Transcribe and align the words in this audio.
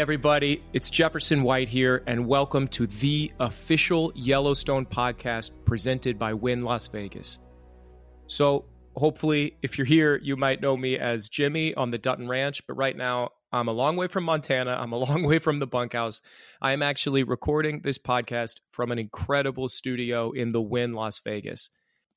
Everybody, 0.00 0.62
it's 0.72 0.88
Jefferson 0.88 1.42
White 1.42 1.68
here, 1.68 2.02
and 2.06 2.26
welcome 2.26 2.66
to 2.68 2.86
the 2.86 3.30
official 3.38 4.10
Yellowstone 4.14 4.86
podcast 4.86 5.50
presented 5.66 6.18
by 6.18 6.32
Wynn 6.32 6.64
Las 6.64 6.88
Vegas. 6.88 7.38
So, 8.26 8.64
hopefully, 8.96 9.58
if 9.60 9.76
you're 9.76 9.84
here, 9.84 10.18
you 10.22 10.38
might 10.38 10.62
know 10.62 10.74
me 10.74 10.96
as 10.96 11.28
Jimmy 11.28 11.74
on 11.74 11.90
the 11.90 11.98
Dutton 11.98 12.28
Ranch, 12.28 12.66
but 12.66 12.78
right 12.78 12.96
now, 12.96 13.32
I'm 13.52 13.68
a 13.68 13.72
long 13.72 13.96
way 13.96 14.08
from 14.08 14.24
Montana. 14.24 14.74
I'm 14.80 14.92
a 14.92 14.96
long 14.96 15.22
way 15.22 15.38
from 15.38 15.58
the 15.58 15.66
bunkhouse. 15.66 16.22
I 16.62 16.72
am 16.72 16.82
actually 16.82 17.22
recording 17.22 17.82
this 17.82 17.98
podcast 17.98 18.54
from 18.70 18.92
an 18.92 18.98
incredible 18.98 19.68
studio 19.68 20.32
in 20.32 20.52
the 20.52 20.62
Wynn 20.62 20.94
Las 20.94 21.18
Vegas 21.18 21.68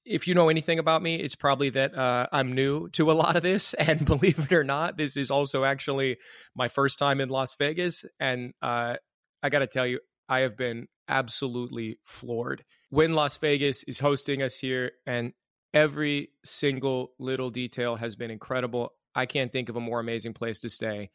if 0.06 0.28
you 0.28 0.36
know 0.36 0.50
anything 0.50 0.80
about 0.80 1.02
me, 1.02 1.16
it's 1.16 1.36
probably 1.36 1.70
that 1.72 1.96
uh, 1.96 2.28
I'm 2.32 2.54
new 2.54 2.90
to 2.90 3.12
a 3.12 3.14
lot 3.14 3.36
of 3.36 3.44
this. 3.44 3.74
And 3.84 4.06
believe 4.06 4.40
it 4.40 4.54
or 4.54 4.64
not, 4.64 4.98
this 4.98 5.18
is 5.18 5.30
also 5.30 5.64
actually 5.64 6.18
my 6.56 6.68
first 6.68 7.00
time 7.00 7.22
in 7.22 7.30
Las 7.30 7.56
Vegas. 7.56 8.06
And 8.20 8.54
uh, 8.62 8.96
I 9.42 9.50
got 9.50 9.60
to 9.60 9.68
tell 9.68 9.86
you, 9.86 10.00
I 10.30 10.40
have 10.40 10.58
been 10.58 10.88
absolutely 11.08 12.00
floored. 12.04 12.64
Wynn 12.92 13.14
Las 13.14 13.38
Vegas 13.38 13.84
is 13.84 14.00
hosting 14.00 14.42
us 14.42 14.58
here, 14.58 14.92
and 15.06 15.34
every 15.74 16.30
single 16.46 17.12
little 17.20 17.50
detail 17.50 17.96
has 17.98 18.16
been 18.16 18.32
incredible. 18.32 18.94
I 19.14 19.26
can't 19.26 19.52
think 19.52 19.70
of 19.70 19.76
a 19.76 19.82
more 19.82 20.00
amazing 20.00 20.34
place 20.34 20.60
to 20.60 20.70
stay. 20.70 21.12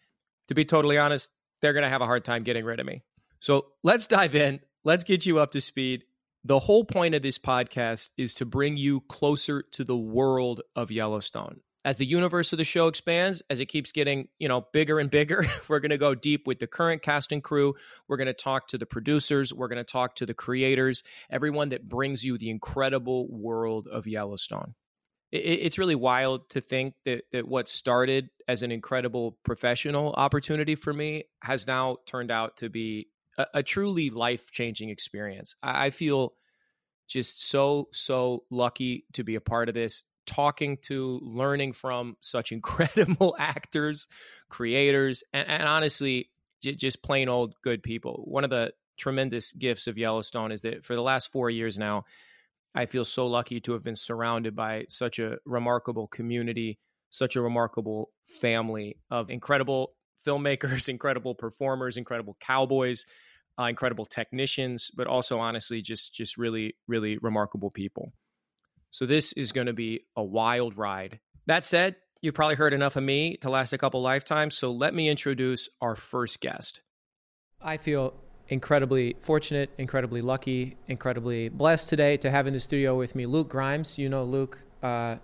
To 0.49 0.55
be 0.55 0.65
totally 0.65 0.99
honest, 0.99 1.31
they're 1.63 1.73
going 1.73 1.85
to 1.85 1.89
have 1.89 2.03
a 2.03 2.07
hard 2.07 2.25
time 2.25 2.43
getting 2.43 2.65
rid 2.65 2.81
of 2.81 2.87
me. 2.87 3.03
So 3.41 3.67
let's 3.83 4.07
dive 4.07 4.35
in. 4.35 4.61
Let's 4.85 5.05
get 5.05 5.27
you 5.27 5.39
up 5.39 5.53
to 5.53 5.61
speed 5.61 6.05
the 6.49 6.59
whole 6.59 6.83
point 6.83 7.15
of 7.15 7.21
this 7.21 7.39
podcast 7.39 8.09
is 8.17 8.33
to 8.33 8.47
bring 8.47 8.79
you 8.79 9.03
closer 9.03 9.63
to 9.73 9.85
the 9.85 9.97
world 9.97 10.63
of 10.75 10.91
Yellowstone. 10.91 11.61
As 11.85 11.99
the 11.99 12.07
universe 12.07 12.55
of 12.55 12.57
the 12.57 12.65
show 12.65 12.89
expands, 12.89 13.43
as 13.51 13.61
it 13.61 13.67
keeps 13.67 13.93
getting, 13.93 14.29
you 14.39 14.49
know, 14.49 14.67
bigger 14.73 14.99
and 14.99 15.11
bigger, 15.11 15.45
we're 15.69 15.81
going 15.81 15.91
to 15.91 15.99
go 15.99 16.15
deep 16.15 16.47
with 16.47 16.59
the 16.59 16.67
current 16.67 17.03
cast 17.03 17.33
and 17.33 17.45
crew. 17.45 17.75
We're 18.09 18.17
going 18.17 18.29
to 18.29 18.33
talk 18.33 18.69
to 18.69 18.79
the 18.79 18.87
producers, 18.87 19.53
we're 19.53 19.69
going 19.69 19.85
to 19.85 19.85
talk 19.85 20.15
to 20.17 20.27
the 20.27 20.33
creators, 20.33 21.03
everyone 21.31 21.69
that 21.69 21.87
brings 21.87 22.25
you 22.25 22.39
the 22.39 22.49
incredible 22.49 23.29
world 23.31 23.87
of 23.87 24.07
Yellowstone. 24.07 24.75
it's 25.31 25.77
really 25.77 25.95
wild 25.95 26.49
to 26.49 26.63
think 26.63 26.95
that, 27.05 27.25
that 27.33 27.47
what 27.47 27.69
started 27.69 28.31
as 28.49 28.63
an 28.63 28.73
incredible 28.73 29.37
professional 29.45 30.15
opportunity 30.15 30.75
for 30.75 30.95
me 30.95 31.25
has 31.43 31.67
now 31.67 31.99
turned 32.07 32.31
out 32.31 32.57
to 32.57 32.71
be 32.71 33.09
a, 33.39 33.47
a 33.55 33.63
truly 33.63 34.11
life 34.11 34.51
changing 34.51 34.91
experience. 34.91 35.55
I, 35.63 35.87
I 35.87 35.91
feel 35.91 36.35
just 37.09 37.49
so 37.49 37.89
so 37.91 38.45
lucky 38.51 39.05
to 39.15 39.25
be 39.25 39.35
a 39.35 39.41
part 39.41 39.69
of 39.69 39.75
this 39.75 40.05
talking 40.27 40.77
to 40.77 41.19
learning 41.23 41.73
from 41.73 42.17
such 42.21 42.53
incredible 42.53 43.35
actors 43.39 44.07
creators 44.49 45.25
and, 45.33 45.49
and 45.49 45.63
honestly 45.65 46.31
j- 46.63 46.75
just 46.75 47.03
plain 47.03 47.29
old 47.29 47.55
good 47.65 47.83
people 47.83 48.25
one 48.27 48.45
of 48.45 48.51
the 48.51 48.73
tremendous 48.99 49.53
gifts 49.53 49.87
of 49.87 49.97
yellowstone 49.97 50.53
is 50.53 50.61
that 50.61 50.85
for 50.85 50.95
the 50.95 51.03
last 51.03 51.33
four 51.33 51.49
years 51.49 51.79
now 51.79 52.05
i 52.75 52.85
feel 52.85 53.05
so 53.05 53.27
lucky 53.27 53.61
to 53.61 53.73
have 53.73 53.83
been 53.83 53.97
surrounded 53.97 54.55
by 54.55 54.85
such 54.89 55.19
a 55.19 55.39
remarkable 55.47 56.07
community 56.09 56.79
such 57.11 57.37
a 57.37 57.41
remarkable 57.41 58.11
family 58.27 58.99
of 59.11 59.31
incredible 59.31 59.95
filmmakers 60.27 60.89
incredible 60.89 61.35
performers 61.35 61.97
incredible 61.97 62.37
cowboys 62.39 63.07
uh, 63.59 63.65
incredible 63.65 64.07
technicians, 64.07 64.91
but 64.95 65.07
also 65.07 65.39
honestly 65.39 65.83
just 65.83 66.15
just 66.15 66.37
really 66.37 66.75
really 66.87 67.19
remarkable 67.19 67.71
people. 67.71 68.13
So 68.91 69.07
this 69.07 69.33
is 69.33 69.53
going 69.53 69.67
to 69.67 69.73
be 69.73 70.01
a 70.17 70.25
wild 70.25 70.77
ride. 70.77 71.21
That 71.47 71.67
said, 71.67 71.97
you've 72.21 72.35
probably 72.35 72.57
heard 72.57 72.73
enough 72.73 72.97
of 72.97 73.03
me 73.03 73.37
to 73.39 73.51
last 73.51 73.73
a 73.73 73.79
couple 73.79 74.01
lifetimes, 74.01 74.57
so 74.57 74.71
let 74.71 74.95
me 74.95 75.09
introduce 75.09 75.69
our 75.81 75.95
first 75.95 76.41
guest. 76.41 76.81
I 77.61 77.77
feel 77.77 78.15
incredibly 78.49 79.17
fortunate, 79.21 79.71
incredibly 79.79 80.23
lucky, 80.23 80.77
incredibly 80.87 81.49
blessed 81.49 81.89
today 81.89 82.17
to 82.19 82.31
have 82.31 82.47
in 82.47 82.55
the 82.55 82.61
studio 82.61 82.97
with 82.97 83.15
me 83.15 83.27
Luke 83.27 83.49
Grimes. 83.49 83.99
You 83.99 84.09
know 84.09 84.25
Luke 84.25 84.65
uh, 84.83 85.17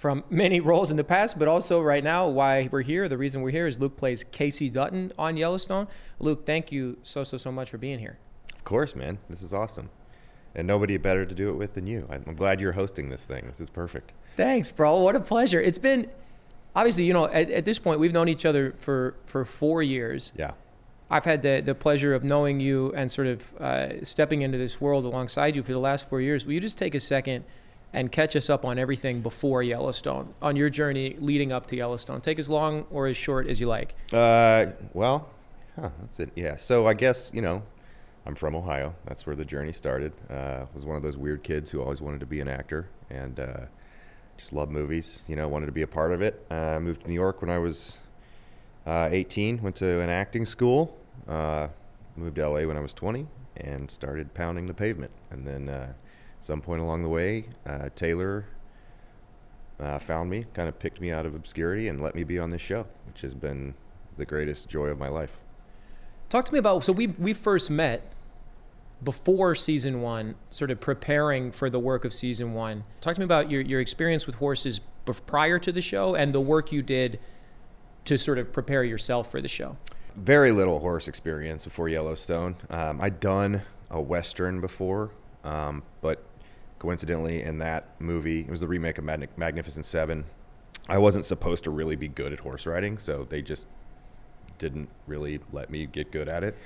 from 0.00 0.24
many 0.30 0.60
roles 0.60 0.90
in 0.90 0.96
the 0.96 1.04
past, 1.04 1.38
but 1.38 1.46
also 1.46 1.78
right 1.78 2.02
now, 2.02 2.26
why 2.26 2.70
we're 2.72 2.80
here. 2.80 3.06
The 3.06 3.18
reason 3.18 3.42
we're 3.42 3.50
here 3.50 3.66
is 3.66 3.78
Luke 3.78 3.98
plays 3.98 4.24
Kayce 4.24 4.72
Dutton 4.72 5.12
on 5.18 5.36
Yellowstone. 5.36 5.88
Luke, 6.18 6.46
thank 6.46 6.72
you 6.72 6.96
so, 7.02 7.22
so, 7.22 7.36
so 7.36 7.52
much 7.52 7.68
for 7.68 7.76
being 7.76 7.98
here. 7.98 8.16
Of 8.54 8.64
course, 8.64 8.96
man. 8.96 9.18
This 9.28 9.42
is 9.42 9.52
awesome. 9.52 9.90
And 10.54 10.66
nobody 10.66 10.96
better 10.96 11.26
to 11.26 11.34
do 11.34 11.50
it 11.50 11.56
with 11.56 11.74
than 11.74 11.86
you. 11.86 12.08
I'm 12.08 12.34
glad 12.34 12.62
you're 12.62 12.72
hosting 12.72 13.10
this 13.10 13.26
thing. 13.26 13.44
This 13.46 13.60
is 13.60 13.68
perfect. 13.68 14.12
Thanks, 14.38 14.70
bro. 14.70 14.96
What 15.00 15.16
a 15.16 15.20
pleasure. 15.20 15.60
It's 15.60 15.76
been, 15.76 16.08
obviously, 16.74 17.04
you 17.04 17.12
know, 17.12 17.26
at, 17.26 17.50
at 17.50 17.66
this 17.66 17.78
point, 17.78 18.00
we've 18.00 18.14
known 18.14 18.30
each 18.30 18.46
other 18.46 18.72
for, 18.78 19.16
for 19.26 19.44
four 19.44 19.82
years. 19.82 20.32
Yeah. 20.34 20.52
I've 21.10 21.26
had 21.26 21.42
the, 21.42 21.60
the 21.62 21.74
pleasure 21.74 22.14
of 22.14 22.24
knowing 22.24 22.58
you 22.58 22.90
and 22.96 23.12
sort 23.12 23.26
of 23.26 23.54
uh, 23.60 24.02
stepping 24.02 24.40
into 24.40 24.56
this 24.56 24.80
world 24.80 25.04
alongside 25.04 25.54
you 25.56 25.62
for 25.62 25.72
the 25.72 25.78
last 25.78 26.08
four 26.08 26.22
years. 26.22 26.46
Will 26.46 26.54
you 26.54 26.60
just 26.60 26.78
take 26.78 26.94
a 26.94 27.00
second 27.00 27.44
and 27.92 28.10
catch 28.12 28.36
us 28.36 28.48
up 28.48 28.64
on 28.64 28.78
everything 28.78 29.20
before 29.20 29.62
Yellowstone, 29.62 30.32
on 30.40 30.56
your 30.56 30.70
journey 30.70 31.16
leading 31.18 31.52
up 31.52 31.66
to 31.66 31.76
Yellowstone. 31.76 32.20
Take 32.20 32.38
as 32.38 32.48
long 32.48 32.86
or 32.90 33.06
as 33.06 33.16
short 33.16 33.48
as 33.48 33.60
you 33.60 33.66
like. 33.66 33.94
Uh, 34.12 34.66
well, 34.94 35.28
huh, 35.76 35.90
that's 36.00 36.20
it. 36.20 36.30
Yeah. 36.36 36.56
So 36.56 36.86
I 36.86 36.94
guess 36.94 37.30
you 37.34 37.42
know, 37.42 37.62
I'm 38.26 38.34
from 38.34 38.54
Ohio. 38.54 38.94
That's 39.06 39.26
where 39.26 39.36
the 39.36 39.44
journey 39.44 39.72
started. 39.72 40.12
Uh, 40.28 40.66
was 40.74 40.86
one 40.86 40.96
of 40.96 41.02
those 41.02 41.16
weird 41.16 41.42
kids 41.42 41.70
who 41.70 41.80
always 41.80 42.00
wanted 42.00 42.20
to 42.20 42.26
be 42.26 42.40
an 42.40 42.48
actor 42.48 42.88
and 43.08 43.40
uh, 43.40 43.60
just 44.36 44.52
loved 44.52 44.70
movies. 44.70 45.24
You 45.26 45.36
know, 45.36 45.48
wanted 45.48 45.66
to 45.66 45.72
be 45.72 45.82
a 45.82 45.88
part 45.88 46.12
of 46.12 46.22
it. 46.22 46.44
Uh, 46.50 46.78
moved 46.80 47.02
to 47.02 47.08
New 47.08 47.14
York 47.14 47.40
when 47.40 47.50
I 47.50 47.58
was 47.58 47.98
uh, 48.86 49.08
18. 49.10 49.62
Went 49.62 49.76
to 49.76 50.00
an 50.00 50.10
acting 50.10 50.44
school. 50.44 50.96
Uh, 51.28 51.68
moved 52.16 52.36
to 52.36 52.48
LA 52.48 52.66
when 52.66 52.76
I 52.76 52.80
was 52.80 52.94
20 52.94 53.26
and 53.56 53.90
started 53.90 54.32
pounding 54.34 54.66
the 54.66 54.74
pavement. 54.74 55.12
And 55.30 55.46
then 55.46 55.68
uh, 55.68 55.92
some 56.40 56.60
point 56.60 56.80
along 56.80 57.02
the 57.02 57.08
way, 57.08 57.46
uh, 57.66 57.88
Taylor 57.94 58.46
uh, 59.78 59.98
found 59.98 60.30
me, 60.30 60.46
kind 60.54 60.68
of 60.68 60.78
picked 60.78 61.00
me 61.00 61.10
out 61.10 61.26
of 61.26 61.34
obscurity, 61.34 61.88
and 61.88 62.00
let 62.00 62.14
me 62.14 62.24
be 62.24 62.38
on 62.38 62.50
this 62.50 62.60
show, 62.60 62.86
which 63.06 63.22
has 63.22 63.34
been 63.34 63.74
the 64.16 64.24
greatest 64.24 64.68
joy 64.68 64.86
of 64.86 64.98
my 64.98 65.08
life. 65.08 65.38
Talk 66.28 66.44
to 66.46 66.52
me 66.52 66.58
about 66.58 66.84
so 66.84 66.92
we 66.92 67.08
we 67.08 67.32
first 67.32 67.70
met 67.70 68.12
before 69.02 69.54
season 69.54 70.02
one, 70.02 70.34
sort 70.50 70.70
of 70.70 70.80
preparing 70.80 71.50
for 71.50 71.70
the 71.70 71.80
work 71.80 72.04
of 72.04 72.12
season 72.12 72.52
one. 72.52 72.84
Talk 73.00 73.14
to 73.14 73.20
me 73.20 73.24
about 73.24 73.50
your 73.50 73.62
your 73.62 73.80
experience 73.80 74.26
with 74.26 74.36
horses 74.36 74.80
prior 75.26 75.58
to 75.58 75.72
the 75.72 75.80
show 75.80 76.14
and 76.14 76.32
the 76.32 76.40
work 76.40 76.70
you 76.70 76.82
did 76.82 77.18
to 78.04 78.16
sort 78.16 78.38
of 78.38 78.52
prepare 78.52 78.84
yourself 78.84 79.30
for 79.30 79.40
the 79.40 79.48
show. 79.48 79.76
Very 80.16 80.52
little 80.52 80.80
horse 80.80 81.08
experience 81.08 81.64
before 81.64 81.88
Yellowstone. 81.88 82.56
Um, 82.68 83.00
I'd 83.00 83.20
done 83.20 83.62
a 83.90 84.00
western 84.00 84.60
before, 84.60 85.10
um, 85.44 85.82
but 86.00 86.22
coincidentally 86.80 87.42
in 87.42 87.58
that 87.58 87.84
movie 88.00 88.40
it 88.40 88.50
was 88.50 88.60
the 88.60 88.66
remake 88.66 88.98
of 88.98 89.04
Mag- 89.04 89.28
magnificent 89.36 89.86
seven. 89.86 90.24
I 90.88 90.98
wasn't 90.98 91.24
supposed 91.24 91.62
to 91.64 91.70
really 91.70 91.94
be 91.94 92.08
good 92.08 92.32
at 92.32 92.40
horse 92.40 92.66
riding 92.66 92.98
so 92.98 93.26
they 93.28 93.42
just 93.42 93.68
didn't 94.58 94.88
really 95.06 95.38
let 95.52 95.70
me 95.70 95.86
get 95.86 96.10
good 96.10 96.28
at 96.28 96.42
it. 96.42 96.56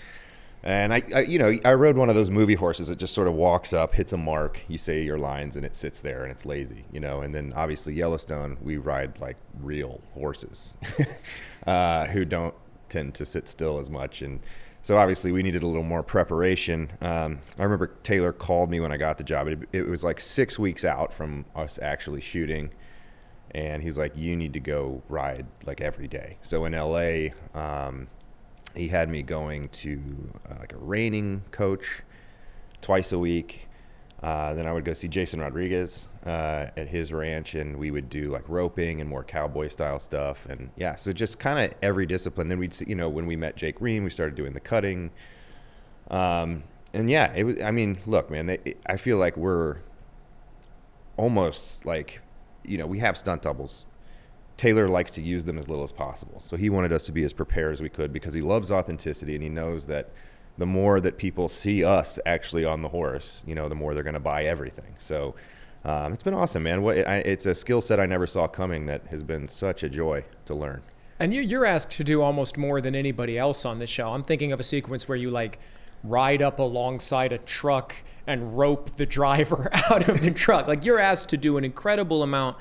And 0.62 0.94
I, 0.94 1.02
I, 1.14 1.20
you 1.20 1.38
know 1.38 1.58
i 1.66 1.74
rode 1.74 1.98
one 1.98 2.08
of 2.08 2.14
those 2.14 2.30
movie 2.30 2.54
horses 2.54 2.88
that 2.88 2.96
just 2.96 3.12
sort 3.12 3.28
of 3.28 3.34
walks 3.34 3.74
up 3.74 3.94
hits 3.94 4.14
a 4.14 4.16
mark 4.16 4.62
you 4.66 4.78
say 4.78 5.02
your 5.02 5.18
lines 5.18 5.56
and 5.56 5.66
it 5.66 5.76
sits 5.76 6.00
there 6.00 6.22
and 6.22 6.32
it's 6.32 6.46
lazy 6.46 6.86
you 6.90 7.00
know? 7.00 7.20
And 7.20 7.34
then 7.34 7.52
obviously 7.54 7.92
yellowstone 7.92 8.56
we 8.62 8.78
ride 8.78 9.20
like 9.20 9.36
real 9.60 10.00
horses 10.14 10.74
uh, 11.66 12.06
who 12.06 12.24
don't 12.24 12.54
tend 12.88 13.14
to 13.16 13.26
sit 13.26 13.48
still 13.48 13.78
as 13.78 13.90
much 13.90 14.22
and 14.22 14.40
so 14.84 14.98
obviously 14.98 15.32
we 15.32 15.42
needed 15.42 15.62
a 15.62 15.66
little 15.66 15.82
more 15.82 16.02
preparation. 16.02 16.92
Um, 17.00 17.38
I 17.58 17.62
remember 17.62 17.86
Taylor 18.02 18.34
called 18.34 18.68
me 18.70 18.80
when 18.80 18.92
I 18.92 18.98
got 18.98 19.16
the 19.16 19.24
job. 19.24 19.48
It, 19.48 19.60
it, 19.72 19.88
was 19.88 20.04
like 20.04 20.20
six 20.20 20.58
weeks 20.58 20.84
out 20.84 21.14
from 21.14 21.46
us 21.56 21.78
actually 21.80 22.20
shooting, 22.20 22.70
and 23.52 23.82
he's 23.82 23.96
like, 23.96 24.14
"You 24.14 24.36
need 24.36 24.52
to 24.52 24.60
go 24.60 25.02
ride 25.08 25.46
like 25.64 25.80
every 25.80 26.06
day." 26.06 26.36
So 26.42 26.66
in 26.66 26.72
LA, 26.72 27.30
um, 27.58 28.08
he 28.76 28.88
had 28.88 29.08
me 29.08 29.22
going 29.22 29.70
to 29.70 30.30
uh, 30.50 30.56
like 30.60 30.74
a 30.74 30.78
reining 30.78 31.44
coach 31.50 32.02
twice 32.82 33.10
a 33.10 33.18
week. 33.18 33.63
Uh, 34.24 34.54
then 34.54 34.66
I 34.66 34.72
would 34.72 34.86
go 34.86 34.94
see 34.94 35.06
Jason 35.06 35.38
Rodriguez 35.38 36.08
uh, 36.24 36.68
at 36.78 36.88
his 36.88 37.12
ranch, 37.12 37.54
and 37.54 37.76
we 37.76 37.90
would 37.90 38.08
do 38.08 38.30
like 38.30 38.48
roping 38.48 39.02
and 39.02 39.10
more 39.10 39.22
cowboy 39.22 39.68
style 39.68 39.98
stuff. 39.98 40.46
And 40.46 40.70
yeah, 40.76 40.94
so 40.94 41.12
just 41.12 41.38
kind 41.38 41.58
of 41.58 41.78
every 41.82 42.06
discipline. 42.06 42.48
Then 42.48 42.58
we'd 42.58 42.72
see, 42.72 42.86
you 42.88 42.94
know, 42.94 43.10
when 43.10 43.26
we 43.26 43.36
met 43.36 43.54
Jake 43.54 43.82
Ream, 43.82 44.02
we 44.02 44.08
started 44.08 44.34
doing 44.34 44.54
the 44.54 44.60
cutting. 44.60 45.10
Um, 46.10 46.62
and 46.94 47.10
yeah, 47.10 47.34
it 47.36 47.44
was. 47.44 47.60
I 47.60 47.70
mean, 47.70 47.98
look, 48.06 48.30
man, 48.30 48.46
they, 48.46 48.76
I 48.86 48.96
feel 48.96 49.18
like 49.18 49.36
we're 49.36 49.80
almost 51.18 51.84
like, 51.84 52.22
you 52.64 52.78
know, 52.78 52.86
we 52.86 53.00
have 53.00 53.18
stunt 53.18 53.42
doubles. 53.42 53.84
Taylor 54.56 54.88
likes 54.88 55.10
to 55.10 55.20
use 55.20 55.44
them 55.44 55.58
as 55.58 55.68
little 55.68 55.84
as 55.84 55.92
possible, 55.92 56.40
so 56.40 56.56
he 56.56 56.70
wanted 56.70 56.94
us 56.94 57.04
to 57.04 57.12
be 57.12 57.24
as 57.24 57.34
prepared 57.34 57.74
as 57.74 57.82
we 57.82 57.90
could 57.90 58.10
because 58.10 58.32
he 58.32 58.40
loves 58.40 58.72
authenticity 58.72 59.34
and 59.34 59.42
he 59.42 59.50
knows 59.50 59.84
that 59.84 60.08
the 60.58 60.66
more 60.66 61.00
that 61.00 61.18
people 61.18 61.48
see 61.48 61.84
us 61.84 62.18
actually 62.24 62.64
on 62.64 62.82
the 62.82 62.88
horse, 62.88 63.42
you 63.46 63.54
know, 63.54 63.68
the 63.68 63.74
more 63.74 63.94
they're 63.94 64.04
going 64.04 64.14
to 64.14 64.20
buy 64.20 64.44
everything. 64.44 64.94
So 64.98 65.34
um, 65.84 66.12
it's 66.12 66.22
been 66.22 66.34
awesome, 66.34 66.62
man. 66.62 66.82
What 66.82 67.06
I, 67.06 67.16
it's 67.18 67.46
a 67.46 67.54
skill 67.54 67.80
set 67.80 67.98
I 67.98 68.06
never 68.06 68.26
saw 68.26 68.46
coming 68.46 68.86
that 68.86 69.06
has 69.08 69.22
been 69.22 69.48
such 69.48 69.82
a 69.82 69.88
joy 69.88 70.24
to 70.46 70.54
learn. 70.54 70.82
And 71.18 71.32
you're 71.34 71.66
asked 71.66 71.90
to 71.92 72.04
do 72.04 72.22
almost 72.22 72.56
more 72.56 72.80
than 72.80 72.96
anybody 72.96 73.38
else 73.38 73.64
on 73.64 73.78
the 73.78 73.86
show. 73.86 74.10
I'm 74.10 74.24
thinking 74.24 74.52
of 74.52 74.60
a 74.60 74.64
sequence 74.64 75.08
where 75.08 75.16
you 75.16 75.30
like 75.30 75.58
ride 76.02 76.42
up 76.42 76.58
alongside 76.58 77.32
a 77.32 77.38
truck 77.38 77.96
and 78.26 78.56
rope 78.56 78.96
the 78.96 79.06
driver 79.06 79.68
out 79.90 80.08
of 80.08 80.22
the 80.22 80.30
truck. 80.30 80.66
Like 80.66 80.84
you're 80.84 80.98
asked 80.98 81.28
to 81.30 81.36
do 81.36 81.56
an 81.56 81.64
incredible 81.64 82.22
amount 82.22 82.56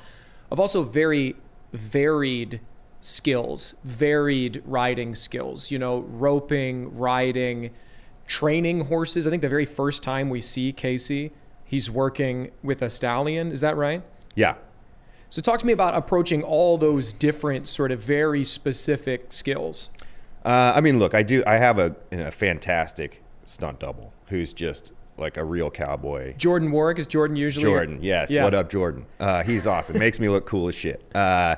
of 0.52 0.60
also 0.60 0.84
very 0.84 1.36
varied 1.72 2.60
skills, 3.04 3.76
varied 3.84 4.64
riding 4.66 5.14
skills, 5.14 5.70
you 5.70 5.78
know, 5.78 6.00
roping, 6.00 6.98
riding, 6.98 7.70
training 8.28 8.86
horses. 8.86 9.28
I 9.28 9.30
think 9.30 9.42
the 9.42 9.50
very 9.50 9.66
first 9.66 10.04
time 10.04 10.30
we 10.30 10.40
see 10.40 10.72
Kayce, 10.72 11.32
he's 11.66 11.92
working 11.92 12.52
with 12.64 12.82
a 12.82 12.90
stallion. 12.90 13.52
Is 13.52 13.60
that 13.62 13.76
right? 13.76 14.04
Yeah. 14.36 14.56
So 15.30 15.42
talk 15.42 15.60
to 15.60 15.66
me 15.66 15.74
about 15.74 15.96
approaching 15.96 16.44
all 16.44 16.78
those 16.78 17.12
different 17.12 17.68
sort 17.68 17.92
of 17.92 18.00
very 18.00 18.44
specific 18.44 19.34
skills. 19.34 19.90
Uh, 20.46 20.74
I 20.76 20.82
mean, 20.82 21.00
look, 21.00 21.14
I 21.14 21.24
do. 21.24 21.44
I 21.46 21.58
have 21.58 21.80
a, 21.80 21.96
a 22.12 22.32
fantastic 22.32 23.22
stunt 23.46 23.80
double 23.80 24.14
who's 24.28 24.54
just 24.54 24.94
like 25.18 25.38
a 25.38 25.44
real 25.44 25.70
cowboy. 25.70 26.36
Jordan 26.38 26.72
Warwick 26.72 27.00
is 27.00 27.08
Jordan 27.08 27.36
usually. 27.36 27.64
Jordan, 27.64 28.00
yes. 28.02 28.30
Yeah. 28.30 28.44
What 28.44 28.54
up, 28.54 28.70
Jordan? 28.70 29.06
Uh, 29.20 29.44
he's 29.44 29.68
awesome. 29.68 29.98
Makes 29.98 30.20
me 30.20 30.30
look 30.30 30.46
cool 30.46 30.68
as 30.68 30.76
shit. 30.76 31.04
Uh, 31.14 31.56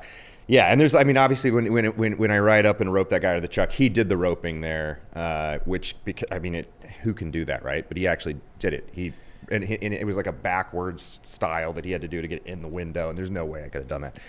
yeah, 0.47 0.67
and 0.67 0.79
there's, 0.79 0.93
I 0.93 1.03
mean, 1.03 1.17
obviously, 1.17 1.49
when 1.49 1.71
when 1.73 1.85
when 1.97 2.17
when 2.17 2.31
I 2.31 2.37
ride 2.37 2.65
up 2.65 2.79
and 2.79 2.93
rope 2.93 3.09
that 3.09 3.21
guy 3.21 3.33
to 3.33 3.41
the 3.41 3.47
truck, 3.47 3.71
he 3.71 3.89
did 3.89 4.09
the 4.09 4.17
roping 4.17 4.61
there, 4.61 5.01
uh, 5.15 5.57
which 5.65 5.95
I 6.31 6.37
mean, 6.37 6.55
it, 6.55 6.69
who 7.01 7.13
can 7.13 7.31
do 7.31 7.45
that, 7.45 7.63
right? 7.63 7.87
But 7.87 7.97
he 7.97 8.07
actually 8.07 8.37
did 8.59 8.73
it. 8.73 8.87
He 8.91 9.13
and, 9.49 9.63
he, 9.63 9.77
and 9.81 9.93
it 9.93 10.05
was 10.05 10.17
like 10.17 10.27
a 10.27 10.31
backwards 10.31 11.19
style 11.23 11.73
that 11.73 11.85
he 11.85 11.91
had 11.91 12.01
to 12.01 12.07
do 12.07 12.21
to 12.21 12.27
get 12.27 12.45
in 12.45 12.61
the 12.61 12.67
window, 12.67 13.09
and 13.09 13.17
there's 13.17 13.31
no 13.31 13.45
way 13.45 13.63
I 13.63 13.69
could 13.69 13.81
have 13.81 13.87
done 13.87 14.01
that. 14.01 14.19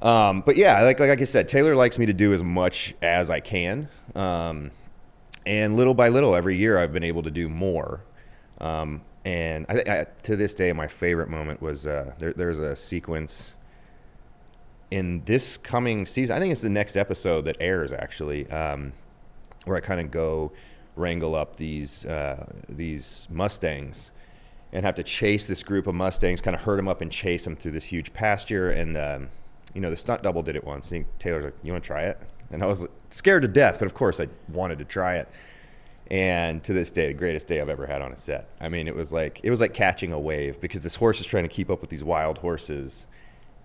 Um, 0.00 0.40
but 0.40 0.56
yeah, 0.56 0.80
like 0.82 1.00
like 1.00 1.20
I 1.20 1.24
said, 1.24 1.48
Taylor 1.48 1.76
likes 1.76 1.98
me 1.98 2.06
to 2.06 2.14
do 2.14 2.32
as 2.32 2.42
much 2.42 2.94
as 3.02 3.28
I 3.28 3.40
can, 3.40 3.88
um, 4.14 4.70
and 5.44 5.76
little 5.76 5.94
by 5.94 6.08
little, 6.08 6.34
every 6.34 6.56
year 6.56 6.78
I've 6.78 6.94
been 6.94 7.04
able 7.04 7.22
to 7.24 7.30
do 7.30 7.50
more. 7.50 8.04
Um, 8.58 9.02
and 9.24 9.66
I, 9.68 9.82
I, 9.86 10.06
to 10.22 10.34
this 10.34 10.54
day, 10.54 10.72
my 10.72 10.88
favorite 10.88 11.28
moment 11.28 11.60
was 11.60 11.86
uh, 11.86 12.14
there, 12.18 12.32
there's 12.32 12.58
a 12.58 12.74
sequence 12.74 13.52
in 14.92 15.24
this 15.24 15.56
coming 15.56 16.04
season, 16.04 16.36
I 16.36 16.38
think 16.38 16.52
it's 16.52 16.60
the 16.60 16.68
next 16.68 16.96
episode 16.96 17.46
that 17.46 17.56
airs 17.60 17.94
actually, 17.94 18.48
um, 18.50 18.92
where 19.64 19.74
I 19.74 19.80
kind 19.80 20.02
of 20.02 20.10
go 20.10 20.52
wrangle 20.96 21.34
up 21.34 21.56
these 21.56 22.04
uh, 22.04 22.44
these 22.68 23.26
Mustangs 23.30 24.10
and 24.70 24.84
have 24.84 24.94
to 24.96 25.02
chase 25.02 25.46
this 25.46 25.62
group 25.62 25.86
of 25.86 25.94
Mustangs, 25.94 26.42
kind 26.42 26.54
of 26.54 26.60
herd 26.60 26.78
them 26.78 26.88
up 26.88 27.00
and 27.00 27.10
chase 27.10 27.44
them 27.44 27.56
through 27.56 27.70
this 27.70 27.86
huge 27.86 28.12
pasture. 28.12 28.70
And 28.70 28.98
um, 28.98 29.30
you 29.72 29.80
know, 29.80 29.88
the 29.88 29.96
stunt 29.96 30.22
double 30.22 30.42
did 30.42 30.56
it 30.56 30.64
once. 30.64 30.92
And 30.92 31.06
Taylor's 31.18 31.46
like, 31.46 31.54
"You 31.62 31.72
want 31.72 31.84
to 31.84 31.86
try 31.86 32.02
it?" 32.02 32.18
And 32.50 32.62
I 32.62 32.66
was 32.66 32.86
scared 33.08 33.40
to 33.42 33.48
death, 33.48 33.78
but 33.78 33.86
of 33.86 33.94
course 33.94 34.20
I 34.20 34.28
wanted 34.50 34.78
to 34.80 34.84
try 34.84 35.16
it. 35.16 35.28
And 36.10 36.62
to 36.64 36.74
this 36.74 36.90
day, 36.90 37.06
the 37.06 37.14
greatest 37.14 37.46
day 37.46 37.62
I've 37.62 37.70
ever 37.70 37.86
had 37.86 38.02
on 38.02 38.12
a 38.12 38.16
set. 38.18 38.50
I 38.60 38.68
mean, 38.68 38.86
it 38.88 38.94
was 38.94 39.10
like 39.10 39.40
it 39.42 39.48
was 39.48 39.62
like 39.62 39.72
catching 39.72 40.12
a 40.12 40.20
wave 40.20 40.60
because 40.60 40.82
this 40.82 40.96
horse 40.96 41.18
is 41.18 41.24
trying 41.24 41.44
to 41.44 41.48
keep 41.48 41.70
up 41.70 41.80
with 41.80 41.88
these 41.88 42.04
wild 42.04 42.36
horses 42.36 43.06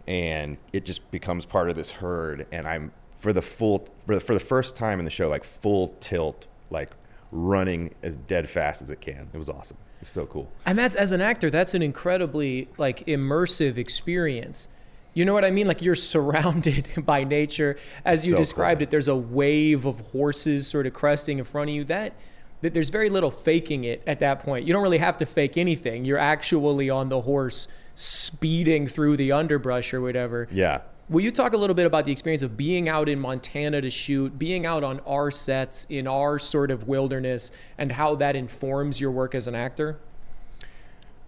and 0.07 0.57
it 0.71 0.85
just 0.85 1.09
becomes 1.11 1.45
part 1.45 1.69
of 1.69 1.75
this 1.75 1.91
herd. 1.91 2.47
And 2.51 2.67
I'm 2.67 2.91
for 3.17 3.33
the 3.33 3.41
full 3.41 3.87
for 4.05 4.15
the, 4.15 4.21
for 4.21 4.33
the 4.33 4.39
first 4.39 4.75
time 4.75 4.99
in 4.99 5.05
the 5.05 5.11
show, 5.11 5.27
like 5.27 5.43
full 5.43 5.89
tilt, 5.99 6.47
like 6.69 6.91
running 7.31 7.93
as 8.03 8.15
dead 8.15 8.49
fast 8.49 8.81
as 8.81 8.89
it 8.89 9.01
can. 9.01 9.27
It 9.33 9.37
was 9.37 9.49
awesome. 9.49 9.77
It 9.97 10.01
was 10.01 10.09
so 10.09 10.25
cool. 10.25 10.49
And 10.65 10.77
that's 10.77 10.95
as 10.95 11.11
an 11.11 11.21
actor, 11.21 11.49
that's 11.49 11.73
an 11.73 11.81
incredibly 11.81 12.69
like 12.77 13.05
immersive 13.05 13.77
experience. 13.77 14.69
You 15.13 15.25
know 15.25 15.33
what 15.33 15.43
I 15.43 15.51
mean? 15.51 15.67
Like 15.67 15.81
you're 15.81 15.95
surrounded 16.13 16.87
by 17.05 17.23
nature. 17.23 17.77
As 18.05 18.25
you 18.25 18.31
so 18.31 18.37
described 18.37 18.79
cool. 18.79 18.83
it, 18.83 18.91
there's 18.91 19.07
a 19.07 19.15
wave 19.15 19.85
of 19.85 19.99
horses 20.11 20.67
sort 20.67 20.85
of 20.85 20.93
cresting 20.93 21.39
in 21.39 21.43
front 21.43 21.69
of 21.69 21.75
you. 21.75 21.83
That 21.83 22.13
that 22.61 22.73
there's 22.73 22.89
very 22.89 23.09
little 23.09 23.29
faking 23.29 23.83
it 23.83 24.01
at 24.07 24.19
that 24.19 24.39
point. 24.39 24.65
You 24.65 24.73
don't 24.73 24.81
really 24.81 24.97
have 24.97 25.17
to 25.17 25.25
fake 25.25 25.57
anything. 25.57 26.05
You're 26.05 26.17
actually 26.17 26.89
on 26.89 27.09
the 27.09 27.21
horse 27.21 27.67
speeding 27.97 28.85
through 28.85 29.17
the 29.17 29.31
underbrush 29.31 29.91
or 29.91 29.99
whatever. 29.99 30.47
Yeah. 30.51 30.81
Will 31.09 31.21
you 31.21 31.31
talk 31.31 31.53
a 31.53 31.57
little 31.57 31.73
bit 31.73 31.87
about 31.87 32.05
the 32.05 32.11
experience 32.11 32.43
of 32.43 32.55
being 32.55 32.87
out 32.87 33.09
in 33.09 33.19
Montana 33.19 33.81
to 33.81 33.89
shoot, 33.89 34.37
being 34.37 34.67
out 34.67 34.83
on 34.83 34.99
our 34.99 35.31
sets 35.31 35.85
in 35.89 36.05
our 36.05 36.37
sort 36.37 36.69
of 36.69 36.87
wilderness, 36.87 37.49
and 37.77 37.93
how 37.93 38.13
that 38.15 38.35
informs 38.35 39.01
your 39.01 39.09
work 39.09 39.33
as 39.33 39.47
an 39.47 39.55
actor? 39.55 39.97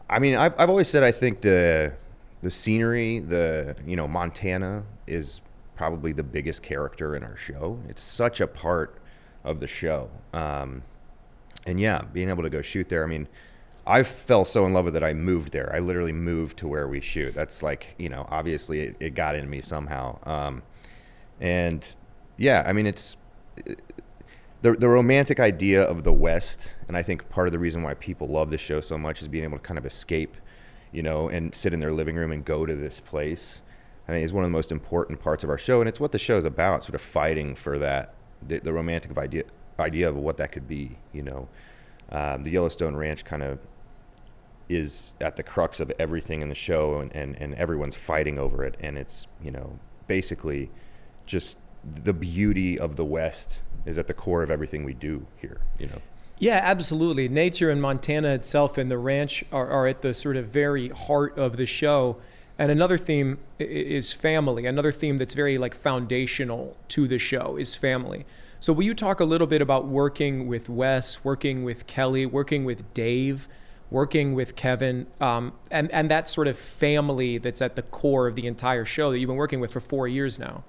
I 0.08 0.20
mean, 0.20 0.36
I've, 0.36 0.54
I've 0.60 0.70
always 0.70 0.88
said 0.88 1.02
I 1.02 1.12
think 1.12 1.42
the 1.42 1.94
the 2.42 2.52
scenery, 2.52 3.20
the 3.20 3.76
you 3.86 3.96
know 3.96 4.08
Montana 4.08 4.84
is 5.08 5.42
probably 5.76 6.12
the 6.12 6.24
biggest 6.24 6.62
character 6.62 7.16
in 7.16 7.24
our 7.24 7.38
show. 7.38 7.80
It's 7.90 8.04
such 8.04 8.42
a 8.42 8.48
part 8.48 9.02
of 9.44 9.60
the 9.60 9.68
show, 9.68 10.12
um, 10.34 10.84
and 11.66 11.80
yeah, 11.80 12.02
being 12.14 12.30
able 12.30 12.44
to 12.44 12.50
go 12.50 12.62
shoot 12.62 12.90
there. 12.90 13.04
I 13.04 13.08
mean, 13.08 13.28
I 13.90 14.04
fell 14.04 14.46
so 14.46 14.66
in 14.68 14.74
love 14.74 14.86
with 14.86 14.96
it, 14.96 15.04
I 15.04 15.14
moved 15.14 15.52
there. 15.52 15.72
I 15.74 15.80
literally 15.80 16.14
moved 16.14 16.58
to 16.60 16.68
where 16.68 16.88
we 16.88 17.02
shoot. 17.02 17.34
That's 17.34 17.64
like, 17.64 17.96
you 17.98 18.08
know, 18.08 18.26
obviously 18.30 18.82
it, 18.82 18.96
it 19.00 19.16
got 19.16 19.36
in 19.36 19.50
me 19.50 19.62
somehow. 19.62 20.20
Um, 20.30 20.62
and 21.42 21.96
yeah, 22.38 22.64
I 22.68 22.74
mean, 22.74 22.86
it's 22.86 23.18
the, 24.62 24.74
the 24.74 24.88
romantic 24.88 25.40
idea 25.40 25.82
of 25.82 26.04
the 26.04 26.14
West. 26.14 26.76
And 26.88 26.96
I 26.96 27.02
think 27.02 27.30
part 27.30 27.48
of 27.48 27.52
the 27.52 27.58
reason 27.58 27.82
why 27.82 27.96
people 27.96 28.28
love 28.28 28.52
this 28.52 28.62
show 28.62 28.80
so 28.80 28.98
much 28.98 29.24
is 29.24 29.28
being 29.28 29.44
able 29.44 29.58
to 29.58 29.64
kind 29.64 29.80
of 29.80 29.86
escape, 29.88 30.38
you 30.92 31.02
know, 31.02 31.28
and 31.28 31.56
sit 31.56 31.74
in 31.74 31.80
their 31.80 31.92
living 31.92 32.16
room 32.16 32.32
and 32.32 32.46
go 32.46 32.68
to 32.68 32.76
this 32.76 33.00
place. 33.00 33.64
I 34.08 34.12
think 34.12 34.24
is 34.24 34.34
one 34.34 34.44
of 34.44 34.50
the 34.50 34.58
most 34.58 34.72
important 34.72 35.20
parts 35.20 35.44
of 35.44 35.50
our 35.50 35.58
show. 35.58 35.82
And 35.82 35.90
it's 35.90 36.00
what 36.00 36.12
the 36.12 36.20
show 36.20 36.38
is 36.38 36.46
about, 36.46 36.84
sort 36.84 36.96
of 36.96 37.02
fighting 37.02 37.56
for 37.56 37.80
that, 37.80 38.14
the, 38.48 38.60
the 38.60 38.74
romantic 38.74 39.18
idea, 39.18 39.44
idea 39.80 40.10
of 40.10 40.16
what 40.16 40.38
that 40.38 40.52
could 40.52 40.68
be, 40.68 40.98
you 41.12 41.24
know. 41.24 41.48
Um, 42.12 42.44
the 42.44 42.50
Yellowstone 42.50 42.96
Ranch 42.96 43.24
kind 43.24 43.44
of 43.44 43.60
is 44.70 45.16
at 45.20 45.36
the 45.36 45.44
crux 45.44 45.80
of 45.80 45.92
everything 46.00 46.42
in 46.42 46.50
the 46.50 46.56
show 46.56 47.00
and, 47.00 47.14
and, 47.16 47.36
and 47.42 47.56
everyone's 47.56 47.96
fighting 47.96 48.38
over 48.38 48.64
it. 48.64 48.78
And 48.80 48.98
it's 48.98 49.28
you 49.44 49.52
know 49.52 49.80
basically 50.08 50.70
just 51.26 51.58
the 51.84 52.14
beauty 52.14 52.78
of 52.78 52.96
the 52.96 53.06
west 53.06 53.62
is 53.86 53.98
at 53.98 54.08
the 54.08 54.14
core 54.14 54.44
of 54.44 54.52
everything 54.52 54.84
we 54.84 54.94
do 54.94 55.26
here 55.38 55.62
you 55.78 55.88
know? 55.88 56.02
Yeah 56.38 56.62
absolutely. 56.64 57.28
Nature 57.28 57.70
and 57.70 57.82
montana 57.82 58.30
itself 58.30 58.78
and 58.78 58.90
the 58.90 58.98
ranch 58.98 59.44
are, 59.52 59.68
are 59.68 59.88
at 59.88 60.02
the 60.02 60.14
sort 60.14 60.38
of 60.38 60.48
very 60.48 60.90
heart 60.90 61.38
of 61.38 61.58
the 61.58 61.66
show. 61.66 62.18
And 62.58 62.72
another 62.72 62.98
theme 62.98 63.40
is 63.58 64.12
family. 64.12 64.66
Another 64.66 64.92
theme 64.92 65.18
that's 65.18 65.34
very 65.34 65.58
like 65.58 65.74
foundational 65.74 66.76
to 66.90 67.08
the 67.08 67.18
show 67.18 67.56
is 67.58 67.76
family. 67.76 68.26
So 68.60 68.74
will 68.74 68.84
you 68.84 68.94
talk 68.94 69.22
a 69.22 69.26
little 69.26 69.48
bit 69.48 69.62
about 69.62 69.88
working 69.88 70.48
with 70.48 70.68
wes 70.70 71.24
working 71.24 71.64
with 71.64 71.88
kelly 71.88 72.26
working 72.26 72.66
with 72.66 72.94
dave 72.94 73.48
working 73.92 74.34
with 74.34 74.56
Kevin, 74.56 75.08
um, 75.20 75.54
and 75.72 75.92
and 75.92 76.10
that 76.12 76.28
sort 76.28 76.48
of 76.48 76.58
family 76.58 77.38
that's 77.38 77.62
at 77.62 77.76
the 77.76 77.82
core 77.82 78.28
of 78.28 78.36
the 78.36 78.48
entire 78.48 78.86
show 78.86 79.12
that 79.12 79.20
you've 79.20 79.28
been 79.28 79.38
working 79.38 79.60
with 79.60 79.72
for 79.72 79.80
four 79.80 80.08
years 80.08 80.38
now. 80.38 80.64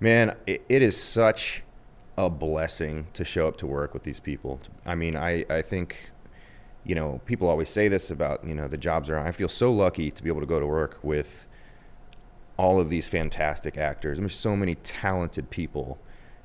Man, 0.00 0.36
it, 0.46 0.64
it 0.68 0.82
is 0.82 1.00
such 1.00 1.62
a 2.16 2.30
blessing 2.30 3.08
to 3.12 3.24
show 3.24 3.48
up 3.48 3.56
to 3.58 3.66
work 3.66 3.92
with 3.92 4.02
these 4.04 4.20
people. 4.20 4.60
I 4.86 4.94
mean, 4.94 5.16
I 5.16 5.44
I 5.50 5.62
think, 5.62 6.10
you 6.84 6.94
know, 6.94 7.20
people 7.26 7.48
always 7.48 7.68
say 7.68 7.88
this 7.88 8.10
about 8.10 8.46
you 8.46 8.54
know 8.54 8.68
the 8.68 8.78
jobs 8.78 9.10
are. 9.10 9.18
I 9.18 9.32
feel 9.32 9.48
so 9.48 9.72
lucky 9.72 10.10
to 10.10 10.22
be 10.22 10.28
able 10.28 10.40
to 10.40 10.46
go 10.46 10.60
to 10.60 10.66
work 10.66 10.98
with 11.02 11.46
all 12.56 12.80
of 12.80 12.88
these 12.88 13.08
fantastic 13.08 13.76
actors. 13.76 14.18
I 14.18 14.20
mean, 14.20 14.28
so 14.28 14.56
many 14.56 14.76
talented 14.76 15.50
people, 15.50 15.98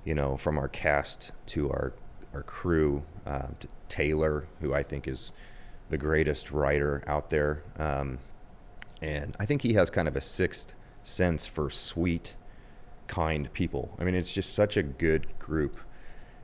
you 0.03 0.15
know, 0.15 0.38
from 0.38 0.58
our 0.58 0.67
cast 0.67 1.31
to 1.48 1.69
our 1.69 1.93
our 2.34 2.43
crew, 2.43 3.03
um, 3.25 3.55
to 3.60 3.67
Taylor, 3.89 4.48
who 4.62 4.74
I 4.74 4.84
think 4.84 5.08
is 5.08 5.31
the 5.89 5.98
greatest 5.98 6.51
writer 6.51 7.03
out 7.08 7.29
there. 7.29 7.63
Um, 7.77 8.19
and 9.01 9.36
I 9.39 9.46
think 9.46 9.63
he 9.63 9.74
has 9.74 9.89
kind 9.89 10.08
of 10.08 10.15
a 10.15 10.22
sixth 10.22 10.74
sense 11.03 11.48
for 11.48 11.69
sweet, 11.69 12.36
kind 13.08 13.51
people. 13.53 13.96
I 14.00 14.03
mean, 14.03 14.15
it's 14.15 14.34
just 14.34 14.53
such 14.53 14.77
a 14.77 14.84
good 14.84 15.27
group. 15.39 15.77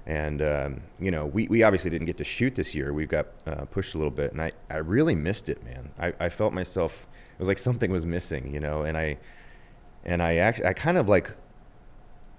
And 0.05 0.41
um, 0.41 0.81
you 0.99 1.09
know, 1.11 1.25
we, 1.25 1.47
we 1.47 1.63
obviously 1.63 1.89
didn't 1.89 2.05
get 2.05 2.17
to 2.17 2.23
shoot 2.23 2.55
this 2.55 2.75
year. 2.75 2.93
We've 2.93 3.09
got 3.09 3.27
uh, 3.47 3.65
pushed 3.65 3.95
a 3.95 3.97
little 3.97 4.11
bit, 4.11 4.31
and 4.31 4.41
I, 4.41 4.51
I 4.69 4.77
really 4.77 5.15
missed 5.15 5.49
it, 5.49 5.63
man. 5.63 5.91
I, 5.97 6.13
I 6.19 6.29
felt 6.29 6.53
myself 6.53 7.07
it 7.33 7.39
was 7.39 7.47
like 7.47 7.57
something 7.57 7.91
was 7.91 8.05
missing, 8.05 8.53
you 8.53 8.59
know. 8.59 8.83
And 8.83 8.97
I 8.97 9.17
and 10.03 10.21
I 10.21 10.35
actually 10.35 10.67
I 10.67 10.73
kind 10.73 10.97
of 10.97 11.09
like 11.09 11.35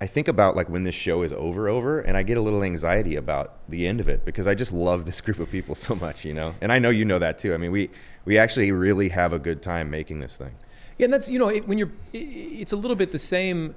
I 0.00 0.06
think 0.06 0.28
about 0.28 0.56
like 0.56 0.68
when 0.68 0.84
this 0.84 0.94
show 0.94 1.22
is 1.22 1.32
over 1.32 1.68
over 1.68 2.00
and 2.00 2.16
I 2.16 2.22
get 2.22 2.36
a 2.36 2.42
little 2.42 2.62
anxiety 2.62 3.16
about 3.16 3.54
the 3.68 3.86
end 3.86 4.00
of 4.00 4.08
it 4.08 4.24
because 4.24 4.46
I 4.46 4.54
just 4.54 4.72
love 4.72 5.06
this 5.06 5.20
group 5.20 5.38
of 5.38 5.50
people 5.50 5.74
so 5.74 5.94
much, 5.94 6.24
you 6.24 6.34
know. 6.34 6.54
And 6.60 6.70
I 6.70 6.78
know 6.78 6.90
you 6.90 7.04
know 7.04 7.18
that 7.18 7.38
too. 7.38 7.54
I 7.54 7.56
mean, 7.56 7.72
we 7.72 7.90
we 8.24 8.36
actually 8.36 8.70
really 8.72 9.08
have 9.10 9.32
a 9.32 9.38
good 9.38 9.62
time 9.62 9.88
making 9.90 10.20
this 10.20 10.36
thing. 10.36 10.54
Yeah, 10.98 11.06
and 11.06 11.14
that's 11.14 11.30
you 11.30 11.38
know 11.38 11.48
it, 11.48 11.66
when 11.66 11.78
you're 11.78 11.92
it's 12.12 12.72
a 12.72 12.76
little 12.76 12.96
bit 12.96 13.12
the 13.12 13.18
same 13.18 13.74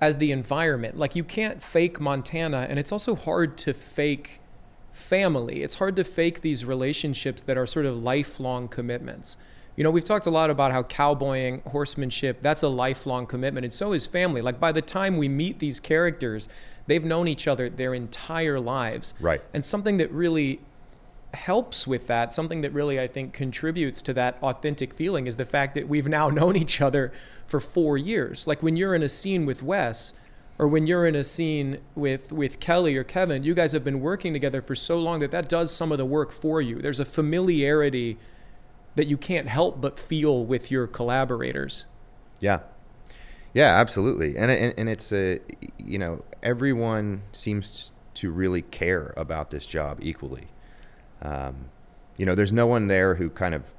as 0.00 0.18
the 0.18 0.30
environment. 0.30 0.98
Like 0.98 1.16
you 1.16 1.24
can't 1.24 1.62
fake 1.62 2.00
Montana, 2.00 2.66
and 2.68 2.78
it's 2.78 2.92
also 2.92 3.16
hard 3.16 3.56
to 3.58 3.72
fake 3.72 4.40
family. 4.92 5.62
It's 5.62 5.76
hard 5.76 5.96
to 5.96 6.04
fake 6.04 6.40
these 6.40 6.64
relationships 6.64 7.42
that 7.42 7.56
are 7.56 7.66
sort 7.66 7.86
of 7.86 8.02
lifelong 8.02 8.68
commitments. 8.68 9.36
You 9.76 9.84
know, 9.84 9.90
we've 9.90 10.04
talked 10.04 10.26
a 10.26 10.30
lot 10.30 10.48
about 10.48 10.72
how 10.72 10.82
cowboying, 10.82 11.60
horsemanship, 11.66 12.38
that's 12.42 12.62
a 12.62 12.68
lifelong 12.68 13.26
commitment, 13.26 13.64
and 13.64 13.72
so 13.72 13.92
is 13.92 14.06
family. 14.06 14.40
Like 14.40 14.58
by 14.58 14.72
the 14.72 14.82
time 14.82 15.18
we 15.18 15.28
meet 15.28 15.58
these 15.58 15.80
characters, 15.80 16.48
they've 16.86 17.04
known 17.04 17.28
each 17.28 17.46
other 17.46 17.68
their 17.68 17.94
entire 17.94 18.58
lives. 18.58 19.12
Right. 19.20 19.42
And 19.52 19.64
something 19.64 19.98
that 19.98 20.10
really 20.10 20.60
helps 21.34 21.86
with 21.86 22.06
that, 22.06 22.32
something 22.32 22.62
that 22.62 22.72
really 22.72 22.98
I 22.98 23.06
think 23.06 23.34
contributes 23.34 24.00
to 24.02 24.14
that 24.14 24.38
authentic 24.42 24.94
feeling 24.94 25.26
is 25.26 25.36
the 25.36 25.44
fact 25.44 25.74
that 25.74 25.88
we've 25.88 26.08
now 26.08 26.30
known 26.30 26.56
each 26.56 26.80
other 26.80 27.12
for 27.46 27.60
four 27.60 27.98
years. 27.98 28.46
Like 28.46 28.62
when 28.62 28.76
you're 28.76 28.94
in 28.94 29.02
a 29.02 29.08
scene 29.08 29.44
with 29.44 29.62
Wes, 29.62 30.14
or 30.58 30.66
when 30.66 30.86
you're 30.86 31.06
in 31.06 31.14
a 31.14 31.22
scene 31.22 31.80
with 31.94 32.32
with 32.32 32.60
Kelly 32.60 32.96
or 32.96 33.04
Kevin, 33.04 33.42
you 33.42 33.52
guys 33.52 33.72
have 33.72 33.84
been 33.84 34.00
working 34.00 34.32
together 34.32 34.62
for 34.62 34.74
so 34.74 34.98
long 34.98 35.20
that 35.20 35.30
that 35.30 35.50
does 35.50 35.70
some 35.70 35.92
of 35.92 35.98
the 35.98 36.06
work 36.06 36.32
for 36.32 36.62
you. 36.62 36.80
There's 36.80 36.98
a 36.98 37.04
familiarity 37.04 38.16
that 38.96 39.06
you 39.06 39.16
can't 39.16 39.48
help 39.48 39.80
but 39.80 39.98
feel 39.98 40.44
with 40.44 40.70
your 40.70 40.86
collaborators. 40.86 41.86
Yeah. 42.40 42.60
Yeah, 43.54 43.74
absolutely. 43.78 44.36
And 44.36 44.50
and, 44.50 44.74
and 44.76 44.88
it's 44.88 45.12
a 45.12 45.40
you 45.78 45.98
know, 45.98 46.24
everyone 46.42 47.22
seems 47.32 47.92
to 48.14 48.30
really 48.30 48.62
care 48.62 49.14
about 49.16 49.50
this 49.50 49.64
job 49.64 49.98
equally. 50.02 50.48
Um, 51.22 51.70
you 52.16 52.26
know, 52.26 52.34
there's 52.34 52.52
no 52.52 52.66
one 52.66 52.88
there 52.88 53.14
who 53.14 53.30
kind 53.30 53.54
of 53.54 53.74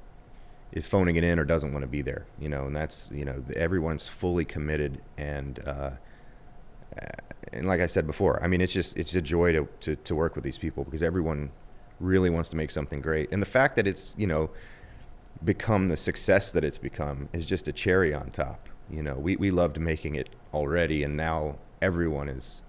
is 0.72 0.86
phoning 0.86 1.16
it 1.16 1.24
in 1.24 1.38
or 1.38 1.44
doesn't 1.44 1.72
want 1.72 1.82
to 1.82 1.88
be 1.88 2.02
there. 2.02 2.26
You 2.40 2.48
know, 2.48 2.66
and 2.66 2.74
that's 2.74 3.10
you 3.12 3.24
know 3.24 3.42
everyone's 3.54 4.08
fully 4.08 4.44
committed 4.44 5.00
and. 5.16 5.60
Uh, 5.66 5.90
and 7.52 7.66
like 7.66 7.80
I 7.80 7.86
said 7.86 8.06
before, 8.06 8.42
I 8.42 8.48
mean, 8.48 8.60
it's 8.60 8.72
just 8.72 8.96
it's 8.96 9.14
a 9.14 9.22
joy 9.22 9.52
to, 9.52 9.68
to, 9.80 9.96
to 9.96 10.14
work 10.14 10.34
with 10.34 10.44
these 10.44 10.58
people 10.58 10.84
because 10.84 11.02
everyone 11.02 11.50
really 12.00 12.30
wants 12.30 12.48
to 12.50 12.56
make 12.56 12.70
something 12.70 13.00
great. 13.00 13.28
And 13.32 13.40
the 13.40 13.46
fact 13.46 13.76
that 13.76 13.86
it's 13.86 14.14
you 14.18 14.26
know 14.26 14.50
become 15.44 15.88
the 15.88 15.96
success 15.96 16.50
that 16.52 16.64
it's 16.64 16.78
become 16.78 17.28
is 17.32 17.46
just 17.46 17.68
a 17.68 17.72
cherry 17.72 18.12
on 18.12 18.30
top. 18.30 18.68
You 18.90 19.02
know, 19.02 19.14
we, 19.14 19.36
we 19.36 19.50
loved 19.50 19.78
making 19.78 20.14
it 20.14 20.30
already, 20.52 21.02
and 21.02 21.16
now 21.16 21.56
everyone 21.80 22.28
is 22.28 22.62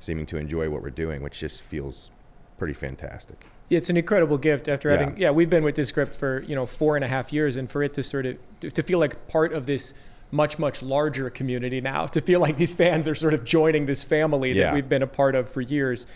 seeming 0.00 0.26
to 0.26 0.36
enjoy 0.36 0.70
what 0.70 0.82
we're 0.82 0.90
doing, 0.90 1.22
which 1.22 1.38
just 1.40 1.62
feels 1.62 2.10
pretty 2.56 2.74
fantastic. 2.74 3.46
Yeah, 3.68 3.78
it's 3.78 3.90
an 3.90 3.96
incredible 3.96 4.38
gift 4.38 4.68
after 4.68 4.90
having 4.90 5.16
yeah. 5.16 5.30
we've 5.30 5.48
been 5.48 5.64
with 5.64 5.74
this 5.74 5.88
script 5.88 6.14
for 6.14 6.42
you 6.42 6.54
know 6.54 6.66
four 6.66 6.96
and 6.96 7.04
a 7.04 7.08
half 7.08 7.32
years, 7.32 7.56
and 7.56 7.70
for 7.70 7.82
it 7.82 7.94
to 7.94 8.02
sort 8.02 8.26
of 8.26 8.36
to 8.60 8.82
feel 8.82 8.98
like 8.98 9.26
part 9.26 9.52
of 9.52 9.66
this 9.66 9.94
much 10.30 10.58
much 10.58 10.82
larger 10.82 11.30
community 11.30 11.80
now, 11.80 12.06
to 12.06 12.20
feel 12.20 12.40
like 12.40 12.56
these 12.56 12.72
fans 12.72 13.08
are 13.08 13.14
sort 13.14 13.34
of 13.34 13.44
joining 13.44 13.86
this 13.86 14.04
family 14.04 14.52
that 14.52 14.58
Yeah. 14.58 14.74
we've 14.74 14.88
been 14.88 15.02
a 15.02 15.06
part 15.06 15.34
of 15.34 15.48
for 15.48 15.60
years. 15.60 16.06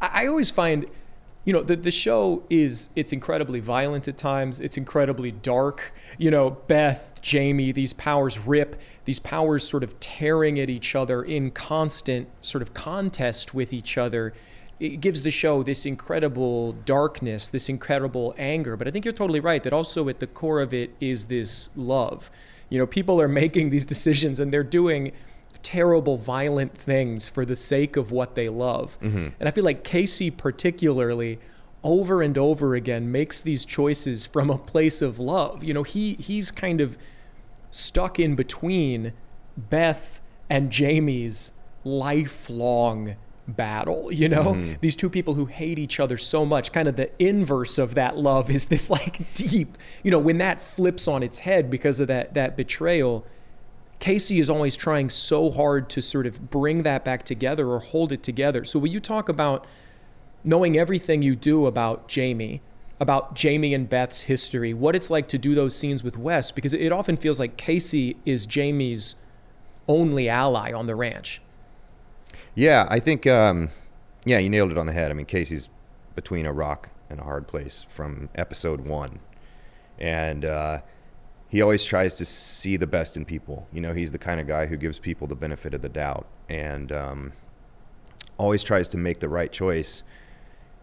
I, 0.00 0.24
I 0.24 0.26
always 0.26 0.50
find 0.50 0.86
you 1.44 1.52
know 1.52 1.62
the, 1.62 1.76
the 1.76 1.90
show 1.90 2.42
is 2.48 2.88
it's 2.96 3.12
incredibly 3.12 3.60
violent 3.60 4.08
at 4.08 4.16
times. 4.16 4.60
It's 4.60 4.76
incredibly 4.76 5.30
dark. 5.30 5.92
You 6.16 6.30
know 6.30 6.50
beth 6.50 7.20
jamie 7.20 7.72
these 7.72 7.92
powers 7.92 8.38
rip. 8.38 8.80
These 9.04 9.18
powers 9.18 9.68
sort 9.68 9.84
of 9.84 10.00
tearing 10.00 10.58
at 10.58 10.70
each 10.70 10.94
other 10.94 11.22
in 11.22 11.50
constant 11.50 12.28
sort 12.40 12.62
of 12.62 12.72
contest 12.72 13.54
with 13.54 13.72
each 13.72 13.98
other. 13.98 14.32
It 14.80 15.00
gives 15.00 15.22
the 15.22 15.30
show 15.30 15.62
this 15.62 15.86
incredible 15.86 16.72
darkness 16.72 17.48
this 17.48 17.68
incredible 17.68 18.34
anger. 18.38 18.76
But 18.76 18.88
i 18.88 18.90
think 18.90 19.04
you're 19.04 19.12
totally 19.12 19.40
right 19.40 19.62
that 19.62 19.72
also 19.72 20.08
at 20.08 20.20
the 20.20 20.26
core 20.26 20.60
of 20.60 20.72
it 20.72 20.94
is 21.00 21.26
this 21.26 21.68
love. 21.76 22.30
You 22.70 22.78
know 22.78 22.86
people 22.86 23.20
are 23.20 23.28
making 23.44 23.68
these 23.68 23.84
decisions 23.84 24.40
and 24.40 24.50
they're 24.50 24.64
doing 24.64 25.12
terrible, 25.64 26.16
violent 26.16 26.76
things 26.76 27.28
for 27.28 27.44
the 27.44 27.56
sake 27.56 27.96
of 27.96 28.12
what 28.12 28.36
they 28.36 28.48
love. 28.48 28.96
Mm-hmm. 29.00 29.28
And 29.40 29.48
I 29.48 29.50
feel 29.50 29.64
like 29.64 29.82
Kayce, 29.82 30.36
particularly, 30.36 31.40
over 31.82 32.22
and 32.22 32.38
over 32.38 32.76
again, 32.76 33.10
makes 33.10 33.40
these 33.40 33.64
choices 33.64 34.26
from 34.26 34.50
a 34.50 34.58
place 34.58 35.02
of 35.02 35.18
love. 35.18 35.64
You 35.64 35.74
know, 35.74 35.82
he 35.82 36.14
he's 36.14 36.52
kind 36.52 36.80
of 36.80 36.96
stuck 37.72 38.20
in 38.20 38.36
between 38.36 39.12
Beth 39.56 40.20
and 40.48 40.70
Jamie's 40.70 41.50
lifelong 41.82 43.16
battle 43.46 44.10
you 44.10 44.26
know 44.26 44.54
mm-hmm. 44.54 44.72
these 44.80 44.96
two 44.96 45.10
people 45.10 45.34
who 45.34 45.44
hate 45.44 45.78
each 45.78 46.00
other 46.00 46.16
so 46.16 46.46
much 46.46 46.72
kind 46.72 46.88
of 46.88 46.96
the 46.96 47.10
inverse 47.22 47.76
of 47.76 47.94
that 47.94 48.16
love 48.16 48.48
is 48.50 48.66
this 48.66 48.88
like 48.88 49.20
deep 49.34 49.76
you 50.02 50.10
know 50.10 50.18
when 50.18 50.38
that 50.38 50.62
flips 50.62 51.06
on 51.06 51.22
its 51.22 51.40
head 51.40 51.70
because 51.70 52.00
of 52.00 52.08
that 52.08 52.32
that 52.32 52.56
betrayal 52.56 53.26
Kayce 54.04 54.38
is 54.38 54.50
always 54.50 54.76
trying 54.76 55.08
so 55.08 55.50
hard 55.50 55.88
to 55.88 56.02
sort 56.02 56.26
of 56.26 56.50
bring 56.50 56.82
that 56.82 57.06
back 57.06 57.24
together 57.24 57.70
or 57.70 57.78
hold 57.78 58.12
it 58.12 58.22
together. 58.22 58.62
So 58.62 58.78
when 58.78 58.92
you 58.92 59.00
talk 59.00 59.30
about 59.30 59.66
knowing 60.44 60.76
everything 60.76 61.22
you 61.22 61.34
do 61.34 61.64
about 61.64 62.06
Jamie, 62.06 62.60
about 63.00 63.34
Jamie 63.34 63.72
and 63.72 63.88
Beth's 63.88 64.22
history, 64.24 64.74
what 64.74 64.94
it's 64.94 65.08
like 65.08 65.26
to 65.28 65.38
do 65.38 65.54
those 65.54 65.74
scenes 65.74 66.04
with 66.04 66.18
Wes, 66.18 66.50
because 66.50 66.74
it 66.74 66.92
often 66.92 67.16
feels 67.16 67.40
like 67.40 67.56
Kayce 67.56 68.14
is 68.26 68.44
Jamie's 68.44 69.14
only 69.88 70.28
ally 70.28 70.70
on 70.70 70.84
the 70.84 70.94
ranch. 70.94 71.40
Yeah, 72.54 72.86
I 72.90 73.00
think 73.00 73.26
um, 73.26 73.70
yeah, 74.26 74.36
you 74.36 74.50
nailed 74.50 74.70
it 74.70 74.76
on 74.76 74.84
the 74.84 74.92
head. 74.92 75.10
I 75.10 75.14
mean, 75.14 75.24
Kayce's 75.24 75.70
between 76.14 76.44
a 76.44 76.52
rock 76.52 76.90
and 77.08 77.20
a 77.20 77.24
hard 77.24 77.46
place 77.48 77.86
from 77.88 78.28
episode 78.34 78.82
one, 78.82 79.20
and 79.98 80.44
uh, 80.44 80.80
he 81.54 81.62
always 81.62 81.84
tries 81.84 82.16
to 82.16 82.24
see 82.24 82.76
the 82.76 82.86
best 82.88 83.16
in 83.16 83.24
people. 83.24 83.68
You 83.72 83.80
know, 83.80 83.92
he's 83.92 84.10
the 84.10 84.18
kind 84.18 84.40
of 84.40 84.48
guy 84.48 84.66
who 84.66 84.76
gives 84.76 84.98
people 84.98 85.28
the 85.28 85.36
benefit 85.36 85.72
of 85.72 85.82
the 85.82 85.88
doubt, 85.88 86.26
and 86.48 86.90
um, 86.90 87.32
always 88.36 88.64
tries 88.64 88.88
to 88.88 88.96
make 88.96 89.20
the 89.20 89.28
right 89.28 89.52
choice. 89.52 90.02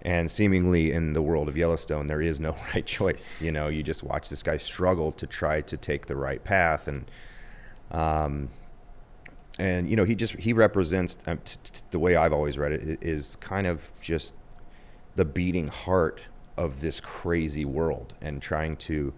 And 0.01 0.31
seemingly 0.31 0.93
in 0.93 1.11
the 1.11 1.21
world 1.21 1.49
of 1.49 1.57
Yellowstone, 1.57 2.07
there 2.07 2.21
is 2.21 2.39
no 2.39 2.55
right 2.73 2.85
choice. 2.85 3.41
You 3.41 3.51
know, 3.51 3.67
you 3.67 3.83
just 3.83 4.01
watch 4.01 4.29
this 4.29 4.43
guy 4.43 4.55
struggle 4.55 5.11
to 5.11 5.27
try 5.27 5.59
to 5.59 5.75
take 5.75 6.05
the 6.05 6.15
right 6.15 6.41
path, 6.41 6.87
and 6.87 7.11
um, 7.91 8.47
and 9.59 9.89
you 9.89 9.97
know 9.97 10.05
he 10.05 10.15
just 10.15 10.37
he 10.37 10.53
represents 10.53 11.17
um, 11.27 11.39
t- 11.43 11.57
t- 11.61 11.81
the 11.91 11.99
way 11.99 12.15
I've 12.15 12.31
always 12.31 12.57
read 12.57 12.71
it 12.71 13.03
is 13.03 13.35
kind 13.41 13.67
of 13.67 13.91
just 13.99 14.33
the 15.15 15.25
beating 15.25 15.67
heart 15.67 16.21
of 16.55 16.79
this 16.79 17.01
crazy 17.01 17.65
world 17.65 18.13
and 18.21 18.41
trying 18.41 18.77
to 18.77 19.13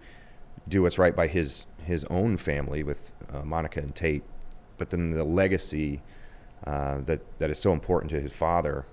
do 0.68 0.82
what's 0.82 0.98
right 0.98 1.14
by 1.14 1.26
his 1.26 1.66
his 1.82 2.04
own 2.04 2.36
family 2.36 2.82
with 2.82 3.14
uh, 3.32 3.42
Monica 3.42 3.80
and 3.80 3.94
Tate, 3.94 4.22
but 4.78 4.90
then 4.90 5.10
the 5.10 5.24
legacy 5.24 6.02
uh, 6.66 6.98
that 7.02 7.20
that 7.38 7.50
is 7.50 7.58
so 7.58 7.72
important 7.72 8.10
to 8.10 8.20
his 8.20 8.32
father. 8.32 8.86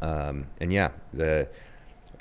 Um, 0.00 0.46
and 0.60 0.72
yeah, 0.72 0.90
the 1.12 1.48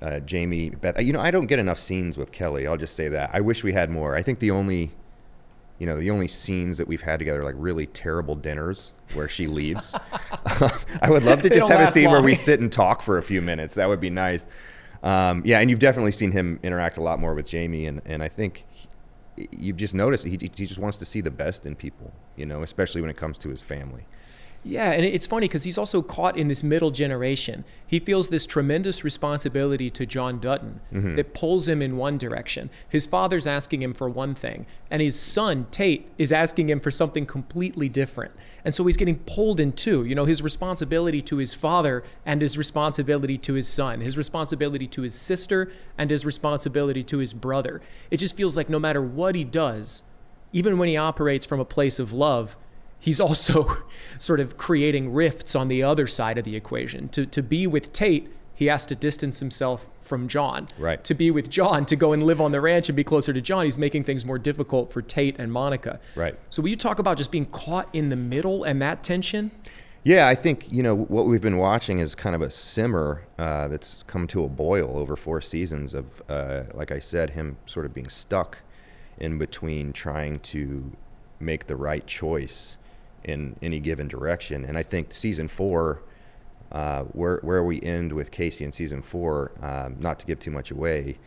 uh, 0.02 0.20
Jamie 0.20 0.70
Beth. 0.70 1.02
You 1.02 1.14
know, 1.14 1.22
I 1.22 1.32
don't 1.32 1.48
get 1.48 1.60
enough 1.60 1.80
scenes 1.80 2.18
with 2.18 2.32
Kelly. 2.32 2.68
I'll 2.68 2.78
just 2.78 2.96
say 2.96 3.08
that. 3.10 3.32
I 3.34 3.42
wish 3.42 3.64
we 3.64 3.74
had 3.74 3.90
more. 3.90 4.16
I 4.16 4.22
think 4.22 4.40
the 4.40 4.52
only 4.52 4.92
you 5.80 5.86
know, 5.86 5.98
the 5.98 6.10
only 6.10 6.28
scenes 6.28 6.78
that 6.80 6.88
we've 6.88 7.04
had 7.04 7.20
together 7.20 7.42
are 7.42 7.44
like 7.44 7.56
really 7.58 7.86
terrible 7.86 8.36
dinners 8.36 8.94
where 9.14 9.30
she 9.30 9.46
leaves. 9.46 9.94
I 11.02 11.10
would 11.10 11.24
love 11.24 11.44
to 11.44 11.50
just 11.54 11.70
have 11.70 11.82
a 11.82 11.92
scene 11.92 12.10
where 12.10 12.22
we 12.22 12.34
sit 12.34 12.60
and 12.60 12.72
talk 12.72 13.02
for 13.02 13.18
a 13.18 13.24
few 13.24 13.42
minutes. 13.42 13.76
That 13.76 13.88
would 13.88 14.02
be 14.02 14.10
nice. 14.10 14.48
Um, 15.04 15.42
yeah, 15.46 15.60
and 15.60 15.70
you've 15.70 15.80
definitely 15.80 16.12
seen 16.12 16.32
him 16.32 16.60
interact 16.64 16.98
a 16.98 17.02
lot 17.02 17.20
more 17.20 17.34
with 17.34 17.48
Jamie, 17.48 17.86
and, 17.86 18.02
and 18.06 18.24
I 18.24 18.28
think 18.28 18.66
he, 19.36 19.48
you've 19.52 19.78
just 19.78 19.94
noticed 19.94 20.26
he, 20.26 20.38
he 20.40 20.48
just 20.50 20.80
wants 20.80 20.98
to 20.98 21.06
see 21.06 21.22
the 21.22 21.32
best 21.32 21.66
in 21.66 21.76
people, 21.76 22.14
you 22.36 22.46
know, 22.46 22.64
especially 22.64 23.02
when 23.02 23.10
it 23.10 23.18
comes 23.18 23.38
to 23.40 23.50
his 23.50 23.62
family. 23.62 24.06
Yeah, 24.68 24.92
and 24.92 25.06
it's 25.06 25.26
funny 25.26 25.48
because 25.48 25.64
he's 25.64 25.78
also 25.78 26.02
caught 26.02 26.38
in 26.38 26.50
this 26.50 26.62
middle 26.62 26.92
generation. 26.92 27.64
He 27.86 28.00
feels 28.00 28.28
this 28.28 28.46
tremendous 28.46 29.02
responsibility 29.02 29.90
to 29.92 30.06
John 30.06 30.40
Dutton 30.40 30.82
mm-hmm. 30.92 31.16
that 31.16 31.34
pulls 31.34 31.70
him 31.70 31.82
in 31.82 31.96
one 31.96 32.18
direction. 32.18 32.70
His 32.90 33.06
father's 33.06 33.48
asking 33.48 33.82
him 33.82 33.94
for 33.94 34.10
one 34.10 34.36
thing, 34.36 34.66
and 34.92 35.02
his 35.02 35.18
son, 35.18 35.68
Tate, 35.72 36.12
is 36.18 36.34
asking 36.34 36.70
him 36.70 36.82
for 36.82 36.92
something 36.92 37.26
completely 37.26 37.88
different. 37.88 38.34
And 38.66 38.76
so 38.76 38.86
he's 38.86 38.98
getting 38.98 39.20
pulled 39.20 39.62
in 39.62 39.72
two. 39.72 40.04
You 40.04 40.16
know, 40.16 40.26
his 40.26 40.42
responsibility 40.42 41.22
to 41.22 41.38
his 41.38 41.54
father 41.54 42.04
and 42.26 42.42
his 42.42 42.58
responsibility 42.58 43.38
to 43.38 43.54
his 43.54 43.70
son, 43.70 44.02
his 44.02 44.18
responsibility 44.18 44.88
to 44.88 45.04
his 45.04 45.16
sister 45.16 45.72
and 45.98 46.12
his 46.12 46.26
responsibility 46.26 47.04
to 47.06 47.20
his 47.20 47.34
brother. 47.34 47.82
It 48.12 48.18
just 48.18 48.36
feels 48.36 48.58
like 48.58 48.70
no 48.70 48.80
matter 48.80 49.02
what 49.02 49.34
he 49.34 49.46
does, 49.46 50.04
even 50.52 50.78
when 50.78 50.90
he 50.90 50.98
operates 50.98 51.46
from 51.46 51.62
a 51.62 51.66
place 51.66 52.00
of 52.00 52.12
love, 52.12 52.58
he's 53.00 53.20
also 53.20 53.84
sort 54.18 54.40
of 54.40 54.58
creating 54.58 55.14
rifts 55.14 55.56
on 55.56 55.68
the 55.68 55.84
other 55.84 56.08
side 56.08 56.38
of 56.38 56.44
the 56.44 56.56
equation. 56.56 57.10
To, 57.10 57.26
to 57.26 57.44
be 57.44 57.68
with 57.68 57.92
Tate, 57.94 58.32
he 58.54 58.66
has 58.68 58.86
to 58.88 58.96
distance 58.96 59.40
himself 59.40 59.90
from 60.00 60.28
John. 60.28 60.68
Right. 60.80 61.04
To 61.04 61.14
be 61.14 61.30
with 61.30 61.50
John, 61.50 61.86
to 61.86 61.96
go 61.96 62.12
and 62.12 62.24
live 62.24 62.42
on 62.42 62.52
the 62.52 62.60
ranch 62.60 62.90
and 62.90 62.96
be 62.96 63.04
closer 63.04 63.32
to 63.32 63.42
John, 63.42 63.66
he's 63.66 63.78
making 63.78 64.06
things 64.06 64.26
more 64.26 64.40
difficult 64.40 64.92
for 64.92 65.02
Tate 65.02 65.36
and 65.38 65.52
Monica. 65.52 66.00
Right. 66.16 66.36
So 66.50 66.62
will 66.62 66.70
you 66.70 66.76
talk 66.76 66.98
about 66.98 67.18
just 67.18 67.32
being 67.32 67.46
caught 67.46 67.88
in 67.94 68.10
the 68.10 68.16
middle 68.16 68.64
and 68.64 68.82
that 68.82 69.04
tension? 69.04 69.52
Yeah, 70.04 70.28
I 70.28 70.36
think 70.36 70.72
you 70.72 70.82
know 70.82 70.96
what 70.96 71.26
we've 71.26 71.42
been 71.42 71.58
watching 71.58 72.00
is 72.00 72.16
kind 72.16 72.34
of 72.34 72.42
a 72.42 72.50
simmer 72.50 73.28
uh, 73.38 73.68
that's 73.68 74.04
come 74.08 74.26
to 74.28 74.44
a 74.44 74.48
boil 74.48 74.98
over 74.98 75.16
four 75.16 75.42
seasons 75.42 75.94
of, 75.94 76.24
uh, 76.30 76.64
like 76.74 76.92
I 76.92 77.00
said, 77.00 77.32
him 77.32 77.58
sort 77.66 77.86
of 77.86 77.94
being 77.94 78.10
stuck 78.10 78.60
in 79.20 79.38
between 79.38 79.92
trying 79.92 80.40
to 80.40 80.94
make 81.40 81.68
the 81.68 81.76
right 81.76 82.08
choice 82.08 82.78
in 83.28 83.56
any 83.62 83.80
given 83.80 84.08
direction. 84.08 84.66
And 84.66 84.78
I 84.78 84.84
think 84.84 85.14
season 85.14 85.48
four, 85.48 86.02
uh, 86.72 87.04
where 87.04 87.40
where 87.44 87.64
we 87.64 87.82
end 87.82 88.14
with 88.14 88.32
Kayce 88.32 88.62
in 88.62 88.72
season 88.72 89.02
four, 89.02 89.52
um, 89.62 89.98
not 90.00 90.20
to 90.20 90.26
give 90.26 90.40
too 90.40 90.52
much 90.52 90.72
away, 90.72 91.18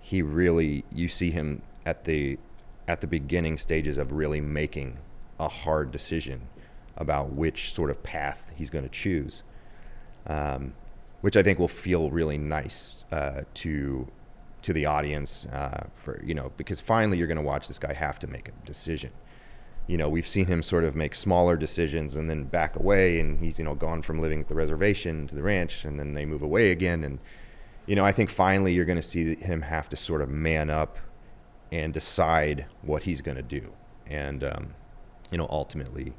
he 0.00 0.22
really 0.22 0.84
you 0.92 1.08
see 1.08 1.30
him 1.30 1.62
at 1.84 2.04
the 2.04 2.38
at 2.88 3.00
the 3.00 3.06
beginning 3.06 3.58
stages 3.58 3.98
of 3.98 4.12
really 4.12 4.40
making 4.40 4.98
a 5.38 5.48
hard 5.48 5.90
decision 5.90 6.48
about 6.96 7.32
which 7.32 7.72
sort 7.72 7.90
of 7.90 8.02
path 8.02 8.52
he's 8.56 8.70
going 8.70 8.84
to 8.84 8.90
choose, 8.90 9.42
um, 10.26 10.72
which 11.20 11.36
I 11.36 11.42
think 11.42 11.58
will 11.58 11.68
feel 11.68 12.10
really 12.10 12.38
nice 12.38 13.04
uh, 13.12 13.42
to 13.54 14.08
to 14.62 14.72
the 14.72 14.86
audience 14.86 15.46
uh, 15.46 15.86
for 15.92 16.22
you 16.24 16.34
know 16.34 16.52
because 16.56 16.80
finally 16.80 17.18
you're 17.18 17.26
going 17.26 17.36
to 17.36 17.42
watch 17.42 17.68
this 17.68 17.78
guy 17.78 17.92
have 17.92 18.18
to 18.20 18.26
make 18.26 18.48
a 18.48 18.52
decision. 18.64 19.10
You 19.86 19.96
know, 19.96 20.08
we've 20.08 20.26
seen 20.26 20.46
him 20.46 20.62
sort 20.62 20.84
of 20.84 20.96
make 20.96 21.14
smaller 21.14 21.56
decisions 21.56 22.16
and 22.16 22.28
then 22.28 22.44
back 22.44 22.76
away, 22.76 23.20
and 23.20 23.38
he's 23.40 23.58
you 23.58 23.64
know 23.64 23.74
gone 23.74 24.02
from 24.02 24.20
living 24.20 24.40
at 24.40 24.48
the 24.48 24.54
reservation 24.54 25.26
to 25.28 25.34
the 25.34 25.42
ranch, 25.42 25.84
and 25.84 25.98
then 25.98 26.12
they 26.12 26.24
move 26.24 26.42
away 26.42 26.70
again, 26.70 27.04
and 27.04 27.18
you 27.86 27.94
know 27.94 28.04
I 28.04 28.12
think 28.12 28.30
finally 28.30 28.72
you're 28.72 28.84
going 28.84 28.96
to 28.98 29.02
see 29.02 29.36
him 29.36 29.62
have 29.62 29.88
to 29.90 29.96
sort 29.96 30.22
of 30.22 30.28
man 30.28 30.70
up 30.70 30.98
and 31.72 31.92
decide 31.92 32.66
what 32.82 33.04
he's 33.04 33.20
going 33.20 33.36
to 33.36 33.42
do, 33.42 33.72
and 34.06 34.42
um, 34.42 34.74
you 35.30 35.38
know 35.38 35.46
ultimately 35.50 36.14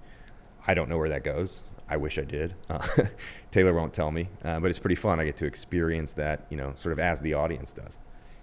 I 0.65 0.73
don't 0.73 0.89
know 0.89 0.97
where 0.97 1.09
that 1.09 1.23
goes. 1.23 1.61
I 1.89 1.97
wish 1.97 2.17
I 2.17 2.23
did. 2.23 2.53
Uh, 2.69 2.85
Taylor 3.51 3.73
won't 3.73 3.93
tell 3.93 4.11
me, 4.11 4.29
uh, 4.43 4.59
but 4.59 4.69
it's 4.69 4.79
pretty 4.79 4.95
fun. 4.95 5.19
I 5.19 5.25
get 5.25 5.37
to 5.37 5.45
experience 5.45 6.13
that, 6.13 6.45
you 6.49 6.57
know, 6.57 6.73
sort 6.75 6.91
of 6.91 6.99
as 6.99 7.21
the 7.21 7.33
audience 7.33 7.71
does. 7.71 7.97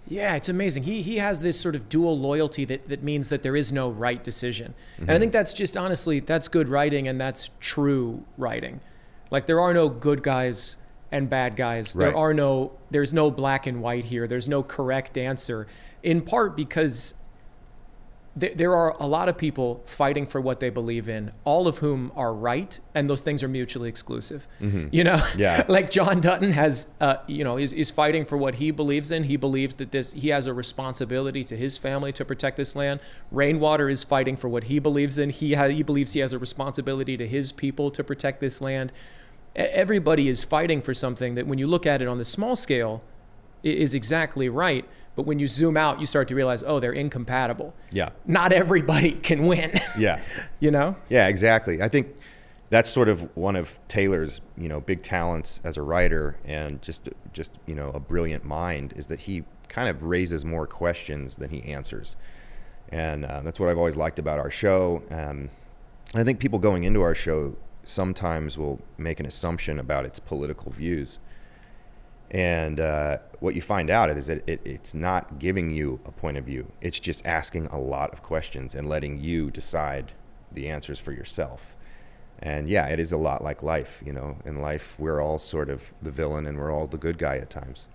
Yeah, 0.07 0.35
it's 0.35 0.49
amazing. 0.49 0.83
He 0.83 1.01
he 1.01 1.17
has 1.17 1.39
this 1.39 1.59
sort 1.59 1.75
of 1.75 1.89
dual 1.89 2.17
loyalty 2.17 2.65
that, 2.65 2.87
that 2.89 3.03
means 3.03 3.29
that 3.29 3.43
there 3.43 3.55
is 3.55 3.71
no 3.71 3.89
right 3.89 4.23
decision. 4.23 4.73
Mm-hmm. 4.95 5.03
And 5.03 5.11
I 5.11 5.19
think 5.19 5.31
that's 5.31 5.53
just 5.53 5.75
honestly 5.75 6.19
that's 6.19 6.47
good 6.47 6.69
writing 6.69 7.07
and 7.07 7.19
that's 7.19 7.49
true 7.59 8.23
writing. 8.37 8.81
Like 9.31 9.47
there 9.47 9.59
are 9.59 9.73
no 9.73 9.89
good 9.89 10.21
guys 10.21 10.77
and 11.11 11.29
bad 11.29 11.55
guys. 11.55 11.95
Right. 11.95 12.05
There 12.05 12.17
are 12.17 12.33
no 12.33 12.73
there's 12.91 13.13
no 13.13 13.31
black 13.31 13.65
and 13.65 13.81
white 13.81 14.05
here. 14.05 14.27
There's 14.27 14.47
no 14.47 14.61
correct 14.61 15.17
answer. 15.17 15.67
In 16.03 16.21
part 16.21 16.55
because 16.55 17.15
there 18.37 18.75
are 18.75 18.93
a 18.99 19.07
lot 19.07 19.29
of 19.29 19.37
people 19.37 19.81
fighting 19.85 20.25
for 20.25 20.41
what 20.41 20.59
they 20.59 20.69
believe 20.69 21.07
in, 21.07 21.31
all 21.45 21.69
of 21.69 21.77
whom 21.77 22.11
are 22.17 22.33
right, 22.33 22.77
and 22.93 23.09
those 23.09 23.21
things 23.21 23.41
are 23.43 23.47
mutually 23.47 23.87
exclusive. 23.87 24.45
Mm-hmm. 24.59 24.87
You 24.91 25.05
know, 25.05 25.25
yeah. 25.37 25.63
like 25.69 25.89
John 25.89 26.19
Dutton 26.19 26.51
has, 26.51 26.87
uh, 26.99 27.17
you 27.27 27.45
know, 27.45 27.57
is, 27.57 27.71
is 27.71 27.91
fighting 27.91 28.25
for 28.25 28.35
what 28.37 28.55
he 28.55 28.71
believes 28.71 29.09
in. 29.09 29.23
He 29.23 29.37
believes 29.37 29.75
that 29.75 29.91
this 29.91 30.11
he 30.11 30.29
has 30.29 30.47
a 30.47 30.53
responsibility 30.53 31.45
to 31.45 31.55
his 31.55 31.77
family 31.77 32.11
to 32.11 32.25
protect 32.25 32.57
this 32.57 32.75
land. 32.75 32.99
Rainwater 33.31 33.89
is 33.89 34.03
fighting 34.03 34.35
for 34.35 34.49
what 34.49 34.65
he 34.65 34.79
believes 34.79 35.17
in. 35.17 35.29
He 35.29 35.53
ha- 35.53 35.69
he 35.69 35.81
believes 35.81 36.11
he 36.11 36.19
has 36.19 36.33
a 36.33 36.39
responsibility 36.39 37.15
to 37.15 37.27
his 37.27 37.53
people 37.53 37.89
to 37.91 38.03
protect 38.03 38.41
this 38.41 38.59
land. 38.59 38.91
Everybody 39.55 40.27
is 40.27 40.43
fighting 40.43 40.81
for 40.81 40.93
something 40.93 41.35
that, 41.35 41.47
when 41.47 41.57
you 41.57 41.67
look 41.67 41.85
at 41.85 42.01
it 42.01 42.09
on 42.09 42.17
the 42.17 42.25
small 42.25 42.57
scale, 42.57 43.01
is 43.63 43.95
exactly 43.95 44.49
right 44.49 44.85
but 45.15 45.25
when 45.25 45.39
you 45.39 45.47
zoom 45.47 45.77
out, 45.77 45.99
you 45.99 46.05
start 46.05 46.27
to 46.27 46.35
realize, 46.35 46.63
oh, 46.65 46.79
they're 46.79 46.93
incompatible. 46.93 47.73
Yeah. 47.91 48.09
Not 48.25 48.51
everybody 48.51 49.11
can 49.29 49.43
win. 49.43 49.79
Yeah. 49.97 50.21
you 50.59 50.71
know? 50.71 50.95
Yeah, 51.09 51.27
exactly. 51.27 51.81
I 51.81 51.87
think 51.87 52.15
that's 52.69 52.89
sort 52.89 53.09
of 53.09 53.35
one 53.35 53.55
of 53.55 53.79
Taylor's, 53.87 54.41
you 54.57 54.67
know, 54.67 54.81
big 54.81 55.01
talents 55.01 55.61
as 55.63 55.77
a 55.77 55.81
writer 55.81 56.37
and 56.45 56.81
just 56.81 57.09
just, 57.31 57.51
you 57.65 57.75
know, 57.75 57.89
a 57.91 57.99
brilliant 57.99 58.43
mind 58.43 58.93
is 58.95 59.07
that 59.07 59.21
he 59.21 59.43
kind 59.69 59.89
of 59.89 60.03
raises 60.03 60.43
more 60.43 60.67
questions 60.67 61.35
than 61.35 61.49
he 61.49 61.63
answers. 61.63 62.17
And 62.89 63.25
uh, 63.25 63.41
that's 63.41 63.59
what 63.59 63.69
I've 63.69 63.77
always 63.77 63.95
liked 63.95 64.19
about 64.19 64.39
our 64.39 64.51
show. 64.51 65.03
Um, 65.09 65.49
and 66.13 66.21
I 66.21 66.23
think 66.23 66.39
people 66.39 66.59
going 66.59 66.83
into 66.83 67.01
our 67.01 67.15
show 67.15 67.55
sometimes 67.83 68.57
will 68.57 68.81
make 68.97 69.19
an 69.19 69.25
assumption 69.25 69.79
about 69.79 70.05
its 70.05 70.19
political 70.19 70.71
views. 70.71 71.19
And 72.35 72.81
uh, 72.81 73.19
what 73.39 73.55
you 73.55 73.61
find 73.61 73.89
out 73.89 74.09
is 74.09 74.27
that 74.27 74.43
it, 74.45 74.59
it's 74.65 74.93
not 74.93 75.39
giving 75.39 75.71
you 75.71 76.01
a 76.05 76.11
point 76.11 76.35
of 76.35 76.43
view. 76.43 76.69
It's 76.81 76.99
just 76.99 77.25
asking 77.25 77.67
a 77.67 77.79
lot 77.79 78.11
of 78.11 78.21
questions 78.23 78.75
and 78.75 78.89
letting 78.89 79.21
you 79.21 79.49
decide 79.49 80.11
the 80.51 80.67
answers 80.67 80.99
for 80.99 81.13
yourself. 81.13 81.77
And 82.39 82.67
yeah, 82.67 82.87
it 82.87 82.99
is 82.99 83.13
a 83.13 83.17
lot 83.17 83.41
like 83.41 83.63
life. 83.63 84.03
You 84.05 84.11
know, 84.11 84.35
in 84.43 84.59
life, 84.59 84.95
we're 84.99 85.21
all 85.21 85.39
sort 85.39 85.69
of 85.69 85.93
the 86.01 86.11
villain 86.11 86.45
and 86.45 86.57
we're 86.57 86.73
all 86.73 86.87
the 86.87 86.97
good 86.97 87.17
guy 87.17 87.37
at 87.37 87.49
times. 87.49 87.87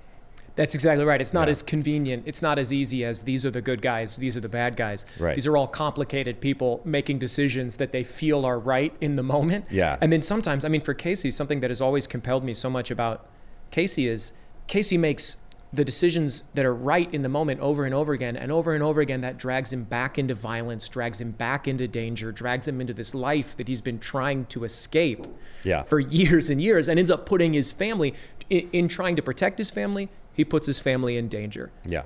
That's 0.57 0.75
exactly 0.75 1.05
right. 1.05 1.21
It's 1.21 1.35
not 1.35 1.49
yeah. 1.49 1.53
as 1.53 1.63
convenient. 1.63 2.23
It's 2.25 2.41
not 2.41 2.59
as 2.59 2.73
easy 2.73 3.05
as 3.05 3.23
these 3.23 3.45
are 3.45 3.51
the 3.51 3.61
good 3.61 3.83
guys, 3.83 4.17
these 4.17 4.39
are 4.39 4.41
the 4.41 4.49
bad 4.49 4.75
guys. 4.75 5.05
Right. 5.19 5.35
These 5.35 5.47
are 5.47 5.57
all 5.57 5.69
complicated 5.69 6.41
people 6.41 6.81
making 6.87 7.19
decisions 7.19 7.77
that 7.77 7.93
they 7.93 8.05
feel 8.05 8.47
are 8.47 8.59
right 8.59 8.95
in 9.03 9.17
the 9.17 9.23
moment. 9.23 9.67
Yeah. 9.71 9.99
And 10.01 10.11
then 10.11 10.23
sometimes, 10.23 10.65
I 10.65 10.69
mean, 10.69 10.81
for 10.81 10.95
Kayce, 10.95 11.31
something 11.35 11.61
that 11.61 11.69
has 11.69 11.83
always 11.83 12.07
compelled 12.07 12.43
me 12.43 12.55
so 12.55 12.71
much 12.71 12.91
about 12.91 13.27
Kayce 13.71 14.07
is 14.07 14.33
Kayce 14.69 14.99
makes 14.99 15.37
the 15.73 15.85
decisions 15.85 16.45
that 16.55 16.65
are 16.65 16.75
right 16.75 17.13
in 17.15 17.23
the 17.23 17.29
moment 17.29 17.61
over 17.61 17.85
and 17.85 17.95
over 17.95 18.13
again 18.13 18.37
and 18.37 18.51
over 18.51 18.75
and 18.75 18.83
over 18.83 19.01
again 19.01 19.21
that 19.21 19.39
drags 19.39 19.73
him 19.73 19.85
back 19.85 20.19
into 20.19 20.35
violence 20.35 20.89
drags 20.89 21.21
him 21.21 21.31
back 21.31 21.69
into 21.69 21.87
danger 21.87 22.33
drags 22.33 22.67
him 22.67 22.81
into 22.81 22.93
this 22.93 23.15
life 23.15 23.57
that 23.57 23.69
he's 23.69 23.81
been 23.81 23.99
trying 23.99 24.45
to 24.47 24.65
escape 24.65 25.27
yeah. 25.63 25.83
for 25.83 26.01
years 26.01 26.51
and 26.51 26.61
years 26.61 26.89
and 26.89 26.99
ends 26.99 27.11
up 27.11 27.25
putting 27.25 27.53
his 27.53 27.71
family 27.71 28.15
in, 28.49 28.69
in 28.73 28.89
trying 28.89 29.15
to 29.15 29.23
protect 29.23 29.59
his 29.59 29.71
family 29.71 30.09
he 30.35 30.45
puts 30.45 30.67
his 30.67 30.81
family 30.81 31.17
in 31.17 31.29
danger 31.29 31.71
yeah 31.87 32.03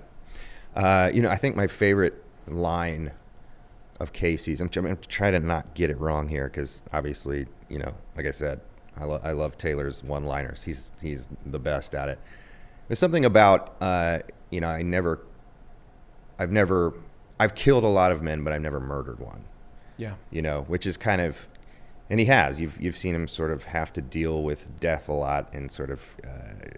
uh, 0.76 1.10
you 1.12 1.22
know 1.22 1.30
i 1.30 1.36
think 1.36 1.56
my 1.56 1.66
favorite 1.66 2.22
line 2.46 3.12
of 3.98 4.12
kayce's 4.12 4.60
i'm, 4.60 4.68
I'm 4.86 4.98
trying 5.08 5.32
to 5.32 5.40
not 5.40 5.72
get 5.72 5.88
it 5.88 5.98
wrong 5.98 6.28
here 6.28 6.48
because 6.48 6.82
obviously 6.92 7.46
you 7.70 7.78
know 7.78 7.94
like 8.14 8.26
i 8.26 8.30
said 8.30 8.60
I, 8.96 9.04
lo- 9.04 9.20
I 9.22 9.32
love 9.32 9.56
taylor's 9.56 10.02
one 10.02 10.24
liners 10.24 10.62
he's 10.62 10.92
he's 11.00 11.28
the 11.44 11.58
best 11.58 11.94
at 11.94 12.08
it 12.08 12.18
there's 12.88 12.98
something 12.98 13.24
about 13.24 13.74
uh, 13.80 14.20
you 14.50 14.60
know 14.60 14.68
I 14.68 14.82
never, 14.82 15.20
I've 16.38 16.52
never, 16.52 16.94
I've 17.40 17.54
killed 17.54 17.84
a 17.84 17.88
lot 17.88 18.12
of 18.12 18.22
men, 18.22 18.44
but 18.44 18.52
I've 18.52 18.60
never 18.60 18.80
murdered 18.80 19.20
one. 19.20 19.44
Yeah. 19.96 20.14
You 20.30 20.42
know, 20.42 20.62
which 20.62 20.86
is 20.86 20.96
kind 20.96 21.20
of, 21.20 21.48
and 22.10 22.20
he 22.20 22.26
has. 22.26 22.60
You've 22.60 22.80
you've 22.80 22.96
seen 22.96 23.14
him 23.14 23.26
sort 23.28 23.50
of 23.50 23.64
have 23.64 23.92
to 23.94 24.02
deal 24.02 24.42
with 24.42 24.78
death 24.80 25.08
a 25.08 25.12
lot 25.12 25.52
and 25.54 25.70
sort 25.70 25.90
of 25.90 26.16
uh, 26.24 26.68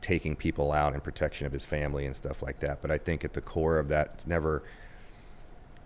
taking 0.00 0.36
people 0.36 0.70
out 0.72 0.94
in 0.94 1.00
protection 1.00 1.46
of 1.46 1.52
his 1.52 1.64
family 1.64 2.06
and 2.06 2.14
stuff 2.14 2.42
like 2.42 2.60
that. 2.60 2.80
But 2.82 2.90
I 2.90 2.98
think 2.98 3.24
at 3.24 3.32
the 3.32 3.40
core 3.40 3.78
of 3.78 3.88
that, 3.88 4.10
it's 4.14 4.26
never. 4.26 4.62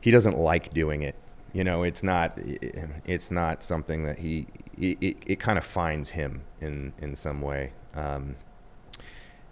He 0.03 0.11
doesn't 0.11 0.37
like 0.37 0.71
doing 0.71 1.03
it. 1.03 1.15
You 1.53 1.65
know, 1.65 1.83
it's 1.83 2.03
not. 2.03 2.33
It's 2.37 3.31
not 3.31 3.63
something 3.63 4.05
that 4.05 4.19
he. 4.19 4.47
It, 4.81 5.17
it, 5.27 5.41
kind 5.41 5.59
of 5.59 5.65
finds 5.65 6.11
him 6.11 6.43
in 6.61 6.93
in 6.99 7.15
some 7.15 7.43
way. 7.43 7.73
Um, 7.95 8.37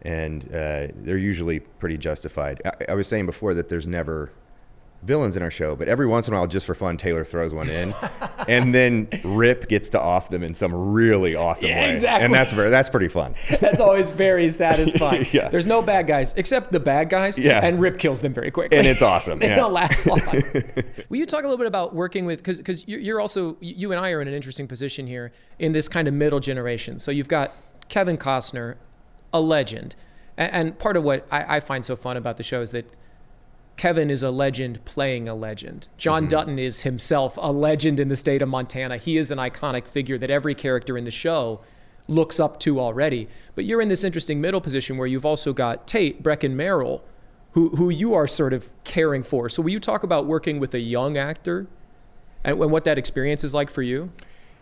and 0.03 0.45
uh, 0.55 0.88
they're 0.95 1.19
usually 1.19 1.61
pretty 1.61 1.99
justified. 1.99 2.62
I, 2.64 2.93
I, 2.93 2.95
was 2.95 3.07
saying 3.09 3.27
before 3.27 3.53
that 3.55 3.69
there's 3.69 3.87
never 3.87 4.31
villains 5.03 5.37
in 5.37 5.43
our 5.43 5.51
show, 5.51 5.77
but 5.77 5.89
every 5.89 6.07
once 6.07 6.29
in 6.29 6.35
a 6.35 6.37
while, 6.37 6.47
just 6.47 6.67
for 6.67 6.75
fun, 6.75 6.97
Taylor 6.97 7.25
throws 7.25 7.55
one 7.55 7.69
in, 7.69 7.95
and 8.49 8.73
then 8.75 9.09
Rip 9.25 9.69
gets 9.69 9.89
to 9.91 10.01
off 10.01 10.29
them 10.29 10.43
in 10.43 10.55
some 10.55 10.75
really 10.93 11.35
awesome 11.35 11.69
yeah, 11.69 11.87
way, 11.87 11.93
exactly. 11.93 12.25
and 12.25 12.35
that's 12.35 12.53
very 12.53 12.71
that's 12.71 12.89
pretty 12.89 13.09
fun. 13.09 13.35
that's 13.61 13.81
always 13.81 14.11
very 14.11 14.51
satisfying. 14.51 15.27
yeah. 15.33 15.49
There's 15.49 15.67
no 15.67 15.83
bad 15.83 16.07
guys 16.07 16.35
except 16.37 16.73
the 16.73 16.81
bad 16.81 17.09
guys, 17.09 17.39
yeah. 17.39 17.61
and 17.65 17.81
Rip 17.81 17.99
kills 17.99 18.21
them 18.21 18.33
very 18.33 18.51
quickly, 18.51 18.77
and 18.77 18.87
it's 18.87 19.03
awesome. 19.03 19.39
they 19.41 19.49
yeah. 19.49 19.57
don't 19.57 19.73
last 19.73 20.07
long. 20.07 20.21
Will 21.09 21.19
you 21.19 21.27
talk 21.27 21.41
a 21.41 21.49
little 21.49 21.59
bit 21.59 21.67
about 21.67 21.95
working 21.95 22.25
with 22.25 22.39
because 22.39 22.59
because 22.59 22.87
you're 22.89 23.21
also 23.21 23.57
you 23.61 23.93
and 23.93 24.01
I 24.01 24.11
are 24.11 24.21
in 24.21 24.29
an 24.29 24.35
interesting 24.35 24.67
position 24.67 25.07
here 25.07 25.33
in 25.59 25.73
this 25.73 25.89
kind 25.89 26.09
of 26.09 26.15
middle 26.15 26.41
generation. 26.41 26.99
So 26.99 27.11
you've 27.11 27.29
got 27.29 27.53
Kevin 27.89 28.19
Costner 28.19 28.77
a 29.33 29.41
legend. 29.41 29.95
And, 30.37 30.79
part 30.79 30.97
of 30.97 31.03
what 31.03 31.27
I, 31.33 31.57
I, 31.57 31.61
find 31.61 31.85
so 31.85 31.97
fun 31.97 32.17
about 32.17 32.37
the 32.37 32.45
show 32.45 32.61
is 32.61 32.71
that 32.71 32.89
Kevin 33.79 34.11
is 34.11 34.23
a 34.23 34.31
legend 34.31 34.85
playing 34.85 35.27
a 35.27 35.35
legend. 35.35 35.88
John 35.97 36.25
mm-hmm. 36.25 36.29
Dutton 36.29 36.59
is 36.59 36.83
himself 36.83 37.38
a 37.41 37.51
legend 37.51 37.99
in 37.99 38.09
the 38.09 38.17
state 38.17 38.43
of 38.43 38.49
Montana. 38.51 38.99
He 38.99 39.17
is 39.17 39.31
an 39.31 39.38
iconic 39.38 39.88
figure 39.88 40.19
that 40.19 40.29
every 40.31 40.55
character 40.55 40.99
in 40.99 41.05
the 41.05 41.11
show 41.11 41.61
looks 42.07 42.38
up 42.38 42.61
to 42.61 42.79
already. 42.81 43.29
But 43.55 43.64
you're 43.64 43.81
in 43.81 43.88
this 43.88 44.05
interesting 44.05 44.41
middle 44.41 44.61
position 44.61 44.99
where 44.99 45.07
you've 45.07 45.25
also 45.25 45.55
got 45.55 45.87
Tate, 45.87 46.23
Brecken 46.23 46.53
Merrill, 46.53 47.03
who, 47.53 47.71
who 47.71 47.88
you 47.88 48.12
are 48.12 48.27
sort 48.27 48.53
of 48.53 48.69
caring 48.85 49.23
for. 49.23 49.49
So 49.49 49.62
will 49.62 49.71
you 49.71 49.81
talk 49.81 50.03
about 50.03 50.27
working 50.27 50.61
with 50.61 50.75
a 50.75 50.81
young 50.81 51.17
actor 51.17 51.67
and, 52.45 52.61
and 52.61 52.73
what 52.73 52.85
that 52.85 52.99
experience 52.99 53.45
is 53.45 53.55
like 53.55 53.71
for 53.71 53.83
you. 53.83 54.11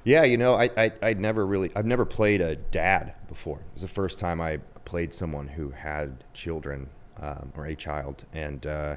Yeah, 0.05 0.25
you 0.25 0.37
know, 0.37 0.55
I, 0.55 0.71
I 0.77 0.93
I'd 1.03 1.21
never 1.21 1.45
really 1.45 1.73
I've 1.75 1.87
never 1.87 2.05
played 2.05 2.41
a 2.41 2.57
dad 2.57 3.15
before. 3.29 3.59
It 3.59 3.73
was 3.75 3.83
the 3.83 3.89
first 3.89 4.19
time 4.19 4.41
I 4.41 4.59
played 4.85 5.13
someone 5.13 5.49
who 5.49 5.71
had 5.71 6.23
children 6.33 6.89
um, 7.21 7.53
or 7.57 7.67
a 7.67 7.75
child, 7.75 8.25
and 8.33 8.67
uh, 8.67 8.97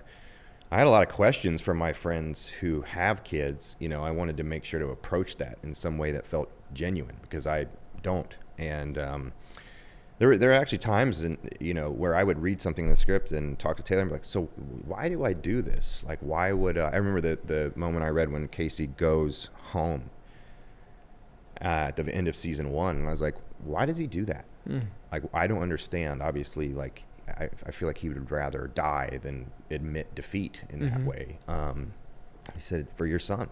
I 0.72 0.78
had 0.78 0.88
a 0.88 0.90
lot 0.90 1.02
of 1.02 1.10
questions 1.10 1.62
from 1.62 1.78
my 1.78 1.94
friends 1.94 2.48
who 2.48 2.82
have 2.82 3.24
kids. 3.24 3.76
You 3.80 3.90
know, 3.90 4.04
I 4.04 4.12
wanted 4.12 4.38
to 4.38 4.44
make 4.44 4.64
sure 4.64 4.80
to 4.80 4.90
approach 4.90 5.38
that 5.38 5.58
in 5.64 5.74
some 5.74 5.98
way 5.98 6.12
that 6.12 6.28
felt 6.28 6.50
genuine 6.74 7.18
because 7.22 7.48
I 7.48 7.68
don't, 8.04 8.36
and 8.58 8.98
um, 8.98 9.34
there 10.20 10.38
there 10.38 10.52
are 10.52 10.54
actually 10.56 10.78
times 10.78 11.24
in 11.24 11.38
you 11.60 11.74
know 11.74 11.90
where 11.90 12.16
I 12.16 12.24
would 12.24 12.40
read 12.42 12.62
something 12.62 12.86
in 12.86 12.90
the 12.90 12.96
script 12.96 13.32
and 13.32 13.58
talk 13.58 13.78
to 13.78 13.84
Taylor 13.84 14.02
and 14.02 14.10
be 14.10 14.16
like, 14.16 14.26
so 14.26 14.44
why 14.86 15.10
do 15.10 15.24
I 15.24 15.34
do 15.34 15.62
this? 15.62 16.04
Like, 16.08 16.20
why 16.20 16.52
would 16.52 16.78
uh, 16.78 16.92
I 16.94 16.98
remember 16.98 17.22
the 17.22 17.40
the 17.44 17.74
moment 17.76 18.06
I 18.06 18.10
read 18.10 18.32
when 18.32 18.48
Kayce 18.48 18.96
goes 18.96 19.50
home 19.72 20.12
at 21.58 21.96
the 21.96 22.14
end 22.14 22.28
of 22.28 22.36
season 22.36 22.72
one, 22.72 22.98
and 22.98 23.08
I 23.08 23.10
was 23.10 23.22
like, 23.22 23.36
why 23.64 23.86
does 23.86 23.98
he 23.98 24.08
do 24.08 24.24
that? 24.26 24.46
Mm. 24.68 24.88
Like, 25.12 25.24
I 25.34 25.48
don't 25.48 25.62
understand. 25.62 26.22
Obviously, 26.22 26.74
like 26.74 27.06
I, 27.38 27.50
I, 27.66 27.72
feel 27.72 27.88
like 27.88 28.00
he 28.00 28.10
would 28.10 28.32
rather 28.32 28.72
die 28.74 29.20
than 29.22 29.52
admit 29.70 30.16
defeat 30.16 30.64
in 30.70 30.80
that 30.82 30.94
mm-hmm. 30.94 31.06
way. 31.06 31.38
Um, 31.48 31.94
he 32.54 32.60
said, 32.60 32.88
for 32.96 33.06
your 33.06 33.20
son. 33.20 33.50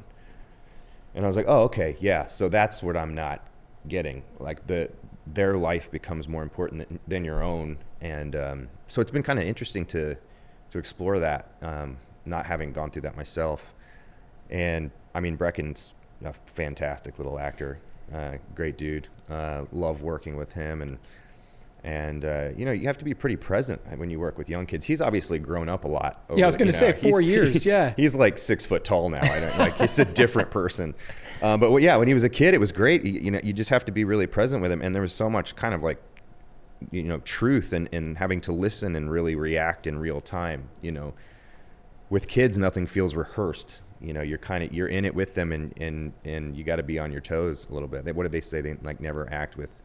And 1.13 1.25
I 1.25 1.27
was 1.27 1.37
like, 1.37 1.45
oh, 1.47 1.63
okay, 1.63 1.95
yeah. 1.99 2.27
So 2.27 2.49
that's 2.49 2.83
what 2.83 2.95
I'm 2.95 3.15
not 3.15 3.45
getting. 3.87 4.23
Like 4.39 4.67
the 4.67 4.91
their 5.25 5.57
life 5.57 5.91
becomes 5.91 6.27
more 6.27 6.43
important 6.43 6.87
than, 6.87 6.99
than 7.07 7.25
your 7.25 7.43
own, 7.43 7.77
and 8.01 8.35
um, 8.35 8.69
so 8.87 9.01
it's 9.01 9.11
been 9.11 9.23
kind 9.23 9.39
of 9.39 9.45
interesting 9.45 9.85
to 9.87 10.15
to 10.69 10.77
explore 10.77 11.19
that. 11.19 11.51
Um, 11.61 11.97
not 12.25 12.45
having 12.45 12.73
gone 12.73 12.91
through 12.91 13.03
that 13.03 13.15
myself, 13.15 13.73
and 14.49 14.91
I 15.13 15.19
mean 15.19 15.35
Brecken's 15.35 15.93
a 16.23 16.33
fantastic 16.33 17.17
little 17.17 17.39
actor, 17.39 17.79
uh, 18.13 18.37
great 18.55 18.77
dude. 18.77 19.07
Uh, 19.29 19.65
love 19.71 20.01
working 20.01 20.35
with 20.35 20.53
him, 20.53 20.81
and 20.81 20.97
and 21.83 22.25
uh, 22.25 22.49
you 22.57 22.65
know 22.65 22.71
you 22.71 22.87
have 22.87 22.97
to 22.97 23.05
be 23.05 23.13
pretty 23.13 23.35
present 23.35 23.81
when 23.97 24.09
you 24.09 24.19
work 24.19 24.37
with 24.37 24.49
young 24.49 24.65
kids. 24.65 24.85
He's 24.85 25.01
obviously 25.01 25.39
grown 25.39 25.69
up 25.69 25.85
a 25.85 25.87
lot. 25.87 26.23
Over, 26.29 26.39
yeah, 26.39 26.45
I 26.45 26.47
was 26.47 26.57
going 26.57 26.69
to 26.69 26.77
say 26.77 26.93
four 26.93 27.21
years. 27.21 27.65
yeah, 27.65 27.93
he's 27.95 28.15
like 28.15 28.37
six 28.37 28.65
foot 28.65 28.83
tall 28.83 29.09
now. 29.09 29.21
I 29.21 29.39
don't, 29.39 29.57
like 29.57 29.77
he's 29.77 29.99
a 29.99 30.05
different 30.05 30.51
person. 30.51 30.95
Um, 31.41 31.59
but 31.59 31.73
yeah, 31.77 31.95
when 31.97 32.07
he 32.07 32.13
was 32.13 32.23
a 32.23 32.29
kid, 32.29 32.53
it 32.53 32.59
was 32.59 32.71
great. 32.71 33.05
You, 33.05 33.13
you, 33.13 33.31
know, 33.31 33.39
you 33.43 33.53
just 33.53 33.69
have 33.69 33.85
to 33.85 33.91
be 33.91 34.03
really 34.03 34.27
present 34.27 34.61
with 34.61 34.71
him, 34.71 34.81
and 34.81 34.93
there 34.93 35.01
was 35.01 35.13
so 35.13 35.29
much 35.29 35.55
kind 35.55 35.73
of 35.73 35.83
like 35.83 36.01
you 36.91 37.03
know 37.03 37.19
truth 37.19 37.73
and 37.73 37.87
in, 37.87 38.09
in 38.09 38.15
having 38.15 38.41
to 38.41 38.51
listen 38.51 38.95
and 38.95 39.11
really 39.11 39.35
react 39.35 39.87
in 39.87 39.99
real 39.99 40.19
time. 40.19 40.69
You 40.81 40.91
know, 40.91 41.13
with 42.09 42.27
kids, 42.27 42.57
nothing 42.57 42.87
feels 42.87 43.15
rehearsed. 43.15 43.81
You 44.01 44.13
know, 44.13 44.21
you're 44.21 44.37
kind 44.37 44.63
of 44.63 44.73
you're 44.73 44.87
in 44.87 45.05
it 45.05 45.13
with 45.13 45.35
them, 45.35 45.51
and 45.51 45.73
and 45.79 46.13
and 46.25 46.55
you 46.55 46.63
got 46.63 46.77
to 46.77 46.83
be 46.83 46.97
on 46.99 47.11
your 47.11 47.21
toes 47.21 47.67
a 47.69 47.73
little 47.73 47.87
bit. 47.87 48.15
What 48.15 48.23
did 48.23 48.31
they 48.31 48.41
say? 48.41 48.61
They 48.61 48.75
like 48.81 48.99
never 48.99 49.31
act 49.31 49.57
with 49.57 49.81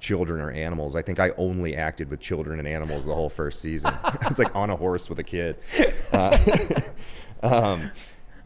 children 0.00 0.40
or 0.40 0.50
animals. 0.50 0.96
I 0.96 1.02
think 1.02 1.18
I 1.18 1.30
only 1.36 1.76
acted 1.76 2.10
with 2.10 2.20
children 2.20 2.58
and 2.58 2.68
animals 2.68 3.04
the 3.04 3.14
whole 3.14 3.28
first 3.28 3.60
season. 3.60 3.94
I 4.04 4.26
was 4.28 4.38
like 4.38 4.54
on 4.54 4.70
a 4.70 4.76
horse 4.76 5.08
with 5.08 5.18
a 5.18 5.24
kid. 5.24 5.56
Uh, 6.12 6.38
um, 7.42 7.90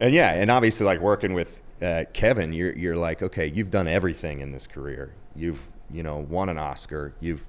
and 0.01 0.15
yeah, 0.15 0.33
and 0.33 0.51
obviously 0.51 0.87
like 0.87 1.01
working 1.01 1.35
with 1.35 1.63
uh, 1.83 2.05
Kevin, 2.13 2.53
you're 2.53 2.73
you're 2.73 2.97
like, 2.97 3.23
okay, 3.23 3.47
you've 3.47 3.71
done 3.71 3.89
everything 3.89 4.41
in 4.41 4.51
this 4.51 4.67
career. 4.67 5.15
You've 5.35 5.61
you 5.91 6.03
know 6.03 6.17
won 6.17 6.49
an 6.49 6.59
Oscar. 6.59 7.15
You've 7.21 7.45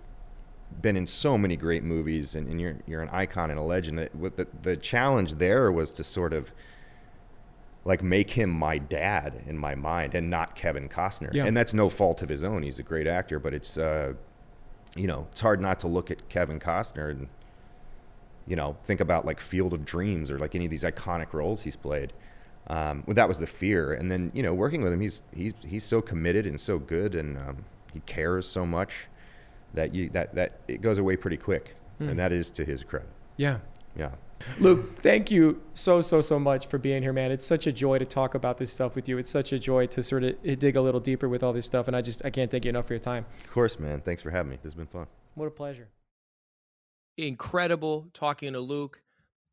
been 0.82 0.96
in 0.96 1.08
so 1.08 1.38
many 1.38 1.56
great 1.56 1.84
movies, 1.84 2.36
and, 2.36 2.48
and 2.50 2.60
you're 2.60 2.78
you're 2.86 3.02
an 3.02 3.10
icon 3.12 3.50
and 3.50 3.60
a 3.60 3.64
legend. 3.64 3.98
the 3.98 4.48
the 4.62 4.78
challenge 4.78 5.36
there 5.36 5.72
was 5.72 5.92
to 5.94 6.04
sort 6.04 6.34
of 6.34 6.52
like 7.84 8.04
make 8.04 8.32
him 8.32 8.50
my 8.50 8.78
dad 8.78 9.44
in 9.48 9.58
my 9.58 9.76
mind 9.76 10.14
and 10.14 10.30
not 10.30 10.56
Kevin 10.56 10.88
Costner. 10.88 11.34
Yeah. 11.34 11.46
And 11.46 11.58
that's 11.58 11.74
no 11.74 11.90
fault 11.90 12.22
of 12.22 12.30
his 12.30 12.44
own. 12.44 12.64
He's 12.64 12.80
a 12.80 12.84
great 12.84 13.08
actor, 13.08 13.40
but 13.40 13.54
it's 13.54 13.78
uh, 13.78 14.14
you 14.96 15.08
know, 15.08 15.28
it's 15.32 15.42
hard 15.42 15.62
not 15.62 15.80
to 15.80 15.88
look 15.88 16.12
at 16.12 16.30
Kevin 16.30 16.60
Costner 16.60 17.10
and 17.10 17.28
you 18.48 18.56
know, 18.56 18.76
think 18.84 19.00
about 19.00 19.26
like 19.26 19.40
Field 19.40 19.74
of 19.74 19.86
Dreams 19.86 20.32
or 20.32 20.40
like 20.40 20.56
any 20.56 20.66
of 20.66 20.72
these 20.72 20.84
iconic 20.84 21.34
roles 21.34 21.62
he's 21.64 21.76
played. 21.76 22.14
Um, 22.68 23.04
well, 23.06 23.16
that 23.16 23.28
was 23.28 23.40
the 23.40 23.48
fear, 23.48 23.94
and 23.94 24.12
then 24.12 24.32
you 24.34 24.44
know, 24.44 24.54
working 24.54 24.82
with 24.82 24.94
him, 24.94 25.02
he's 25.02 25.22
he's 25.34 25.54
he's 25.66 25.84
so 25.84 26.02
committed 26.02 26.46
and 26.46 26.60
so 26.60 26.78
good, 26.78 27.16
and 27.16 27.38
um, 27.38 27.66
he 27.92 28.00
cares 28.02 28.48
so 28.48 28.66
much 28.66 29.08
that 29.74 29.94
you 29.96 30.10
that 30.12 30.36
that 30.36 30.60
it 30.68 30.82
goes 30.82 30.98
away 30.98 31.18
pretty 31.18 31.38
quick, 31.38 31.76
mm. 32.00 32.10
and 32.10 32.20
that 32.20 32.32
is 32.32 32.52
to 32.52 32.66
his 32.66 32.84
credit. 32.84 33.10
Yeah, 33.36 33.60
yeah. 33.96 34.12
Luke, 34.60 34.98
thank 35.02 35.32
you 35.32 35.62
so, 35.74 36.02
so, 36.02 36.22
so 36.22 36.40
much 36.40 36.68
for 36.68 36.78
being 36.78 37.02
here, 37.02 37.14
man. 37.14 37.32
It's 37.32 37.46
such 37.46 37.68
a 37.68 37.72
joy 37.72 37.98
to 37.98 38.06
talk 38.06 38.36
about 38.36 38.58
this 38.58 38.72
stuff 38.72 38.96
with 38.96 39.10
you. 39.10 39.18
It's 39.18 39.30
such 39.30 39.52
a 39.54 39.60
joy 39.60 39.88
to 39.88 40.04
sort 40.04 40.24
of 40.24 40.60
dig 40.60 40.76
a 40.76 40.82
little 40.82 41.00
deeper 41.00 41.28
with 41.28 41.44
all 41.44 41.54
this 41.54 41.66
stuff. 41.66 41.88
And 41.88 41.96
I 41.96 42.02
just, 42.02 42.24
I 42.26 42.30
can't 42.30 42.52
thank 42.52 42.66
you 42.66 42.70
enough 42.70 42.88
for 42.88 42.94
your 42.94 43.00
time. 43.00 43.26
Of 43.44 43.52
course, 43.52 43.80
man. 43.80 44.02
Thanks 44.02 44.22
for 44.22 44.30
having 44.32 44.52
me. 44.52 44.58
This 44.58 44.74
has 44.74 44.76
been 44.76 44.88
fun. 44.88 45.08
What 45.36 45.48
a 45.48 45.52
pleasure. 45.52 45.90
Incredible 47.18 48.08
talking 48.14 48.54
to 48.54 48.60
Luke. 48.60 49.02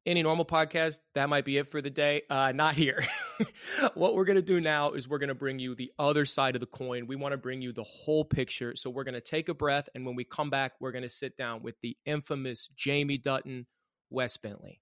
Any 0.06 0.22
normal 0.22 0.46
podcast, 0.46 1.00
that 1.14 1.28
might 1.28 1.44
be 1.44 1.58
it 1.58 1.66
for 1.66 1.82
the 1.82 1.90
day. 1.90 2.22
Uh, 2.30 2.52
not 2.52 2.74
here. 2.74 3.04
what 3.94 4.14
we're 4.14 4.24
going 4.24 4.36
to 4.36 4.42
do 4.42 4.58
now 4.58 4.92
is 4.92 5.06
we're 5.06 5.18
going 5.18 5.28
to 5.28 5.34
bring 5.34 5.58
you 5.58 5.74
the 5.74 5.92
other 5.98 6.24
side 6.24 6.56
of 6.56 6.60
the 6.60 6.66
coin. 6.66 7.06
We 7.06 7.16
want 7.16 7.32
to 7.32 7.36
bring 7.36 7.60
you 7.60 7.72
the 7.72 7.82
whole 7.82 8.24
picture. 8.24 8.74
So 8.74 8.88
we're 8.88 9.04
going 9.04 9.14
to 9.14 9.20
take 9.20 9.50
a 9.50 9.54
breath. 9.54 9.88
And 9.94 10.06
when 10.06 10.14
we 10.14 10.24
come 10.24 10.48
back, 10.48 10.72
we're 10.80 10.92
going 10.92 11.02
to 11.02 11.10
sit 11.10 11.36
down 11.36 11.62
with 11.62 11.74
the 11.82 11.94
infamous 12.06 12.68
Jamie 12.74 13.18
Dutton 13.18 13.66
Wes 14.10 14.36
Bentley. 14.36 14.80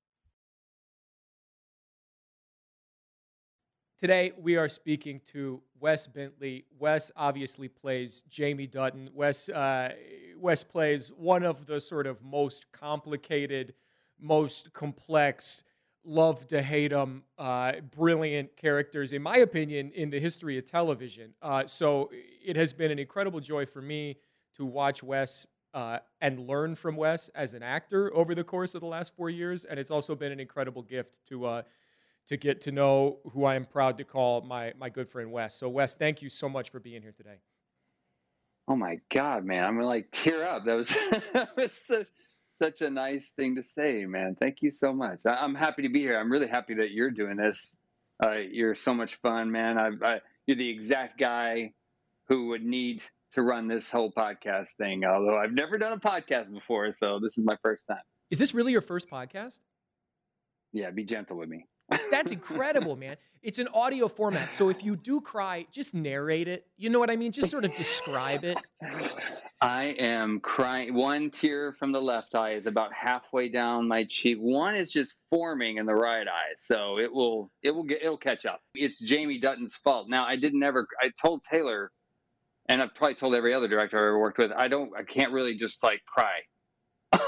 Today, 3.99 4.33
we 4.39 4.57
are 4.57 4.69
speaking 4.69 5.23
to 5.33 5.63
Wes 5.81 6.07
Bentley. 6.07 6.67
Wes 6.79 7.11
obviously 7.17 7.69
plays 7.69 8.23
Jamie 8.29 8.67
Dutton. 8.67 9.09
Wes, 9.15 9.49
uh, 9.49 9.93
Wes 10.37 10.63
plays 10.63 11.09
one 11.09 11.45
of 11.45 11.65
the 11.65 11.81
sort 11.81 12.07
of 12.07 12.23
most 12.23 12.71
complicated, 12.73 13.73
most 14.21 14.75
complex, 14.75 15.63
love 16.05 16.47
to 16.49 16.61
hate 16.61 16.93
him, 16.93 17.23
uh, 17.39 17.73
brilliant 17.97 18.55
characters, 18.57 19.15
in 19.15 19.23
my 19.23 19.39
opinion, 19.39 19.91
in 19.95 20.11
the 20.11 20.21
history 20.21 20.59
of 20.59 20.65
television. 20.71 21.33
Uh, 21.41 21.65
so 21.67 22.11
it 22.45 22.55
has 22.55 22.75
been 22.75 22.91
an 22.91 22.99
incredible 22.99 23.41
joy 23.41 23.65
for 23.65 23.81
me 23.81 24.19
to 24.57 24.67
watch 24.67 25.03
Wes 25.03 25.47
uh, 25.77 25.99
and 26.23 26.49
learn 26.49 26.75
from 26.75 26.97
Wes 26.97 27.29
as 27.35 27.53
an 27.53 27.63
actor 27.63 28.11
over 28.17 28.35
the 28.35 28.43
course 28.43 28.75
of 28.75 28.81
the 28.81 28.87
last 28.87 29.15
four 29.15 29.29
years. 29.29 29.67
And 29.67 29.79
it's 29.79 29.91
also 29.91 30.15
been 30.15 30.33
an 30.33 30.41
incredible 30.41 30.83
gift 30.83 31.19
to 31.29 31.45
uh, 31.45 31.63
to 32.29 32.39
get 32.39 32.63
to 32.63 32.73
know 32.73 33.19
who 33.33 33.45
I 33.45 33.57
am 33.57 33.67
proud 33.67 33.99
to 33.99 34.05
call 34.05 34.41
my 34.41 34.73
my 34.79 34.89
good 34.89 35.11
friend 35.11 35.31
Wes. 35.31 35.55
So 35.55 35.69
Wes, 35.69 35.95
thank 35.95 36.23
you 36.23 36.31
so 36.31 36.49
much 36.49 36.71
for 36.71 36.81
being 36.81 37.03
here 37.03 37.13
today. 37.13 37.41
Oh 38.67 38.75
my 38.75 38.99
God, 39.13 39.45
man! 39.45 39.65
I'm 39.65 39.75
gonna 39.75 39.87
like 39.87 40.11
tear 40.11 40.49
up. 40.49 40.65
That 40.65 40.77
was 40.77 40.89
that 41.35 41.55
was 41.59 41.73
such, 41.73 42.07
such 42.53 42.81
a 42.81 42.89
nice 42.89 43.29
thing 43.37 43.57
to 43.57 43.63
say, 43.63 44.07
man. 44.07 44.35
Thank 44.41 44.63
you 44.63 44.71
so 44.71 44.95
much. 44.95 45.21
I, 45.27 45.45
am 45.45 45.55
happy 45.55 45.83
to 45.83 45.91
be 45.91 46.01
here. 46.01 46.19
I'm 46.19 46.33
really 46.33 46.49
happy 46.49 46.73
that 46.77 46.91
you're 46.91 47.11
doing 47.11 47.37
this. 47.37 47.77
Uh, 48.25 48.37
you're 48.51 48.77
so 48.77 48.95
much 48.95 49.17
fun, 49.17 49.53
man. 49.53 49.77
I, 49.77 49.91
I, 50.03 50.21
you're 50.47 50.57
the 50.57 50.71
exact 50.71 51.19
guy 51.19 51.75
who 52.29 52.47
would 52.49 52.65
need 52.65 53.03
to 53.33 53.43
run 53.43 53.69
this 53.69 53.91
whole 53.91 54.13
podcast 54.13 54.69
thing. 54.79 55.05
Although 55.05 55.37
I've 55.37 55.53
never 55.53 55.79
done 55.79 55.93
a 55.93 55.99
podcast 55.99 56.53
before, 56.53 56.93
so 56.93 57.19
this 57.23 57.39
is 57.39 57.45
my 57.45 57.57
first 57.63 57.87
time. 57.87 58.03
Is 58.31 58.39
this 58.39 58.55
really 58.55 58.73
your 58.73 58.81
first 58.81 59.09
podcast? 59.11 59.61
Yeah, 60.73 60.91
be 60.91 61.05
gentle 61.05 61.37
with 61.37 61.49
me. 61.49 61.67
That's 62.11 62.33
incredible, 62.33 62.97
man. 62.97 63.17
It's 63.43 63.59
an 63.61 63.69
audio 63.73 64.09
format. 64.09 64.51
So 64.51 64.71
if 64.71 64.85
you 64.85 64.97
do 64.97 65.21
cry, 65.21 65.67
just 65.71 65.95
narrate 65.95 66.49
it. 66.49 66.67
You 66.77 66.91
know 66.91 66.99
what 66.99 67.11
I 67.11 67.17
mean? 67.17 67.31
Just 67.31 67.51
sort 67.51 67.65
of 67.65 67.75
describe 67.77 68.43
it. 68.43 68.59
I 69.61 69.95
am 69.99 70.41
crying. 70.41 70.95
One 70.95 71.31
tear 71.31 71.73
from 71.73 71.93
the 71.93 72.03
left 72.03 72.35
eye 72.35 72.55
is 72.55 72.67
about 72.67 72.93
halfway 72.93 73.49
down 73.49 73.87
my 73.87 74.05
cheek. 74.05 74.39
One 74.39 74.75
is 74.75 74.91
just 74.91 75.23
forming 75.31 75.77
in 75.77 75.87
the 75.87 75.95
right 75.95 76.27
eye. 76.27 76.55
So 76.57 76.99
it 76.99 77.13
will 77.13 77.51
it 77.63 77.75
will 77.75 77.85
get 77.85 78.03
it'll 78.03 78.19
catch 78.19 78.47
up. 78.47 78.61
It's 78.75 78.99
Jamie 78.99 79.39
Dutton's 79.39 79.77
fault. 79.77 80.09
Now 80.09 80.27
I 80.27 80.37
didn't 80.37 80.63
ever 80.63 80.87
I 81.01 81.11
told 81.21 81.43
Taylor 81.43 81.93
and 82.69 82.83
I've 82.83 82.95
probably 82.95 83.15
told 83.15 83.35
every 83.35 83.55
other 83.55 83.69
director 83.69 83.99
I 83.99 84.09
ever 84.09 84.19
worked 84.19 84.39
with, 84.39 84.53
I 84.53 84.69
don't 84.69 84.91
I 84.97 85.03
can't 85.03 85.33
really 85.33 85.57
just 85.57 85.83
like 85.83 86.01
cry 86.07 86.41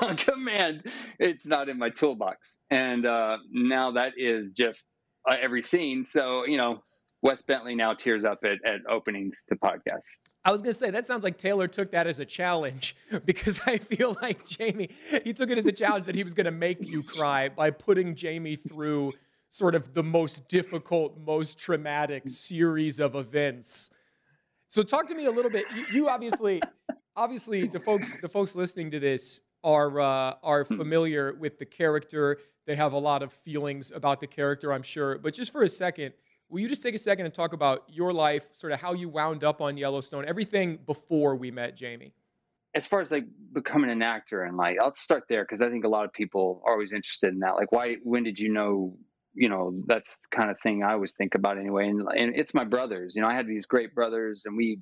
on 0.02 0.16
command. 0.16 0.84
It's 1.18 1.46
not 1.46 1.68
in 1.68 1.78
my 1.78 1.90
toolbox. 1.90 2.58
And 2.70 3.06
uh, 3.06 3.38
now 3.50 3.92
that 3.92 4.12
is 4.16 4.50
just 4.50 4.88
uh, 5.28 5.36
every 5.40 5.62
scene. 5.62 6.04
So, 6.04 6.44
you 6.46 6.56
know, 6.56 6.82
Wes 7.20 7.42
Bentley 7.42 7.74
now 7.74 7.94
tears 7.94 8.24
up 8.24 8.38
at, 8.44 8.58
at 8.64 8.80
openings 8.88 9.42
to 9.48 9.56
podcasts. 9.56 10.18
I 10.44 10.52
was 10.52 10.62
going 10.62 10.72
to 10.72 10.78
say, 10.78 10.90
that 10.90 11.06
sounds 11.06 11.24
like 11.24 11.36
Taylor 11.36 11.66
took 11.66 11.90
that 11.90 12.06
as 12.06 12.20
a 12.20 12.24
challenge 12.24 12.96
because 13.24 13.60
I 13.66 13.78
feel 13.78 14.16
like 14.22 14.46
Jamie, 14.46 14.90
he 15.24 15.32
took 15.32 15.50
it 15.50 15.58
as 15.58 15.66
a 15.66 15.72
challenge 15.72 16.06
that 16.06 16.14
he 16.14 16.22
was 16.22 16.34
going 16.34 16.46
to 16.46 16.52
make 16.52 16.86
you 16.86 17.02
cry 17.02 17.48
by 17.48 17.70
putting 17.70 18.14
Jamie 18.14 18.56
through 18.56 19.14
sort 19.48 19.74
of 19.74 19.94
the 19.94 20.02
most 20.02 20.48
difficult, 20.48 21.18
most 21.18 21.58
traumatic 21.58 22.28
series 22.28 23.00
of 23.00 23.14
events. 23.14 23.90
So 24.68 24.82
talk 24.82 25.08
to 25.08 25.14
me 25.14 25.24
a 25.24 25.30
little 25.30 25.50
bit. 25.50 25.64
You, 25.74 25.86
you 25.92 26.08
obviously, 26.08 26.60
obviously, 27.16 27.66
the 27.66 27.80
folks, 27.80 28.16
the 28.20 28.28
folks 28.28 28.54
listening 28.54 28.90
to 28.92 29.00
this, 29.00 29.40
are 29.64 30.00
uh, 30.00 30.34
are 30.42 30.64
hmm. 30.64 30.76
familiar 30.76 31.34
with 31.34 31.58
the 31.58 31.66
character. 31.66 32.38
They 32.66 32.76
have 32.76 32.92
a 32.92 32.98
lot 32.98 33.22
of 33.22 33.32
feelings 33.32 33.90
about 33.90 34.20
the 34.20 34.26
character, 34.26 34.72
I'm 34.72 34.82
sure. 34.82 35.18
But 35.18 35.34
just 35.34 35.52
for 35.52 35.62
a 35.62 35.68
second, 35.68 36.12
will 36.48 36.60
you 36.60 36.68
just 36.68 36.82
take 36.82 36.94
a 36.94 36.98
second 36.98 37.24
and 37.24 37.34
talk 37.34 37.54
about 37.54 37.84
your 37.88 38.12
life, 38.12 38.50
sort 38.52 38.72
of 38.72 38.80
how 38.80 38.92
you 38.92 39.08
wound 39.08 39.42
up 39.42 39.60
on 39.62 39.78
Yellowstone, 39.78 40.26
everything 40.26 40.78
before 40.86 41.34
we 41.34 41.50
met 41.50 41.76
Jamie? 41.76 42.12
As 42.74 42.86
far 42.86 43.00
as 43.00 43.10
like 43.10 43.24
becoming 43.54 43.90
an 43.90 44.02
actor 44.02 44.44
and 44.44 44.56
like, 44.58 44.76
I'll 44.80 44.94
start 44.94 45.24
there 45.30 45.44
because 45.44 45.62
I 45.62 45.70
think 45.70 45.84
a 45.84 45.88
lot 45.88 46.04
of 46.04 46.12
people 46.12 46.62
are 46.66 46.74
always 46.74 46.92
interested 46.92 47.32
in 47.32 47.38
that. 47.40 47.56
Like, 47.56 47.72
why? 47.72 47.96
When 48.04 48.22
did 48.22 48.38
you 48.38 48.52
know? 48.52 48.96
You 49.34 49.48
know, 49.48 49.82
that's 49.86 50.18
the 50.18 50.36
kind 50.36 50.50
of 50.50 50.58
thing 50.60 50.82
I 50.82 50.92
always 50.92 51.14
think 51.14 51.34
about 51.34 51.58
anyway. 51.58 51.88
And 51.88 52.02
and 52.16 52.32
it's 52.36 52.54
my 52.54 52.64
brothers. 52.64 53.14
You 53.16 53.22
know, 53.22 53.28
I 53.28 53.34
had 53.34 53.46
these 53.46 53.66
great 53.66 53.94
brothers, 53.94 54.44
and 54.46 54.56
we 54.56 54.80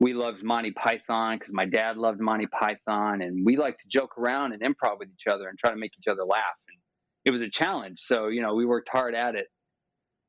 we 0.00 0.12
loved 0.12 0.42
Monty 0.42 0.72
Python 0.72 1.38
because 1.38 1.54
my 1.54 1.66
dad 1.66 1.96
loved 1.96 2.20
Monty 2.20 2.46
Python, 2.46 3.22
and 3.22 3.44
we 3.44 3.56
like 3.56 3.78
to 3.78 3.88
joke 3.88 4.18
around 4.18 4.52
and 4.52 4.62
improv 4.62 4.98
with 4.98 5.08
each 5.08 5.26
other 5.26 5.48
and 5.48 5.58
try 5.58 5.70
to 5.70 5.76
make 5.76 5.92
each 5.98 6.08
other 6.08 6.24
laugh. 6.24 6.58
And 6.68 6.78
it 7.24 7.30
was 7.30 7.42
a 7.42 7.48
challenge, 7.50 8.00
so 8.00 8.28
you 8.28 8.42
know 8.42 8.54
we 8.54 8.66
worked 8.66 8.88
hard 8.90 9.14
at 9.14 9.34
it, 9.34 9.46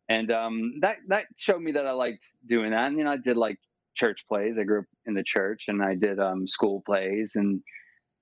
and 0.09 0.31
um, 0.31 0.73
that 0.81 0.97
that 1.09 1.25
showed 1.37 1.61
me 1.61 1.73
that 1.73 1.85
I 1.85 1.91
liked 1.91 2.25
doing 2.47 2.71
that. 2.71 2.83
And 2.83 2.97
you 2.97 3.03
know, 3.03 3.11
I 3.11 3.17
did 3.17 3.37
like 3.37 3.57
church 3.95 4.25
plays. 4.29 4.57
I 4.57 4.63
grew 4.63 4.79
up 4.79 4.85
in 5.05 5.13
the 5.13 5.23
church, 5.23 5.65
and 5.67 5.83
I 5.83 5.95
did 5.95 6.19
um, 6.19 6.47
school 6.47 6.81
plays, 6.85 7.33
and 7.35 7.61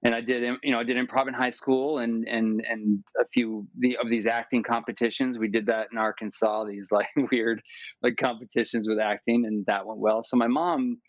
and 0.06 0.14
I 0.14 0.22
did 0.22 0.44
you 0.62 0.72
know 0.72 0.80
I 0.80 0.84
did 0.84 0.98
improv 0.98 1.28
in 1.28 1.34
high 1.34 1.50
school, 1.50 1.98
and 1.98 2.28
and 2.28 2.62
and 2.70 3.04
a 3.20 3.26
few 3.26 3.68
of 4.00 4.08
these 4.08 4.28
acting 4.28 4.62
competitions. 4.62 5.40
We 5.40 5.48
did 5.50 5.66
that 5.66 5.88
in 5.92 5.98
Arkansas. 5.98 6.66
These 6.66 6.90
like 6.92 7.08
weird 7.32 7.62
like 8.04 8.16
competitions 8.16 8.88
with 8.88 9.00
acting, 9.00 9.46
and 9.46 9.66
that 9.66 9.86
went 9.86 10.00
well. 10.00 10.22
So 10.24 10.38
my 10.38 10.48
mom 10.48 11.00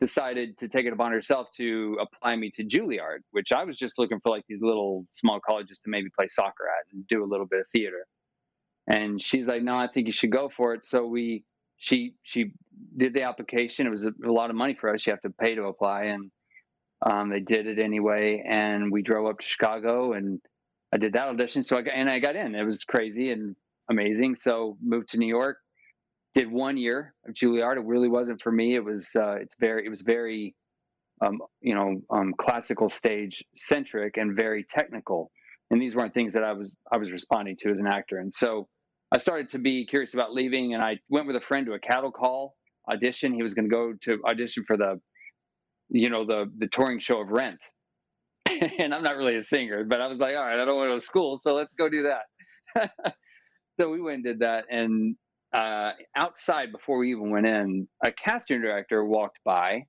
decided 0.00 0.58
to 0.58 0.68
take 0.68 0.86
it 0.86 0.92
upon 0.92 1.12
herself 1.12 1.46
to 1.58 1.96
apply 2.00 2.34
me 2.34 2.50
to 2.54 2.64
Juilliard, 2.64 3.18
which 3.30 3.52
I 3.52 3.64
was 3.64 3.76
just 3.76 3.98
looking 3.98 4.18
for 4.18 4.30
like 4.30 4.44
these 4.48 4.62
little 4.62 5.04
small 5.10 5.38
colleges 5.46 5.78
to 5.80 5.90
maybe 5.90 6.08
play 6.18 6.26
soccer 6.26 6.64
at 6.64 6.92
and 6.92 7.06
do 7.06 7.22
a 7.22 7.28
little 7.30 7.46
bit 7.46 7.60
of 7.60 7.66
theater. 7.70 8.04
And 8.88 9.22
she's 9.22 9.46
like, 9.46 9.62
"No, 9.62 9.76
I 9.76 9.86
think 9.86 10.08
you 10.08 10.12
should 10.12 10.32
go 10.32 10.48
for 10.48 10.74
it." 10.74 10.84
So 10.84 11.06
we 11.06 11.44
she 11.76 12.14
she 12.24 12.52
did 12.96 13.14
the 13.14 13.22
application. 13.22 13.86
It 13.86 13.90
was 13.90 14.06
a, 14.06 14.12
a 14.26 14.32
lot 14.32 14.50
of 14.50 14.56
money 14.56 14.74
for 14.74 14.92
us. 14.92 15.06
You 15.06 15.12
have 15.12 15.22
to 15.22 15.30
pay 15.30 15.54
to 15.54 15.66
apply, 15.66 16.06
and 16.06 16.32
um, 17.02 17.30
they 17.30 17.40
did 17.40 17.66
it 17.66 17.78
anyway. 17.78 18.42
And 18.46 18.92
we 18.92 19.02
drove 19.02 19.26
up 19.26 19.38
to 19.38 19.46
Chicago, 19.46 20.12
and 20.12 20.40
I 20.92 20.98
did 20.98 21.12
that 21.14 21.28
audition. 21.28 21.62
So 21.62 21.76
I 21.76 21.82
got 21.82 21.94
and 21.94 22.10
I 22.10 22.18
got 22.18 22.36
in. 22.36 22.54
It 22.54 22.64
was 22.64 22.84
crazy 22.84 23.30
and 23.30 23.56
amazing. 23.90 24.36
So 24.36 24.76
moved 24.82 25.08
to 25.08 25.18
New 25.18 25.28
York, 25.28 25.58
did 26.34 26.50
one 26.50 26.76
year 26.76 27.14
of 27.26 27.34
Juilliard. 27.34 27.76
It 27.76 27.84
really 27.84 28.08
wasn't 28.08 28.42
for 28.42 28.52
me. 28.52 28.74
It 28.74 28.84
was 28.84 29.14
uh, 29.16 29.36
it's 29.40 29.56
very 29.58 29.86
it 29.86 29.88
was 29.88 30.02
very 30.02 30.54
um, 31.24 31.38
you 31.60 31.74
know 31.74 32.00
um, 32.10 32.34
classical 32.38 32.88
stage 32.88 33.44
centric 33.54 34.16
and 34.16 34.36
very 34.36 34.64
technical. 34.64 35.30
And 35.70 35.80
these 35.80 35.94
weren't 35.94 36.12
things 36.12 36.34
that 36.34 36.44
I 36.44 36.52
was 36.52 36.76
I 36.92 36.96
was 36.96 37.12
responding 37.12 37.56
to 37.60 37.70
as 37.70 37.78
an 37.78 37.86
actor. 37.86 38.18
And 38.18 38.34
so 38.34 38.68
I 39.12 39.18
started 39.18 39.48
to 39.50 39.58
be 39.58 39.86
curious 39.86 40.14
about 40.14 40.32
leaving, 40.32 40.74
and 40.74 40.82
I 40.82 40.98
went 41.08 41.26
with 41.26 41.36
a 41.36 41.40
friend 41.40 41.66
to 41.66 41.72
a 41.72 41.78
cattle 41.78 42.12
call 42.12 42.56
audition. 42.90 43.32
He 43.32 43.42
was 43.42 43.54
going 43.54 43.68
to 43.68 43.70
go 43.70 43.92
to 44.02 44.22
audition 44.24 44.64
for 44.66 44.76
the 44.76 45.00
you 45.90 46.08
know 46.08 46.24
the 46.24 46.50
the 46.58 46.68
touring 46.68 46.98
show 46.98 47.20
of 47.20 47.28
Rent. 47.28 47.60
and 48.78 48.94
I'm 48.94 49.02
not 49.02 49.16
really 49.16 49.36
a 49.36 49.42
singer, 49.42 49.84
but 49.84 50.00
I 50.00 50.06
was 50.06 50.18
like, 50.18 50.34
all 50.34 50.44
right, 50.44 50.60
I 50.60 50.64
don't 50.64 50.76
want 50.76 50.86
to 50.86 50.92
go 50.92 50.94
to 50.94 51.00
school, 51.00 51.38
so 51.38 51.54
let's 51.54 51.74
go 51.74 51.88
do 51.88 52.04
that. 52.04 52.92
so 53.74 53.90
we 53.90 54.00
went 54.00 54.16
and 54.16 54.24
did 54.24 54.38
that, 54.40 54.64
and 54.70 55.16
uh, 55.52 55.92
outside 56.14 56.72
before 56.72 56.98
we 56.98 57.10
even 57.10 57.30
went 57.30 57.46
in, 57.46 57.88
a 58.04 58.12
casting 58.12 58.60
director 58.60 59.04
walked 59.04 59.38
by 59.44 59.84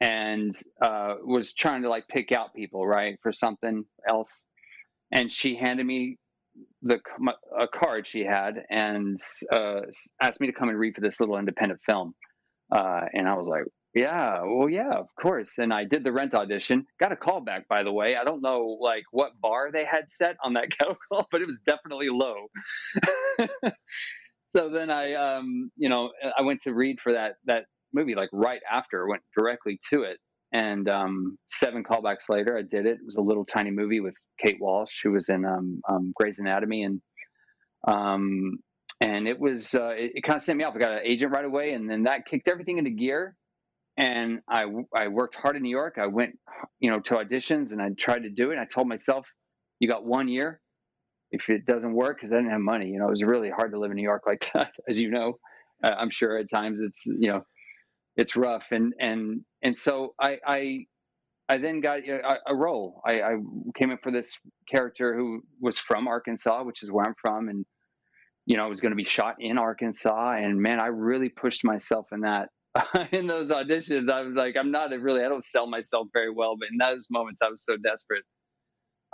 and 0.00 0.54
uh, 0.82 1.14
was 1.24 1.54
trying 1.54 1.82
to 1.82 1.88
like 1.88 2.06
pick 2.08 2.32
out 2.32 2.54
people, 2.54 2.86
right, 2.86 3.18
for 3.22 3.32
something 3.32 3.84
else. 4.08 4.44
And 5.12 5.30
she 5.30 5.56
handed 5.56 5.84
me 5.86 6.18
the 6.82 7.00
a 7.58 7.66
card 7.66 8.06
she 8.06 8.24
had 8.24 8.62
and 8.70 9.18
uh, 9.50 9.80
asked 10.20 10.40
me 10.40 10.46
to 10.46 10.52
come 10.52 10.68
and 10.68 10.78
read 10.78 10.94
for 10.94 11.00
this 11.00 11.20
little 11.20 11.38
independent 11.38 11.80
film. 11.88 12.14
Uh, 12.70 13.02
and 13.12 13.28
I 13.28 13.34
was 13.34 13.46
like, 13.46 13.64
yeah, 13.94 14.42
well, 14.42 14.68
yeah, 14.68 14.92
of 14.92 15.06
course. 15.20 15.58
And 15.58 15.72
I 15.72 15.84
did 15.84 16.02
the 16.02 16.12
rent 16.12 16.34
audition. 16.34 16.86
Got 16.98 17.12
a 17.12 17.16
call 17.16 17.40
back, 17.40 17.68
by 17.68 17.84
the 17.84 17.92
way. 17.92 18.16
I 18.16 18.24
don't 18.24 18.42
know 18.42 18.76
like 18.80 19.04
what 19.12 19.40
bar 19.40 19.70
they 19.72 19.84
had 19.84 20.10
set 20.10 20.36
on 20.42 20.54
that 20.54 20.70
cattle 20.78 20.96
call, 21.08 21.28
but 21.30 21.40
it 21.40 21.46
was 21.46 21.60
definitely 21.64 22.08
low. 22.10 22.46
so 24.48 24.68
then 24.68 24.90
I, 24.90 25.14
um, 25.14 25.70
you 25.76 25.88
know, 25.88 26.10
I 26.36 26.42
went 26.42 26.62
to 26.62 26.74
read 26.74 27.00
for 27.00 27.12
that 27.12 27.36
that 27.44 27.66
movie 27.92 28.16
like 28.16 28.30
right 28.32 28.62
after, 28.70 29.06
went 29.06 29.22
directly 29.38 29.78
to 29.90 30.02
it, 30.02 30.18
and 30.52 30.88
um, 30.88 31.38
seven 31.48 31.84
callbacks 31.84 32.28
later, 32.28 32.58
I 32.58 32.62
did 32.62 32.86
it. 32.86 32.98
It 32.98 33.04
was 33.04 33.16
a 33.16 33.22
little 33.22 33.44
tiny 33.44 33.70
movie 33.70 34.00
with 34.00 34.16
Kate 34.40 34.58
Walsh, 34.60 35.00
who 35.04 35.12
was 35.12 35.28
in 35.28 35.44
um, 35.44 35.80
um, 35.88 36.12
Grey's 36.16 36.40
Anatomy, 36.40 36.82
and 36.82 37.00
um, 37.86 38.58
and 39.00 39.28
it 39.28 39.38
was 39.38 39.74
uh, 39.74 39.94
it, 39.96 40.12
it 40.16 40.22
kind 40.22 40.36
of 40.36 40.42
sent 40.42 40.58
me 40.58 40.64
off. 40.64 40.74
I 40.74 40.78
got 40.80 40.92
an 40.92 41.00
agent 41.04 41.32
right 41.32 41.44
away, 41.44 41.74
and 41.74 41.88
then 41.88 42.04
that 42.04 42.26
kicked 42.26 42.48
everything 42.48 42.78
into 42.78 42.90
gear. 42.90 43.36
And 43.96 44.40
I 44.48 44.66
I 44.94 45.08
worked 45.08 45.36
hard 45.36 45.56
in 45.56 45.62
New 45.62 45.70
York. 45.70 45.98
I 45.98 46.06
went, 46.06 46.38
you 46.80 46.90
know, 46.90 47.00
to 47.00 47.14
auditions, 47.14 47.72
and 47.72 47.80
I 47.80 47.90
tried 47.96 48.24
to 48.24 48.30
do 48.30 48.50
it. 48.50 48.58
I 48.58 48.64
told 48.64 48.88
myself, 48.88 49.32
"You 49.78 49.88
got 49.88 50.04
one 50.04 50.28
year 50.28 50.60
if 51.30 51.48
it 51.50 51.66
doesn't 51.66 51.92
work 51.92 52.16
because 52.16 52.32
I 52.32 52.36
didn't 52.36 52.52
have 52.52 52.60
money. 52.60 52.88
You 52.88 52.98
know, 52.98 53.06
it 53.06 53.10
was 53.10 53.22
really 53.22 53.50
hard 53.50 53.72
to 53.72 53.78
live 53.78 53.90
in 53.90 53.96
New 53.96 54.02
York 54.02 54.22
like 54.26 54.50
that, 54.54 54.72
as 54.88 55.00
you 55.00 55.10
know. 55.10 55.38
I'm 55.82 56.10
sure 56.10 56.38
at 56.38 56.48
times 56.48 56.80
it's 56.80 57.06
you 57.06 57.28
know 57.28 57.44
it's 58.16 58.36
rough, 58.36 58.68
and 58.72 58.94
and 58.98 59.42
and 59.62 59.76
so 59.76 60.14
I 60.20 60.38
I 60.46 60.86
I 61.48 61.58
then 61.58 61.80
got 61.80 62.00
a, 62.00 62.38
a 62.46 62.54
role. 62.54 63.02
I, 63.06 63.20
I 63.20 63.34
came 63.76 63.90
in 63.90 63.98
for 63.98 64.10
this 64.10 64.38
character 64.70 65.14
who 65.14 65.42
was 65.60 65.78
from 65.78 66.08
Arkansas, 66.08 66.62
which 66.64 66.82
is 66.82 66.90
where 66.90 67.04
I'm 67.04 67.14
from, 67.20 67.48
and 67.48 67.66
you 68.46 68.56
know, 68.56 68.66
it 68.66 68.70
was 68.70 68.80
going 68.80 68.92
to 68.92 68.96
be 68.96 69.04
shot 69.04 69.36
in 69.40 69.58
Arkansas. 69.58 70.36
And 70.36 70.60
man, 70.60 70.80
I 70.80 70.86
really 70.86 71.28
pushed 71.28 71.64
myself 71.64 72.06
in 72.12 72.20
that. 72.20 72.48
in 73.12 73.26
those 73.26 73.50
auditions, 73.50 74.10
I 74.10 74.22
was 74.22 74.34
like, 74.34 74.56
I'm 74.56 74.70
not 74.70 74.90
really, 74.90 75.24
I 75.24 75.28
don't 75.28 75.44
sell 75.44 75.66
myself 75.66 76.08
very 76.12 76.30
well, 76.30 76.56
but 76.58 76.68
in 76.70 76.78
those 76.78 77.08
moments, 77.10 77.42
I 77.42 77.48
was 77.48 77.64
so 77.64 77.76
desperate 77.76 78.24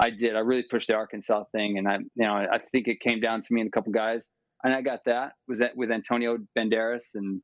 I 0.01 0.09
did. 0.11 0.35
I 0.35 0.41
really 0.41 0.63
pushed 0.63 0.89
the 0.89 0.95
Arkansas 0.95 1.45
thing, 1.53 1.77
and 1.77 1.87
I, 1.87 1.99
you 1.99 2.27
know, 2.27 2.33
I 2.33 2.59
think 2.73 2.89
it 2.89 3.01
came 3.01 3.21
down 3.21 3.43
to 3.43 3.53
me 3.53 3.61
and 3.61 3.69
a 3.69 3.71
couple 3.71 3.93
guys, 3.93 4.31
and 4.65 4.75
I 4.75 4.81
got 4.81 5.01
that. 5.05 5.33
Was 5.47 5.59
that 5.59 5.77
with 5.77 5.91
Antonio 5.91 6.39
Banderas 6.59 7.15
and 7.15 7.43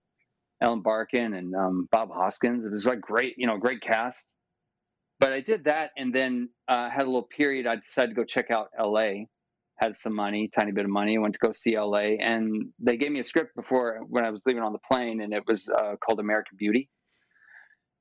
Ellen 0.62 0.80
Barkin 0.80 1.34
and 1.34 1.54
um, 1.54 1.86
Bob 1.92 2.10
Hoskins? 2.10 2.64
It 2.64 2.72
was 2.72 2.86
like 2.86 3.00
great, 3.00 3.34
you 3.36 3.46
know, 3.46 3.58
great 3.58 3.82
cast. 3.82 4.34
But 5.20 5.34
I 5.34 5.40
did 5.40 5.64
that, 5.64 5.90
and 5.98 6.14
then 6.14 6.48
uh, 6.66 6.88
had 6.88 7.02
a 7.02 7.06
little 7.06 7.28
period. 7.28 7.66
I 7.66 7.76
decided 7.76 8.08
to 8.08 8.14
go 8.14 8.24
check 8.24 8.50
out 8.50 8.68
L.A. 8.78 9.28
Had 9.76 9.96
some 9.96 10.14
money, 10.14 10.48
tiny 10.48 10.72
bit 10.72 10.84
of 10.84 10.90
money. 10.90 11.18
Went 11.18 11.34
to 11.34 11.38
go 11.38 11.52
see 11.52 11.74
L.A. 11.74 12.18
and 12.18 12.70
they 12.78 12.96
gave 12.96 13.12
me 13.12 13.20
a 13.20 13.24
script 13.24 13.54
before 13.54 14.00
when 14.08 14.24
I 14.24 14.30
was 14.30 14.40
leaving 14.46 14.62
on 14.62 14.72
the 14.72 14.78
plane, 14.90 15.20
and 15.20 15.34
it 15.34 15.44
was 15.46 15.68
uh, 15.68 15.96
called 15.96 16.18
American 16.18 16.56
Beauty. 16.56 16.88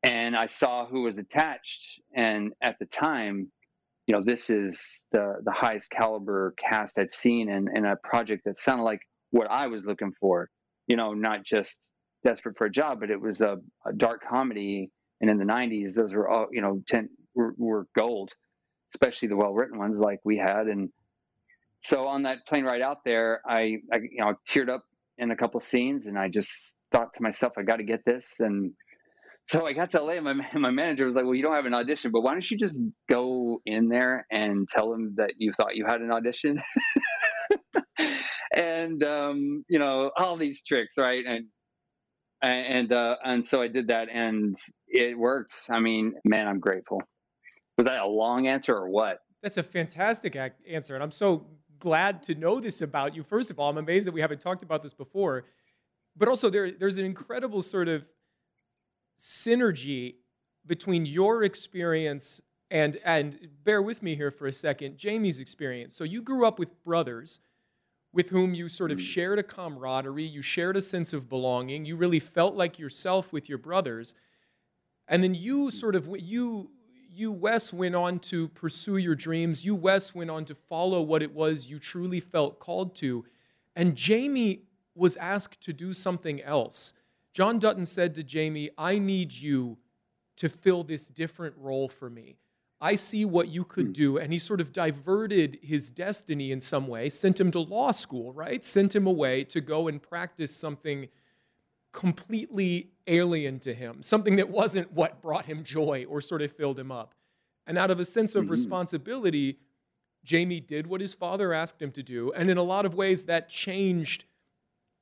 And 0.04 0.36
I 0.36 0.46
saw 0.46 0.86
who 0.86 1.02
was 1.02 1.18
attached, 1.18 2.00
and 2.16 2.54
at 2.62 2.78
the 2.80 2.86
time, 2.86 3.52
you 4.08 4.14
know, 4.14 4.22
this 4.24 4.50
is 4.50 5.02
the 5.12 5.36
the 5.44 5.52
highest 5.52 5.90
caliber 5.90 6.54
cast 6.58 7.00
I'd 7.00 7.12
seen 7.12 7.50
in, 7.50 7.68
in 7.76 7.86
a 7.86 7.96
project 7.96 8.44
that 8.46 8.60
sounded 8.60 8.84
like 8.84 9.02
what 9.32 9.50
I 9.50 9.68
was 9.68 9.86
looking 9.86 10.14
for. 10.20 10.50
You 10.88 10.96
know, 10.96 11.14
not 11.14 11.44
just 11.44 11.80
desperate 12.24 12.58
for 12.58 12.66
a 12.68 12.72
job, 12.72 13.00
but 13.00 13.10
it 13.10 13.20
was 13.20 13.42
a, 13.42 13.58
a 13.86 13.94
dark 13.96 14.22
comedy. 14.30 14.92
And 15.22 15.30
in 15.30 15.38
the 15.38 15.46
'90s, 15.46 15.94
those 15.96 16.14
were 16.14 16.30
all 16.30 16.48
you 16.52 16.62
know, 16.62 16.84
ten, 16.88 17.10
were, 17.34 17.56
were 17.58 17.88
gold, 17.98 18.32
especially 18.94 19.30
the 19.30 19.38
well 19.38 19.54
written 19.54 19.80
ones 19.80 20.00
like 20.00 20.20
we 20.24 20.38
had. 20.38 20.68
And 20.68 20.90
so 21.82 22.08
on 22.08 22.24
that 22.24 22.46
plane 22.48 22.66
ride 22.66 22.82
out 22.82 23.04
there, 23.06 23.42
I, 23.48 23.78
I 23.92 23.98
you 23.98 24.20
know 24.20 24.36
teared 24.50 24.70
up 24.70 24.84
in 25.18 25.32
a 25.32 25.36
couple 25.36 25.60
scenes, 25.60 26.08
and 26.08 26.18
I 26.18 26.30
just 26.30 26.74
thought 26.92 27.14
to 27.16 27.22
myself, 27.22 27.54
I 27.58 27.64
got 27.64 27.78
to 27.78 27.84
get 27.84 28.06
this. 28.06 28.40
And 28.40 28.74
so 29.48 29.66
I 29.66 29.74
got 29.74 29.92
to 29.92 30.02
LA, 30.02 30.14
and 30.14 30.24
my 30.26 30.34
my 30.54 30.72
manager 30.72 31.06
was 31.06 31.16
like, 31.16 31.26
"Well, 31.26 31.36
you 31.36 31.44
don't 31.44 31.56
have 31.56 31.66
an 31.66 31.74
audition, 31.74 32.12
but 32.12 32.22
why 32.22 32.32
don't 32.32 32.50
you 32.50 32.58
just 32.58 32.82
go 33.10 33.62
in 33.66 33.90
there 33.90 34.26
and 34.32 34.68
tell 34.68 34.92
them 34.92 35.16
that 35.18 35.34
you 35.38 35.54
thought 35.54 35.76
you 35.76 35.86
had 35.86 36.02
an 36.02 36.12
audition?" 36.12 36.62
and 38.54 39.04
um, 39.04 39.64
you 39.70 39.80
know 39.80 40.12
all 40.18 40.38
these 40.38 40.64
tricks, 40.64 40.98
right? 40.98 41.24
And 41.26 41.46
and 42.42 42.92
uh, 42.92 43.16
and 43.24 43.46
so 43.46 43.62
I 43.62 43.68
did 43.68 43.88
that, 43.88 44.10
and 44.10 44.56
it 44.88 45.18
worked. 45.18 45.54
I 45.70 45.80
mean, 45.80 46.14
man, 46.26 46.48
I'm 46.48 46.60
grateful. 46.60 47.02
Was 47.78 47.88
that 47.88 48.02
a 48.02 48.08
long 48.08 48.48
answer 48.48 48.76
or 48.76 48.90
what? 48.90 49.20
That's 49.44 49.58
a 49.58 49.64
fantastic 49.64 50.36
answer, 50.68 50.96
and 50.96 51.04
I'm 51.04 51.12
so 51.12 51.46
glad 51.80 52.24
to 52.24 52.36
know 52.36 52.60
this 52.60 52.82
about 52.82 53.16
you. 53.16 53.24
First 53.24 53.52
of 53.52 53.60
all, 53.60 53.70
I'm 53.70 53.78
amazed 53.78 54.08
that 54.08 54.14
we 54.14 54.22
haven't 54.22 54.42
talked 54.42 54.64
about 54.64 54.84
this 54.84 54.94
before, 54.94 55.46
but 56.16 56.28
also 56.28 56.50
there 56.50 56.72
there's 56.72 56.98
an 56.98 57.06
incredible 57.06 57.62
sort 57.62 57.88
of 57.88 58.10
synergy 59.18 60.16
between 60.66 61.06
your 61.06 61.44
experience 61.44 62.42
and 62.72 62.98
and 63.06 63.48
bear 63.64 63.82
with 63.82 64.02
me 64.02 64.16
here 64.16 64.32
for 64.32 64.48
a 64.48 64.54
second 64.54 64.98
jamie's 64.98 65.40
experience. 65.40 65.96
So 65.96 66.04
you 66.04 66.22
grew 66.22 66.46
up 66.46 66.60
with 66.60 66.84
brothers 66.84 67.40
with 68.12 68.30
whom 68.30 68.54
you 68.54 68.70
sort 68.70 68.92
of 68.92 68.98
mm. 68.98 69.04
shared 69.04 69.40
a 69.40 69.44
camaraderie 69.44 70.24
you 70.24 70.42
shared 70.42 70.78
a 70.78 70.82
sense 70.82 71.14
of 71.14 71.30
belonging 71.30 71.86
you 71.86 71.96
really 71.96 72.20
felt 72.20 72.56
like 72.56 72.80
yourself 72.80 73.32
with 73.32 73.50
your 73.50 73.58
brothers. 73.58 74.16
And 75.08 75.24
then 75.24 75.36
you 75.36 75.68
mm. 75.68 75.72
sort 75.72 75.96
of 75.96 76.10
you 76.18 76.72
you 77.15 77.32
wes 77.32 77.71
went 77.71 77.95
on 77.95 78.19
to 78.19 78.47
pursue 78.49 78.97
your 78.97 79.15
dreams 79.15 79.65
you 79.65 79.75
wes 79.75 80.13
went 80.13 80.30
on 80.30 80.45
to 80.45 80.54
follow 80.54 81.01
what 81.01 81.23
it 81.23 81.34
was 81.34 81.69
you 81.69 81.80
truly 81.80 82.19
felt 82.19 82.60
called 82.60 82.95
to 82.95 83.25
and 83.75 83.95
jamie 83.95 84.63
was 84.95 85.17
asked 85.17 85.62
to 85.62 85.73
do 85.73 85.93
something 85.93 86.41
else. 86.41 86.93
John 87.34 87.60
Dutton 87.60 87.86
said 87.86 88.15
to 88.15 88.23
Jamie, 88.23 88.69
I 88.78 88.97
need 88.97 89.34
you 89.34 89.78
to 90.38 90.49
fill 90.49 90.84
this 90.84 91.10
different 91.10 91.56
role 91.58 91.89
for 91.89 92.10
me. 92.10 92.38
I 92.82 92.95
see 92.95 93.25
what 93.25 93.49
you 93.49 93.63
could 93.63 93.88
hmm. 93.88 93.91
do. 93.91 94.17
And 94.17 94.32
he 94.32 94.39
sort 94.39 94.62
of 94.62 94.71
diverted 94.71 95.60
his 95.62 95.91
destiny 95.91 96.51
in 96.51 96.62
some 96.62 96.88
way, 96.88 97.10
sent 97.10 97.39
him 97.39 97.51
to 97.51 97.60
law 97.60 97.91
school, 97.91 98.32
right? 98.34 98.63
Sent 98.63 98.95
him 98.95 99.06
away 99.06 99.43
to 99.45 99.62
go 99.62 99.88
and 99.88 100.01
practice 100.01 100.56
something 100.56 101.10
completely 101.96 102.90
alien 103.08 103.58
to 103.58 103.74
him, 103.74 104.04
something 104.04 104.36
that 104.36 104.50
wasn't 104.50 104.92
what 104.92 105.22
brought 105.22 105.46
him 105.46 105.64
joy 105.64 106.06
or 106.10 106.20
sort 106.20 106.42
of 106.42 106.52
filled 106.52 106.78
him 106.78 106.92
up. 106.92 107.16
And 107.66 107.78
out 107.78 107.90
of 107.90 108.02
a 108.02 108.06
sense 108.06 108.36
of 108.36 108.44
mm-hmm. 108.44 108.52
responsibility, 108.52 109.60
Jamie 110.26 110.60
did 110.60 110.88
what 110.88 111.00
his 111.00 111.14
father 111.14 111.54
asked 111.54 111.82
him 111.82 111.92
to 111.92 112.04
do. 112.04 112.34
And 112.34 112.50
in 112.50 112.58
a 112.58 112.64
lot 112.64 112.86
of 112.86 112.96
ways, 112.96 113.24
that 113.26 113.48
changed 113.48 114.26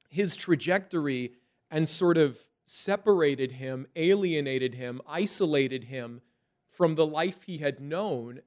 his 0.07 0.35
trajectory 0.35 1.33
and 1.71 1.89
sort 1.89 2.15
of 2.15 2.37
separated 2.63 3.53
him, 3.53 3.87
alienated 3.95 4.75
him, 4.75 5.01
isolated 5.07 5.85
him 5.85 6.21
from 6.69 6.93
the 6.93 7.07
life 7.07 7.43
he 7.43 7.57
had 7.57 7.79
known 7.79 8.41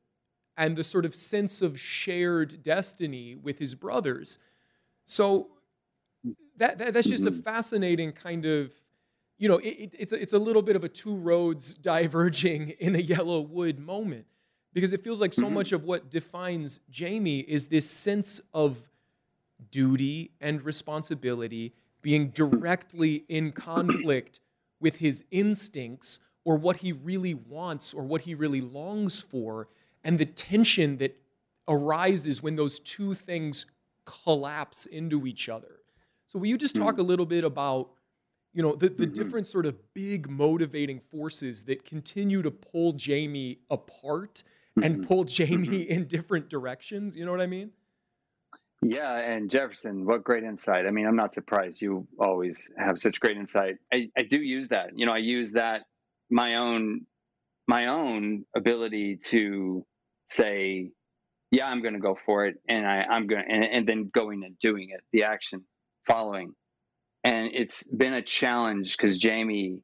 and 0.57 0.77
the 0.77 0.85
sort 0.85 1.05
of 1.05 1.17
sense 1.17 1.61
of 1.63 1.81
shared 1.81 2.63
destiny 2.63 3.35
with 3.35 3.59
his 3.59 3.75
brothers. 3.75 4.39
So 5.05 5.49
that, 6.59 6.79
that 6.79 6.93
that's 6.95 7.09
just 7.09 7.27
a 7.27 7.31
mm-hmm. 7.31 7.41
fascinating 7.41 8.13
kind 8.13 8.45
of 8.45 8.73
you 9.39 9.49
know 9.49 9.59
it, 9.59 9.95
it's 9.99 10.13
a, 10.13 10.21
it's 10.21 10.33
a 10.33 10.39
little 10.39 10.63
bit 10.63 10.77
of 10.77 10.85
a 10.85 10.89
two 10.89 11.15
roads 11.15 11.75
diverging 11.93 12.71
in 12.79 12.95
a 12.95 13.01
yellow 13.01 13.41
wood 13.41 13.79
moment 13.79 14.27
because 14.73 14.93
it 14.93 15.03
feels 15.03 15.21
like 15.21 15.33
so 15.33 15.45
mm-hmm. 15.45 15.55
much 15.55 15.73
of 15.73 15.85
what 15.85 16.11
defines 16.11 16.81
Jamie 16.91 17.41
is 17.41 17.69
this 17.69 17.89
sense 17.89 18.41
of 18.53 18.91
duty 19.71 20.33
and 20.41 20.63
responsibility 20.63 21.73
being 22.03 22.29
directly 22.29 23.25
in 23.29 23.53
conflict 23.53 24.41
with 24.81 24.97
his 24.97 25.25
instincts 25.31 26.21
or 26.45 26.57
what 26.57 26.77
he 26.79 26.93
really 26.93 27.35
wants 27.35 27.93
or 27.93 28.05
what 28.05 28.21
he 28.21 28.35
really 28.35 28.61
longs 28.61 29.21
for, 29.21 29.67
and 30.05 30.19
the 30.19 30.25
tension 30.25 30.99
that 30.99 31.19
arises 31.67 32.41
when 32.41 32.55
those 32.55 32.79
two 32.79 33.15
things 33.15 33.67
collapse 34.05 34.87
into 34.87 35.27
each 35.27 35.49
other. 35.49 35.81
So, 36.27 36.39
will 36.39 36.47
you 36.47 36.59
just 36.59 36.77
talk 36.77 36.97
mm. 36.97 37.01
a 37.01 37.03
little 37.03 37.27
bit 37.27 37.45
about, 37.45 37.91
you 38.53 38.63
know, 38.63 38.75
the, 38.75 38.89
the 38.89 39.05
mm-hmm. 39.05 39.13
different 39.13 39.47
sort 39.47 39.67
of 39.67 39.77
big 39.95 40.29
motivating 40.29 41.01
forces 41.01 41.65
that 41.65 41.85
continue 41.85 42.43
to 42.43 42.51
pull 42.51 42.93
Jamie 42.93 43.61
apart 43.71 44.43
and 44.83 44.97
mm-hmm. 44.97 45.05
pull 45.05 45.25
Jamie 45.25 45.69
mm-hmm. 45.69 45.93
in 45.93 46.07
different 46.07 46.49
directions? 46.49 47.17
You 47.17 47.25
know 47.25 47.31
what 47.31 47.41
I 47.41 47.47
mean? 47.47 47.71
Yeah, 48.83 49.17
and 49.17 49.51
Jefferson, 49.51 50.05
what 50.05 50.23
great 50.23 50.45
insight. 50.45 50.87
I 50.87 50.91
mean, 50.91 51.07
I'm 51.07 51.17
not 51.17 51.35
surprised 51.35 51.81
you 51.81 52.07
always 52.19 52.71
have 52.77 52.99
such 52.99 53.21
great 53.21 53.37
insight. 53.37 53.77
I, 53.93 54.11
I 54.19 54.23
do 54.23 54.39
use 54.39 54.69
that. 54.69 54.91
You 54.95 55.07
know, 55.07 55.13
I 55.13 55.19
use 55.19 55.53
that 55.53 55.83
my 56.31 56.57
own 56.57 57.07
my 57.69 57.87
own 57.87 58.45
ability 58.55 59.17
to 59.17 59.85
say, 60.29 60.91
yeah, 61.51 61.69
I'm 61.69 61.83
going 61.83 61.95
to 61.95 62.01
go 62.01 62.17
for 62.27 62.47
it, 62.47 62.57
and 62.69 62.87
I, 62.87 63.05
I'm 63.09 63.27
going, 63.27 63.45
and, 63.49 63.65
and 63.65 63.89
then 63.89 64.11
going 64.13 64.45
and 64.45 64.57
doing 64.59 64.91
it, 64.91 65.01
the 65.13 65.25
action 65.25 65.65
following, 66.07 66.53
and 67.25 67.51
it's 67.55 67.85
been 67.85 68.15
a 68.15 68.23
challenge 68.23 68.97
because 68.97 69.19
Jamie 69.19 69.81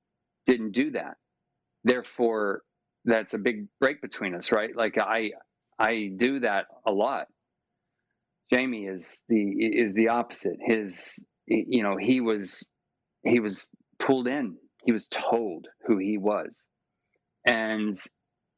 didn't 0.46 0.72
do 0.72 0.92
that. 0.92 1.16
Therefore, 1.85 2.62
that's 3.04 3.35
a 3.35 3.38
big 3.38 3.66
break 3.80 4.00
between 4.00 4.35
us, 4.35 4.52
right? 4.52 4.74
Like 4.74 4.98
I, 4.98 5.32
I 5.78 6.11
do 6.16 6.40
that 6.40 6.66
a 6.87 6.92
lot. 6.92 7.26
Jamie 8.52 8.87
is 8.87 9.22
the 9.28 9.40
is 9.40 9.94
the 9.94 10.08
opposite. 10.11 10.58
His, 10.61 11.18
you 11.46 11.82
know, 11.82 11.96
he 11.96 12.20
was 12.20 12.64
he 13.24 13.40
was 13.40 13.68
pulled 13.98 14.28
in 14.28 14.56
he 14.85 14.92
was 14.92 15.08
told 15.08 15.66
who 15.87 15.98
he 15.98 16.18
was 16.18 16.64
and 17.46 17.94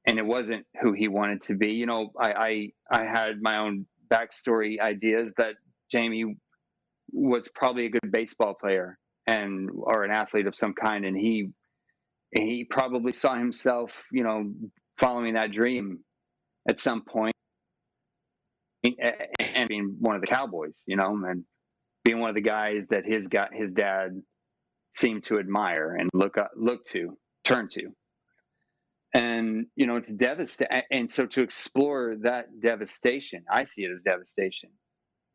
and 0.07 0.19
it 0.19 0.27
wasn't 0.27 0.67
who 0.81 0.93
he 0.93 1.09
wanted 1.09 1.43
to 1.43 1.55
be 1.55 1.73
you 1.73 1.87
know 1.87 2.11
i 2.19 2.73
i, 2.91 3.01
I 3.01 3.05
had 3.05 3.41
my 3.41 3.59
own 3.59 3.87
backstory 4.09 4.81
ideas 4.81 5.35
that 5.39 5.55
jamie 5.91 6.37
was 7.15 7.49
probably 7.49 7.87
a 7.87 7.91
good 7.91 8.11
baseball 8.11 8.55
player 8.55 8.99
and 9.27 9.71
or 9.73 10.05
an 10.05 10.11
athlete 10.11 10.47
of 10.47 10.57
some 10.57 10.75
kind 10.75 11.05
and 11.05 11.17
he 11.17 11.51
he 12.37 12.65
probably 12.65 13.13
saw 13.13 13.35
himself 13.35 13.93
you 14.13 14.23
know 14.25 14.53
following 14.99 15.35
that 15.35 15.53
dream 15.53 16.01
at 16.69 16.79
some 16.81 17.03
point 17.03 17.35
and 18.85 19.69
being 19.69 19.97
one 20.01 20.15
of 20.15 20.21
the 20.21 20.27
cowboys 20.27 20.85
you 20.87 20.97
know 20.97 21.19
and 21.27 21.45
being 22.05 22.21
one 22.21 22.29
of 22.29 22.35
the 22.35 22.43
guys 22.43 22.89
that 22.89 23.07
his 23.07 23.29
got 23.29 23.55
his 23.55 23.73
dad 23.73 24.11
seemed 24.95 25.25
to 25.25 25.39
admire 25.39 25.97
and 25.99 26.09
look 26.15 26.39
up, 26.39 26.53
look 26.57 26.85
to, 26.87 27.17
turn 27.45 27.69
to. 27.69 27.89
And 29.13 29.67
you 29.77 29.87
know, 29.87 29.97
it's 29.97 30.13
devastating. 30.13 30.83
And 30.91 31.11
so 31.11 31.27
to 31.27 31.43
explore 31.43 32.17
that 32.23 32.47
devastation, 32.61 33.45
I 33.51 33.65
see 33.65 33.85
it 33.85 33.91
as 33.91 34.03
devastation 34.03 34.71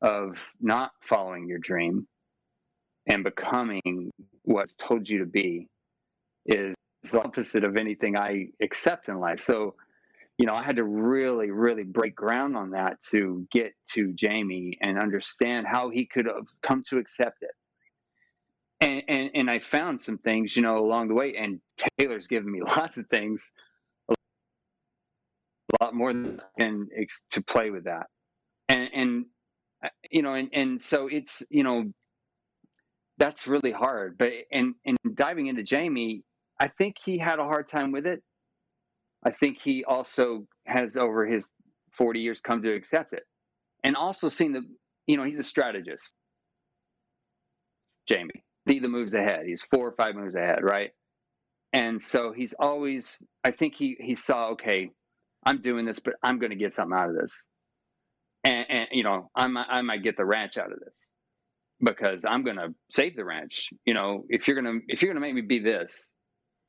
of 0.01 0.37
not 0.59 0.91
following 1.01 1.47
your 1.47 1.59
dream 1.59 2.07
and 3.07 3.23
becoming 3.23 4.11
what's 4.43 4.75
told 4.75 5.09
you 5.09 5.19
to 5.19 5.25
be 5.25 5.67
is 6.45 6.75
the 7.11 7.21
opposite 7.21 7.63
of 7.63 7.75
anything 7.75 8.17
I 8.17 8.49
accept 8.61 9.09
in 9.09 9.19
life. 9.19 9.41
So, 9.41 9.75
you 10.37 10.45
know, 10.45 10.53
I 10.53 10.63
had 10.63 10.77
to 10.77 10.83
really, 10.83 11.51
really 11.51 11.83
break 11.83 12.15
ground 12.15 12.55
on 12.55 12.71
that 12.71 13.01
to 13.11 13.45
get 13.51 13.73
to 13.93 14.13
Jamie 14.13 14.77
and 14.81 14.97
understand 14.97 15.67
how 15.67 15.89
he 15.89 16.05
could 16.05 16.25
have 16.25 16.47
come 16.61 16.83
to 16.89 16.97
accept 16.97 17.41
it 17.41 17.51
and, 18.81 19.03
and 19.07 19.31
and 19.33 19.49
I 19.49 19.59
found 19.59 20.01
some 20.01 20.17
things, 20.17 20.55
you 20.55 20.61
know, 20.61 20.77
along 20.77 21.09
the 21.09 21.13
way. 21.13 21.35
And 21.37 21.59
Taylor's 21.97 22.27
given 22.27 22.51
me 22.51 22.61
lots 22.67 22.97
of 22.97 23.07
things, 23.07 23.51
a 24.09 24.15
lot 25.81 25.93
more 25.93 26.13
than 26.13 26.89
to 27.31 27.41
play 27.41 27.69
with 27.69 27.85
that. 27.85 28.07
And 28.67 28.89
and 28.93 29.25
you 30.09 30.21
know, 30.21 30.33
and 30.33 30.49
and 30.53 30.81
so 30.81 31.07
it's 31.07 31.43
you 31.49 31.63
know, 31.63 31.85
that's 33.17 33.47
really 33.47 33.71
hard. 33.71 34.17
But 34.17 34.31
and 34.51 34.75
and 34.85 34.97
diving 35.13 35.47
into 35.47 35.63
Jamie, 35.63 36.23
I 36.59 36.67
think 36.67 36.97
he 37.03 37.17
had 37.17 37.39
a 37.39 37.43
hard 37.43 37.67
time 37.67 37.91
with 37.91 38.05
it. 38.05 38.21
I 39.23 39.31
think 39.31 39.59
he 39.61 39.83
also 39.83 40.47
has 40.65 40.95
over 40.95 41.25
his 41.25 41.49
40 41.97 42.21
years 42.21 42.39
come 42.39 42.61
to 42.63 42.73
accept 42.73 43.13
it, 43.13 43.23
and 43.83 43.95
also 43.95 44.29
seen 44.29 44.53
the 44.53 44.61
you 45.07 45.17
know 45.17 45.23
he's 45.23 45.39
a 45.39 45.43
strategist. 45.43 46.13
Jamie 48.07 48.43
see 48.69 48.79
the 48.79 48.87
moves 48.87 49.13
ahead. 49.13 49.45
He's 49.45 49.61
four 49.61 49.87
or 49.87 49.91
five 49.93 50.15
moves 50.15 50.35
ahead, 50.35 50.59
right? 50.63 50.91
And 51.73 52.01
so 52.01 52.31
he's 52.31 52.53
always. 52.53 53.23
I 53.43 53.51
think 53.51 53.75
he 53.75 53.97
he 53.99 54.15
saw 54.15 54.49
okay, 54.49 54.91
I'm 55.45 55.61
doing 55.61 55.85
this, 55.85 55.99
but 55.99 56.15
I'm 56.23 56.39
going 56.39 56.51
to 56.51 56.55
get 56.55 56.73
something 56.73 56.97
out 56.97 57.09
of 57.09 57.15
this, 57.15 57.43
and, 58.49 58.65
and 58.69 58.87
you 58.91 59.03
know 59.03 59.29
I 59.35 59.47
might 59.47 59.67
I 59.69 59.81
might 59.81 60.03
get 60.03 60.17
the 60.17 60.25
ranch 60.25 60.57
out 60.57 60.71
of 60.71 60.79
this 60.79 61.07
because 61.81 62.25
I'm 62.25 62.43
going 62.43 62.57
to 62.57 62.73
save 62.89 63.15
the 63.15 63.23
ranch. 63.23 63.69
You 63.85 63.93
know, 63.93 64.23
if 64.29 64.47
you're 64.47 64.55
gonna 64.55 64.79
if 64.87 65.01
you're 65.01 65.13
gonna 65.13 65.25
make 65.25 65.35
me 65.35 65.41
be 65.41 65.59
this, 65.59 66.07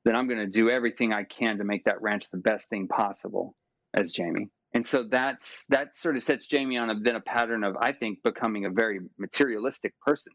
then 0.04 0.16
I'm 0.16 0.28
going 0.28 0.40
to 0.40 0.46
do 0.46 0.70
everything 0.70 1.12
I 1.12 1.24
can 1.24 1.58
to 1.58 1.64
make 1.64 1.84
that 1.84 2.00
ranch 2.02 2.30
the 2.30 2.38
best 2.38 2.68
thing 2.68 2.88
possible 2.88 3.54
as 3.98 4.12
Jamie. 4.12 4.48
And 4.72 4.86
so 4.86 5.04
that's 5.10 5.66
that 5.70 5.96
sort 5.96 6.16
of 6.16 6.22
sets 6.22 6.46
Jamie 6.46 6.78
on 6.78 6.90
a, 6.90 7.00
then 7.00 7.16
a 7.16 7.20
pattern 7.20 7.64
of 7.64 7.76
I 7.80 7.92
think 7.92 8.18
becoming 8.22 8.66
a 8.66 8.70
very 8.70 9.00
materialistic 9.18 9.94
person 10.06 10.32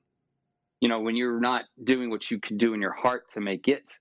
you 0.81 0.89
know, 0.89 0.99
when 0.99 1.15
you're 1.15 1.39
not 1.39 1.63
doing 1.83 2.09
what 2.09 2.29
you 2.29 2.39
can 2.39 2.57
do 2.57 2.73
in 2.73 2.81
your 2.81 2.93
heart 2.93 3.31
to 3.31 3.41
make 3.41 3.67
it 3.67 3.91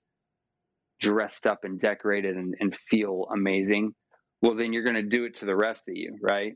dressed 0.99 1.47
up 1.47 1.63
and 1.63 1.79
decorated 1.79 2.35
and, 2.35 2.55
and 2.59 2.75
feel 2.75 3.27
amazing, 3.33 3.93
well, 4.41 4.55
then 4.55 4.73
you're 4.73 4.83
going 4.83 4.95
to 4.95 5.03
do 5.03 5.25
it 5.25 5.35
to 5.35 5.45
the 5.45 5.55
rest 5.55 5.87
of 5.89 5.95
you, 5.95 6.17
right? 6.21 6.53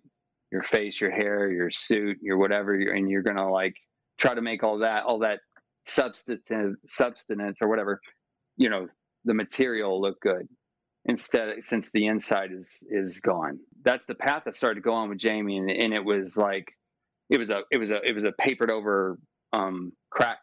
Your 0.51 0.63
face, 0.63 0.99
your 0.99 1.11
hair, 1.11 1.51
your 1.51 1.69
suit, 1.69 2.17
your 2.21 2.37
whatever, 2.37 2.73
and 2.73 3.09
you're 3.09 3.21
to 3.21 3.49
like 3.51 3.75
try 4.17 4.33
to 4.33 4.41
make 4.41 4.63
all 4.63 4.79
that, 4.79 5.03
all 5.03 5.19
that 5.19 5.39
substantive 5.85 6.75
substance 6.87 7.61
or 7.61 7.67
whatever, 7.67 7.99
you 8.57 8.69
know, 8.69 8.87
the 9.25 9.33
material 9.33 10.01
look 10.01 10.19
good 10.21 10.47
instead 11.05 11.63
since 11.63 11.91
the 11.91 12.07
inside 12.07 12.51
is 12.51 12.83
is 12.89 13.21
gone 13.21 13.57
that's 13.83 14.05
the 14.05 14.13
path 14.13 14.43
that 14.43 14.53
started 14.53 14.83
going 14.83 15.07
with 15.09 15.17
jamie 15.17 15.57
and, 15.57 15.71
and 15.71 15.93
it 15.93 16.03
was 16.03 16.35
like 16.35 16.73
it 17.29 17.37
was 17.39 17.49
a 17.49 17.61
it 17.71 17.77
was 17.77 17.91
a 17.91 18.01
it 18.03 18.13
was 18.13 18.25
a 18.25 18.33
papered 18.33 18.69
over 18.69 19.17
um, 19.53 19.91
crack 20.09 20.39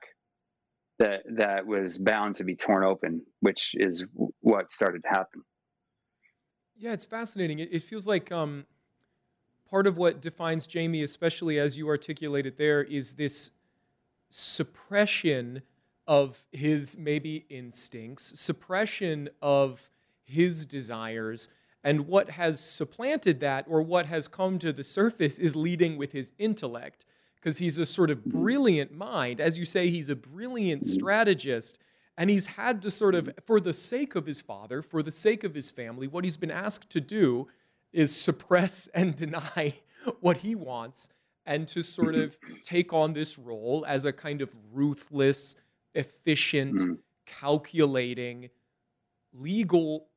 that 0.99 1.23
that 1.37 1.67
was 1.67 1.99
bound 1.99 2.37
to 2.37 2.45
be 2.45 2.57
torn 2.57 2.85
open, 2.85 3.23
which 3.41 3.73
is 3.75 4.05
what 4.41 4.73
started 4.73 5.03
to 5.03 5.09
happen. 5.09 5.43
Yeah, 6.77 6.93
it's 6.93 7.07
fascinating. 7.07 7.59
It, 7.59 7.69
it 7.73 7.83
feels 7.83 8.07
like 8.07 8.33
um, 8.33 8.67
part 9.71 9.87
of 9.87 9.97
what 9.97 10.21
defines 10.21 10.67
Jamie, 10.67 11.03
especially 11.03 11.59
as 11.59 11.77
you 11.77 11.89
articulate 11.89 12.47
it 12.47 12.57
there, 12.57 12.83
is 12.83 13.15
this 13.15 13.51
suppression 14.29 15.63
of 16.07 16.45
his 16.53 16.99
maybe 16.99 17.45
instincts, 17.49 18.39
suppression 18.39 19.29
of 19.43 19.91
his 20.25 20.67
desires, 20.67 21.49
and 21.83 22.09
what 22.09 22.31
has 22.31 22.59
supplanted 22.59 23.41
that 23.41 23.65
or 23.69 23.83
what 23.83 24.07
has 24.07 24.27
come 24.27 24.59
to 24.59 24.73
the 24.73 24.83
surface 24.83 25.39
is 25.39 25.55
leading 25.55 25.97
with 25.97 26.13
his 26.13 26.33
intellect 26.39 27.05
because 27.37 27.59
he's 27.59 27.79
a 27.79 27.87
sort 27.87 28.11
of 28.11 28.25
brilliant 28.25 28.93
mind. 28.93 29.41
As 29.41 29.57
you 29.57 29.65
say, 29.65 29.89
he's 29.89 30.09
a 30.09 30.17
brilliant 30.17 30.85
strategist. 30.85 31.79
And 32.19 32.29
he's 32.29 32.47
had 32.47 32.83
to 32.83 32.91
sort 32.91 33.15
of, 33.15 33.31
for 33.45 33.61
the 33.61 33.73
sake 33.73 34.17
of 34.17 34.27
his 34.27 34.43
father, 34.43 34.83
for 34.83 35.03
the 35.03 35.13
sake 35.13 35.45
of 35.45 35.55
his 35.55 35.71
family, 35.71 36.09
what 36.09 36.25
he's 36.25 36.37
been 36.39 36.51
asked 36.51 36.91
to 36.91 37.01
do 37.01 37.47
is 37.93 38.15
suppress 38.15 38.89
and 38.95 39.15
deny 39.15 39.75
what 40.21 40.39
he 40.39 40.55
wants 40.55 41.09
and 41.45 41.69
to 41.69 41.83
sort 41.83 42.15
of 42.15 42.39
take 42.63 42.93
on 42.93 43.13
this 43.13 43.39
role 43.39 43.85
as 43.87 44.05
a 44.05 44.13
kind 44.13 44.43
of 44.43 44.57
ruthless, 44.73 45.55
efficient, 45.95 46.81
mm. 46.81 46.99
calculating, 47.25 48.51
legal 49.33 50.09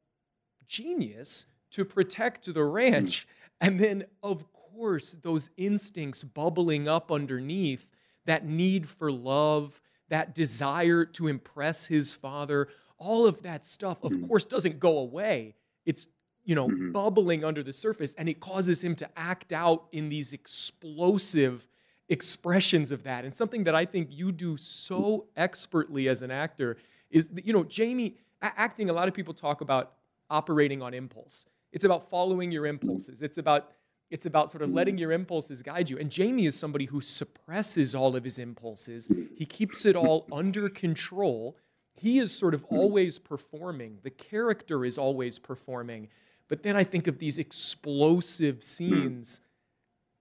genius 0.68 1.46
to 1.72 1.86
protect 1.86 2.52
the 2.52 2.64
ranch. 2.64 3.28
And 3.62 3.80
then, 3.80 4.06
of 4.24 4.52
course, 4.54 5.14
those 5.14 5.50
instincts 5.58 6.24
bubbling 6.24 6.88
up 6.88 7.12
underneath 7.12 7.92
that 8.26 8.46
need 8.46 8.88
for 8.88 9.12
love, 9.12 9.82
that 10.10 10.34
desire 10.34 11.06
to 11.06 11.28
impress 11.28 11.88
his 11.88 12.14
father, 12.14 12.70
all 12.98 13.26
of 13.28 13.42
that 13.44 13.66
stuff, 13.66 14.04
of 14.04 14.12
mm-hmm. 14.12 14.28
course, 14.28 14.46
doesn't 14.46 14.80
go 14.80 14.98
away. 14.98 15.56
It's 15.86 16.08
you 16.44 16.56
know, 16.56 16.68
mm-hmm. 16.68 16.92
bubbling 16.92 17.44
under 17.44 17.62
the 17.62 17.74
surface, 17.74 18.16
and 18.16 18.28
it 18.28 18.40
causes 18.40 18.84
him 18.84 18.96
to 18.96 19.10
act 19.16 19.54
out 19.54 19.88
in 19.92 20.10
these 20.10 20.34
explosive 20.34 21.68
expressions 22.10 22.92
of 22.92 23.04
that. 23.04 23.24
And 23.24 23.36
something 23.36 23.64
that 23.66 23.76
I 23.76 23.86
think 23.86 24.10
you 24.12 24.32
do 24.32 24.58
so 24.58 25.28
expertly 25.38 26.10
as 26.10 26.22
an 26.22 26.32
actor 26.32 26.78
is, 27.12 27.30
you 27.44 27.54
know, 27.54 27.64
Jamie 27.64 28.16
acting. 28.42 28.90
A 28.90 28.94
lot 28.94 29.08
of 29.08 29.14
people 29.14 29.34
talk 29.34 29.62
about 29.62 29.94
operating 30.30 30.82
on 30.82 30.94
impulse. 30.94 31.46
It's 31.72 31.86
about 31.86 32.10
following 32.10 32.52
your 32.52 32.64
mm-hmm. 32.64 32.82
impulses. 32.82 33.22
It's 33.22 33.38
about 33.38 33.72
it's 34.10 34.26
about 34.26 34.50
sort 34.50 34.64
of 34.64 34.72
letting 34.72 34.96
mm-hmm. 34.96 35.02
your 35.02 35.12
impulses 35.12 35.62
guide 35.62 35.90
you. 35.90 36.00
And 36.00 36.10
Jamie 36.10 36.48
is 36.48 36.58
somebody 36.58 36.86
who 36.86 37.00
suppresses 37.00 37.94
all 37.94 38.16
of 38.16 38.24
his 38.24 38.40
impulses. 38.40 39.08
Mm-hmm. 39.08 39.36
He 39.36 39.46
keeps 39.46 39.86
it 39.86 39.96
all 39.96 40.26
under 40.32 40.68
control. 40.68 41.58
He 41.94 42.18
is 42.18 42.36
sort 42.36 42.54
of 42.54 42.66
always 42.66 43.20
performing. 43.20 44.00
The 44.02 44.10
character 44.10 44.84
is 44.84 44.98
always 44.98 45.38
performing. 45.38 46.08
But 46.50 46.64
then 46.64 46.76
I 46.76 46.84
think 46.84 47.08
of 47.08 47.20
these 47.20 47.38
explosive 47.38 48.56
hmm. 48.56 48.62
scenes 48.62 49.42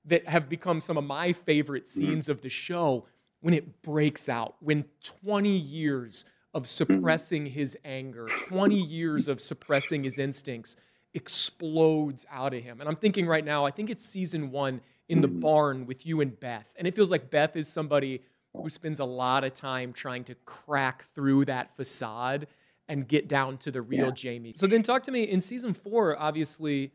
that 0.04 0.28
have 0.28 0.48
become 0.48 0.80
some 0.80 0.96
of 0.96 1.04
my 1.04 1.32
favorite 1.32 1.84
hmm. 1.84 1.98
scenes 1.98 2.28
of 2.28 2.42
the 2.42 2.48
show 2.48 3.06
when 3.40 3.54
it 3.54 3.82
breaks 3.82 4.28
out, 4.28 4.56
when 4.60 4.84
20 5.24 5.48
years 5.48 6.24
of 6.54 6.62
hmm. 6.62 6.66
suppressing 6.66 7.46
his 7.46 7.76
anger, 7.84 8.28
20 8.48 8.76
years 8.76 9.26
of 9.28 9.40
suppressing 9.40 10.04
his 10.04 10.18
instincts 10.18 10.76
explodes 11.14 12.26
out 12.30 12.54
of 12.54 12.62
him. 12.62 12.80
And 12.80 12.88
I'm 12.88 12.96
thinking 12.96 13.26
right 13.26 13.44
now, 13.44 13.64
I 13.64 13.70
think 13.70 13.90
it's 13.90 14.04
season 14.04 14.50
one 14.50 14.80
in 15.08 15.22
the 15.22 15.28
barn 15.28 15.86
with 15.86 16.06
you 16.06 16.20
and 16.20 16.38
Beth. 16.38 16.74
And 16.76 16.86
it 16.86 16.94
feels 16.94 17.10
like 17.10 17.30
Beth 17.30 17.56
is 17.56 17.66
somebody 17.66 18.22
who 18.52 18.68
spends 18.68 19.00
a 19.00 19.04
lot 19.04 19.44
of 19.44 19.54
time 19.54 19.92
trying 19.92 20.24
to 20.24 20.34
crack 20.44 21.06
through 21.14 21.46
that 21.46 21.74
facade 21.76 22.46
and 22.88 23.06
get 23.06 23.28
down 23.28 23.58
to 23.58 23.70
the 23.70 23.82
real 23.82 24.06
yeah. 24.06 24.10
Jamie. 24.12 24.52
So 24.56 24.66
then 24.66 24.82
talk 24.82 25.02
to 25.04 25.10
me 25.10 25.24
in 25.24 25.40
season 25.40 25.74
4 25.74 26.16
obviously 26.16 26.92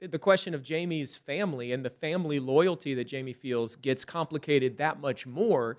the 0.00 0.18
question 0.18 0.54
of 0.54 0.62
Jamie's 0.62 1.16
family 1.16 1.72
and 1.72 1.84
the 1.84 1.90
family 1.90 2.40
loyalty 2.40 2.94
that 2.94 3.04
Jamie 3.04 3.34
feels 3.34 3.76
gets 3.76 4.04
complicated 4.04 4.78
that 4.78 5.00
much 5.00 5.26
more 5.26 5.76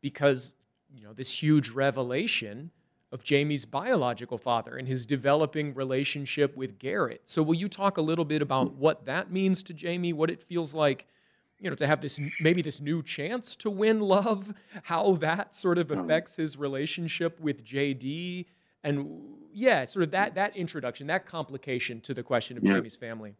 because 0.00 0.54
you 0.92 1.02
know 1.02 1.12
this 1.12 1.42
huge 1.42 1.70
revelation 1.70 2.70
of 3.12 3.22
Jamie's 3.22 3.64
biological 3.64 4.38
father 4.38 4.76
and 4.76 4.88
his 4.88 5.06
developing 5.06 5.72
relationship 5.72 6.56
with 6.56 6.80
Garrett. 6.80 7.22
So 7.24 7.44
will 7.44 7.54
you 7.54 7.68
talk 7.68 7.96
a 7.96 8.02
little 8.02 8.24
bit 8.24 8.42
about 8.42 8.74
what 8.74 9.06
that 9.06 9.30
means 9.30 9.62
to 9.64 9.72
Jamie, 9.72 10.12
what 10.12 10.30
it 10.30 10.42
feels 10.42 10.74
like 10.74 11.06
you 11.60 11.70
know 11.70 11.76
to 11.76 11.86
have 11.86 12.00
this 12.00 12.20
maybe 12.40 12.60
this 12.60 12.80
new 12.80 13.02
chance 13.02 13.54
to 13.56 13.70
win 13.70 14.00
love, 14.00 14.52
how 14.84 15.12
that 15.12 15.54
sort 15.54 15.78
of 15.78 15.92
um, 15.92 16.00
affects 16.00 16.36
his 16.36 16.58
relationship 16.58 17.38
with 17.38 17.64
JD 17.64 18.46
and 18.84 19.22
yeah, 19.52 19.84
sort 19.84 20.04
of 20.04 20.10
that 20.12 20.34
that 20.34 20.56
introduction, 20.56 21.06
that 21.08 21.26
complication 21.26 22.00
to 22.02 22.14
the 22.14 22.22
question 22.22 22.56
of 22.56 22.64
yeah. 22.64 22.74
Jamie's 22.74 22.96
family. 22.96 23.34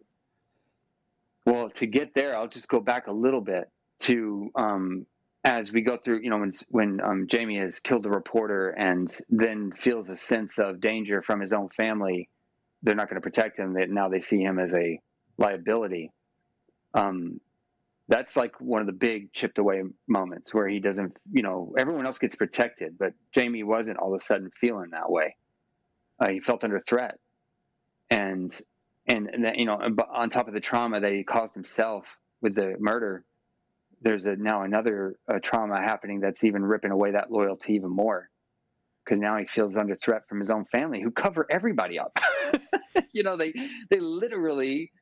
Well, 1.47 1.70
to 1.70 1.86
get 1.86 2.14
there, 2.14 2.36
I'll 2.36 2.49
just 2.49 2.68
go 2.68 2.80
back 2.80 3.07
a 3.07 3.12
little 3.12 3.42
bit 3.42 3.68
to 4.01 4.51
um, 4.55 5.07
as 5.45 5.70
we 5.70 5.82
go 5.82 5.99
through. 5.99 6.20
You 6.22 6.30
know, 6.30 6.38
when 6.38 6.53
when 6.70 7.01
um, 7.01 7.26
Jamie 7.28 7.59
has 7.59 7.80
killed 7.80 8.03
the 8.03 8.11
reporter 8.11 8.70
and 8.70 9.14
then 9.28 9.72
feels 9.72 10.09
a 10.09 10.16
sense 10.16 10.59
of 10.59 10.80
danger 10.80 11.20
from 11.20 11.40
his 11.40 11.53
own 11.53 11.68
family, 11.68 12.30
they're 12.82 12.95
not 12.95 13.09
going 13.09 13.20
to 13.20 13.24
protect 13.24 13.59
him. 13.59 13.74
That 13.74 13.90
now 13.90 14.09
they 14.09 14.20
see 14.20 14.40
him 14.40 14.59
as 14.59 14.74
a 14.74 15.01
liability. 15.36 16.11
Um, 16.95 17.40
that's 18.09 18.36
like 18.36 18.61
one 18.61 18.80
of 18.80 18.86
the 18.86 18.92
big 18.92 19.32
chipped 19.32 19.59
away 19.59 19.82
moments 20.07 20.52
where 20.52 20.68
he 20.68 20.78
doesn't, 20.78 21.16
you 21.32 21.42
know, 21.42 21.74
everyone 21.78 22.07
else 22.07 22.18
gets 22.18 22.36
protected, 22.36 22.98
but 22.98 23.14
Jamie 23.32 23.62
wasn't 23.62 23.98
all 23.98 24.14
of 24.14 24.20
a 24.20 24.24
sudden 24.24 24.50
feeling 24.61 24.90
that 24.90 25.11
way. 25.11 25.36
Uh, 26.20 26.28
he 26.28 26.40
felt 26.40 26.64
under 26.64 26.78
threat, 26.78 27.18
and 28.11 28.57
and, 29.07 29.28
and 29.28 29.44
that, 29.44 29.59
you 29.59 29.66
know, 29.66 29.78
on 30.12 30.30
top 30.30 30.48
of 30.48 30.55
the 30.55 30.61
trauma 30.61 31.00
that 31.00 31.12
he 31.12 31.24
caused 31.24 31.55
himself 31.55 32.07
with 32.40 32.55
the 32.55 32.76
murder, 32.78 33.24
there's 34.00 34.26
a 34.26 34.36
now 34.36 34.62
another 34.62 35.16
uh, 35.28 35.38
trauma 35.42 35.80
happening 35.80 36.20
that's 36.20 36.44
even 36.44 36.64
ripping 36.64 36.90
away 36.90 37.12
that 37.12 37.30
loyalty 37.32 37.74
even 37.74 37.90
more, 37.90 38.28
because 39.05 39.18
now 39.18 39.36
he 39.38 39.46
feels 39.46 39.76
under 39.76 39.96
threat 39.96 40.28
from 40.28 40.38
his 40.38 40.50
own 40.50 40.66
family 40.66 41.00
who 41.02 41.11
cover 41.11 41.46
everybody 41.50 41.98
up. 41.98 42.18
you 43.12 43.22
know, 43.22 43.36
they 43.36 43.52
they 43.90 43.98
literally 44.00 44.92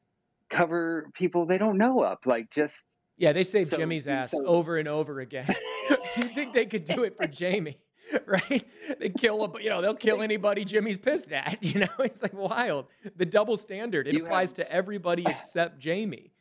cover 0.52 1.08
people 1.14 1.46
they 1.46 1.58
don't 1.58 1.78
know 1.78 2.00
up, 2.00 2.20
like 2.26 2.50
just. 2.50 2.86
Yeah, 3.16 3.32
they 3.32 3.44
say 3.44 3.64
so, 3.64 3.76
Jimmy's 3.76 4.08
ass 4.08 4.32
so, 4.32 4.44
over 4.46 4.76
and 4.76 4.88
over 4.88 5.20
again. 5.20 5.46
you 6.16 6.24
think 6.24 6.54
they 6.54 6.66
could 6.66 6.84
do 6.84 7.04
it 7.04 7.16
for 7.16 7.28
Jamie, 7.28 7.78
right? 8.26 8.64
They 8.98 9.10
kill 9.10 9.44
a, 9.44 9.62
you 9.62 9.70
know, 9.70 9.80
they'll 9.80 9.94
kill 9.94 10.22
anybody 10.22 10.64
Jimmy's 10.64 10.98
pissed 10.98 11.32
at. 11.32 11.58
You 11.62 11.80
know, 11.80 11.88
it's 12.00 12.22
like 12.22 12.34
wild. 12.34 12.86
The 13.16 13.26
double 13.26 13.56
standard 13.56 14.08
it 14.08 14.16
applies 14.16 14.50
have, 14.50 14.66
to 14.66 14.72
everybody 14.72 15.24
except 15.26 15.78
Jamie. 15.78 16.32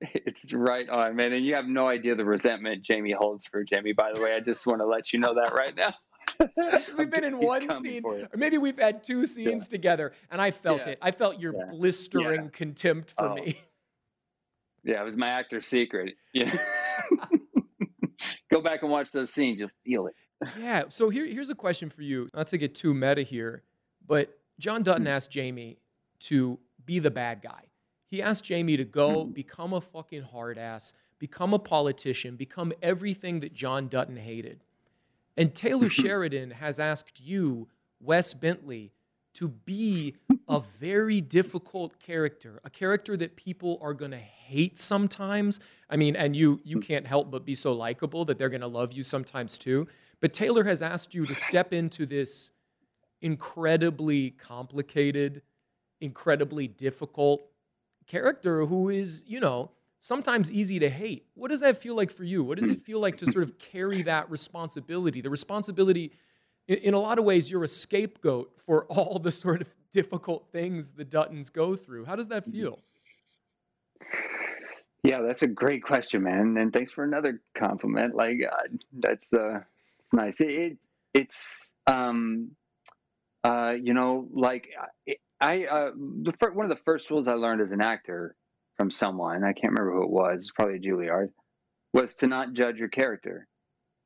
It's 0.00 0.52
right 0.52 0.88
on, 0.88 1.16
man. 1.16 1.32
And 1.32 1.44
you 1.44 1.54
have 1.54 1.66
no 1.66 1.88
idea 1.88 2.14
the 2.14 2.24
resentment 2.24 2.82
Jamie 2.82 3.14
holds 3.18 3.44
for 3.46 3.64
Jamie. 3.64 3.92
By 3.92 4.12
the 4.14 4.20
way, 4.20 4.34
I 4.34 4.40
just 4.40 4.66
want 4.66 4.80
to 4.80 4.86
let 4.86 5.12
you 5.12 5.18
know 5.18 5.34
that 5.34 5.52
right 5.54 5.74
now. 5.74 5.92
we've 6.98 7.10
been 7.10 7.24
in 7.24 7.38
one 7.38 7.68
scene, 7.82 8.02
or 8.04 8.28
maybe 8.36 8.58
we've 8.58 8.78
had 8.78 9.02
two 9.02 9.26
scenes 9.26 9.66
yeah. 9.66 9.70
together, 9.70 10.12
and 10.30 10.40
I 10.40 10.50
felt 10.50 10.86
yeah. 10.86 10.92
it. 10.92 10.98
I 11.02 11.10
felt 11.10 11.40
your 11.40 11.54
yeah. 11.54 11.64
blistering 11.70 12.50
contempt 12.50 13.14
for 13.18 13.28
oh. 13.28 13.34
me. 13.34 13.58
Yeah, 14.84 15.02
it 15.02 15.04
was 15.04 15.16
my 15.16 15.28
actor's 15.28 15.66
secret. 15.66 16.14
Yeah. 16.32 16.56
Go 18.50 18.62
back 18.62 18.82
and 18.82 18.90
watch 18.90 19.10
those 19.10 19.30
scenes; 19.30 19.58
you'll 19.58 19.70
feel 19.84 20.06
it. 20.06 20.14
yeah. 20.58 20.84
So 20.88 21.10
here, 21.10 21.26
here's 21.26 21.50
a 21.50 21.54
question 21.54 21.90
for 21.90 22.00
you. 22.00 22.30
Not 22.32 22.46
to 22.48 22.58
get 22.58 22.76
too 22.76 22.94
meta 22.94 23.22
here, 23.22 23.64
but 24.06 24.38
John 24.58 24.84
Dutton 24.84 25.02
mm-hmm. 25.02 25.12
asked 25.12 25.32
Jamie 25.32 25.78
to 26.20 26.58
be 26.86 27.00
the 27.00 27.10
bad 27.10 27.42
guy. 27.42 27.64
He 28.06 28.22
asked 28.22 28.44
Jamie 28.44 28.76
to 28.76 28.84
go 28.84 29.24
mm-hmm. 29.24 29.32
become 29.32 29.72
a 29.74 29.80
fucking 29.80 30.22
hard 30.22 30.56
ass, 30.56 30.94
become 31.18 31.52
a 31.52 31.58
politician, 31.58 32.36
become 32.36 32.72
everything 32.80 33.40
that 33.40 33.52
John 33.52 33.88
Dutton 33.88 34.16
hated. 34.16 34.64
And 35.38 35.54
Taylor 35.54 35.88
Sheridan 35.88 36.50
has 36.50 36.78
asked 36.78 37.20
you, 37.20 37.68
Wes 38.00 38.34
Bentley, 38.34 38.92
to 39.34 39.48
be 39.48 40.16
a 40.48 40.58
very 40.58 41.20
difficult 41.20 42.00
character, 42.00 42.60
a 42.64 42.70
character 42.70 43.16
that 43.16 43.36
people 43.36 43.78
are 43.80 43.94
going 43.94 44.10
to 44.10 44.18
hate 44.18 44.78
sometimes. 44.78 45.60
I 45.88 45.96
mean, 45.96 46.16
and 46.16 46.34
you 46.34 46.60
you 46.64 46.76
hmm. 46.78 46.82
can't 46.82 47.06
help 47.06 47.30
but 47.30 47.44
be 47.44 47.54
so 47.54 47.72
likable 47.72 48.24
that 48.24 48.36
they're 48.36 48.48
going 48.48 48.62
to 48.62 48.66
love 48.66 48.92
you 48.92 49.04
sometimes 49.04 49.56
too. 49.56 49.86
But 50.20 50.32
Taylor 50.32 50.64
has 50.64 50.82
asked 50.82 51.14
you 51.14 51.24
to 51.26 51.34
step 51.34 51.72
into 51.72 52.04
this 52.04 52.50
incredibly 53.22 54.30
complicated, 54.30 55.42
incredibly 56.00 56.66
difficult 56.66 57.42
character 58.08 58.66
who 58.66 58.88
is, 58.88 59.24
you 59.28 59.38
know, 59.38 59.70
sometimes 60.00 60.52
easy 60.52 60.78
to 60.78 60.90
hate. 60.90 61.26
What 61.34 61.50
does 61.50 61.60
that 61.60 61.76
feel 61.76 61.96
like 61.96 62.10
for 62.10 62.24
you? 62.24 62.44
What 62.44 62.58
does 62.58 62.68
it 62.68 62.80
feel 62.80 63.00
like 63.00 63.16
to 63.18 63.26
sort 63.26 63.44
of 63.44 63.58
carry 63.58 64.02
that 64.02 64.30
responsibility? 64.30 65.20
The 65.20 65.30
responsibility, 65.30 66.12
in 66.66 66.94
a 66.94 67.00
lot 67.00 67.18
of 67.18 67.24
ways, 67.24 67.50
you're 67.50 67.64
a 67.64 67.68
scapegoat 67.68 68.52
for 68.64 68.84
all 68.88 69.18
the 69.18 69.32
sort 69.32 69.60
of 69.60 69.68
difficult 69.92 70.48
things 70.52 70.92
the 70.92 71.04
Duttons 71.04 71.52
go 71.52 71.76
through. 71.76 72.04
How 72.04 72.16
does 72.16 72.28
that 72.28 72.44
feel? 72.44 72.80
Yeah, 75.02 75.22
that's 75.22 75.42
a 75.42 75.48
great 75.48 75.82
question, 75.82 76.24
man. 76.24 76.56
And 76.58 76.72
thanks 76.72 76.90
for 76.90 77.04
another 77.04 77.40
compliment. 77.54 78.14
Like, 78.14 78.38
uh, 78.50 78.68
that's 78.92 79.32
uh, 79.32 79.60
nice. 80.12 80.40
It, 80.40 80.48
it 80.48 80.78
it's 81.14 81.70
um, 81.86 82.50
uh, 83.44 83.74
you 83.80 83.94
know, 83.94 84.28
like 84.32 84.68
I 85.40 85.64
uh, 85.66 85.90
the 85.96 86.32
one 86.52 86.70
of 86.70 86.76
the 86.76 86.82
first 86.84 87.10
rules 87.10 87.28
I 87.28 87.34
learned 87.34 87.60
as 87.60 87.72
an 87.72 87.80
actor 87.80 88.36
from 88.78 88.90
someone, 88.92 89.44
I 89.44 89.54
can't 89.54 89.74
remember 89.74 89.94
who 89.94 90.04
it 90.04 90.10
was, 90.10 90.52
probably 90.56 90.76
a 90.76 90.80
Juilliard, 90.80 91.30
was 91.94 92.16
to 92.16 92.28
not 92.28 92.54
judge 92.54 92.78
your 92.78 92.88
character. 92.90 93.48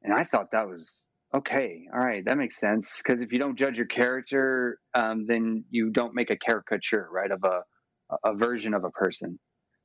And 0.03 0.15
I 0.15 0.25
thought 0.25 0.53
that 0.53 0.69
was 0.69 1.03
okay. 1.35 1.85
All 1.95 2.01
right, 2.01 2.25
that 2.25 2.39
makes 2.39 2.59
sense. 2.59 3.01
Because 3.03 3.23
if 3.23 3.33
you 3.33 3.41
don't 3.41 3.59
judge 3.59 3.79
your 3.79 3.87
character, 3.87 4.79
um, 4.95 5.27
then 5.27 5.65
you 5.71 5.91
don't 5.91 6.15
make 6.15 6.31
a 6.31 6.39
caricature, 6.39 7.09
right, 7.13 7.31
of 7.31 7.45
a, 7.45 7.63
a 8.25 8.35
version 8.35 8.75
of 8.75 8.85
a 8.85 8.91
person. 8.91 9.39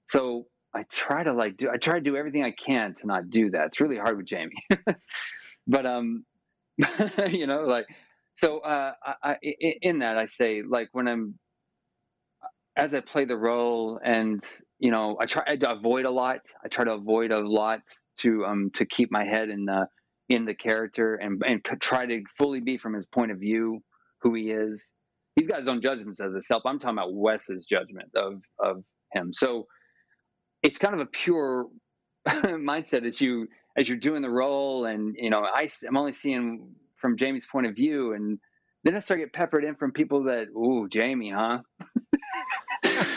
So 0.07 0.47
I 0.75 0.83
try 0.91 1.23
to 1.23 1.33
like 1.33 1.57
do 1.57 1.69
I 1.71 1.77
try 1.77 1.95
to 1.95 2.01
do 2.01 2.17
everything 2.17 2.43
I 2.43 2.51
can 2.53 2.95
to 2.95 3.07
not 3.07 3.29
do 3.29 3.51
that. 3.51 3.67
It's 3.67 3.81
really 3.81 3.97
hard 3.97 4.17
with 4.17 4.27
Jamie. 4.27 4.63
but 5.67 5.85
um 5.85 6.25
you 7.29 7.47
know 7.47 7.63
like 7.63 7.85
so 8.33 8.59
uh 8.59 8.93
I, 9.03 9.15
I 9.23 9.38
in 9.81 9.99
that 9.99 10.17
I 10.17 10.27
say 10.27 10.63
like 10.67 10.89
when 10.93 11.07
I'm 11.07 11.39
as 12.77 12.93
I 12.93 13.01
play 13.01 13.25
the 13.25 13.38
role 13.38 13.99
and 14.03 14.43
you 14.80 14.91
know 14.91 15.17
I 15.19 15.25
try 15.25 15.55
to 15.55 15.71
avoid 15.71 16.05
a 16.05 16.11
lot. 16.11 16.41
I 16.63 16.67
try 16.67 16.86
to 16.86 16.93
avoid 16.93 17.32
a 17.32 17.39
lot 17.39 17.82
to 18.19 18.45
um 18.45 18.71
to 18.75 18.86
keep 18.86 19.11
my 19.11 19.25
head 19.25 19.49
in 19.49 19.65
the 19.65 19.88
in 20.30 20.45
the 20.45 20.55
character 20.55 21.15
and 21.15 21.41
and 21.45 21.63
try 21.82 22.05
to 22.05 22.21
fully 22.38 22.61
be 22.61 22.78
from 22.78 22.93
his 22.93 23.05
point 23.05 23.32
of 23.32 23.39
view 23.39 23.80
who 24.21 24.34
he 24.34 24.51
is. 24.51 24.91
He's 25.36 25.47
got 25.47 25.59
his 25.59 25.67
own 25.67 25.82
judgments 25.82 26.19
of 26.19 26.32
himself. 26.32 26.63
I'm 26.65 26.80
talking 26.80 26.97
about 26.97 27.13
Wes's 27.13 27.65
judgment 27.65 28.09
of 28.15 28.41
of 28.59 28.84
him. 29.13 29.32
So 29.34 29.67
it's 30.63 30.78
kind 30.78 30.93
of 30.93 31.01
a 31.01 31.05
pure 31.05 31.67
mindset 32.28 33.05
as 33.05 33.21
you 33.21 33.47
as 33.78 33.88
you're 33.88 33.97
doing 33.97 34.21
the 34.21 34.30
role 34.30 34.86
and 34.86 35.15
you 35.17 35.30
know 35.30 35.41
I, 35.43 35.69
i'm 35.88 35.97
only 35.97 36.13
seeing 36.13 36.75
from 36.97 37.15
jamie's 37.17 37.45
point 37.45 37.67
of 37.67 37.75
view 37.75 38.13
and 38.13 38.39
then 38.84 38.95
i 38.95 38.99
start 38.99 39.19
get 39.19 39.34
peppered 39.34 39.63
in 39.63 39.75
from 39.75 39.91
people 39.91 40.23
that 40.23 40.47
ooh 40.49 40.88
jamie 40.89 41.32
huh 41.32 41.59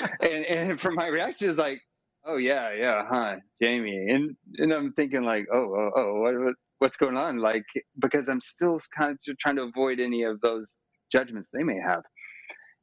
and 0.22 0.46
and 0.46 0.80
from 0.80 0.94
my 0.96 1.08
reaction 1.08 1.50
is 1.50 1.58
like 1.58 1.80
oh 2.26 2.36
yeah 2.38 2.72
yeah 2.74 3.02
huh 3.10 3.36
jamie 3.62 4.06
and 4.10 4.36
and 4.58 4.72
i'm 4.72 4.92
thinking 4.92 5.24
like 5.24 5.46
oh 5.52 5.58
oh, 5.76 5.90
oh 5.96 6.14
what, 6.20 6.54
what's 6.80 6.96
going 6.98 7.16
on 7.16 7.38
like 7.38 7.64
because 8.00 8.28
i'm 8.28 8.40
still 8.42 8.80
kind 8.96 9.18
of 9.28 9.38
trying 9.38 9.56
to 9.56 9.62
avoid 9.62 10.00
any 10.00 10.24
of 10.24 10.40
those 10.42 10.76
judgments 11.12 11.50
they 11.52 11.64
may 11.64 11.78
have 11.78 12.02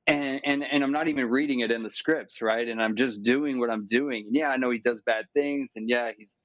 and 0.07 0.41
and 0.45 0.63
and 0.63 0.83
I'm 0.83 0.91
not 0.91 1.07
even 1.07 1.27
reading 1.29 1.61
it 1.61 1.71
in 1.71 1.83
the 1.83 1.89
scripts, 1.89 2.41
right? 2.41 2.67
And 2.67 2.81
I'm 2.81 2.95
just 2.95 3.23
doing 3.23 3.59
what 3.59 3.69
I'm 3.69 3.87
doing. 3.87 4.25
And 4.27 4.35
yeah, 4.35 4.49
I 4.49 4.57
know 4.57 4.71
he 4.71 4.79
does 4.79 5.01
bad 5.05 5.25
things, 5.33 5.73
and 5.75 5.89
yeah, 5.89 6.11
he's 6.17 6.39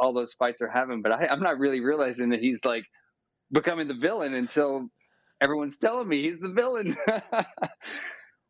all 0.00 0.12
those 0.14 0.34
fights 0.34 0.62
are 0.62 0.70
having, 0.70 1.02
but 1.02 1.12
I, 1.12 1.26
I'm 1.28 1.40
not 1.40 1.58
really 1.58 1.80
realizing 1.80 2.30
that 2.30 2.40
he's 2.40 2.64
like 2.64 2.84
becoming 3.52 3.88
the 3.88 3.94
villain 3.94 4.34
until 4.34 4.88
everyone's 5.40 5.78
telling 5.78 6.08
me 6.08 6.22
he's 6.22 6.38
the 6.40 6.52
villain. 6.52 6.96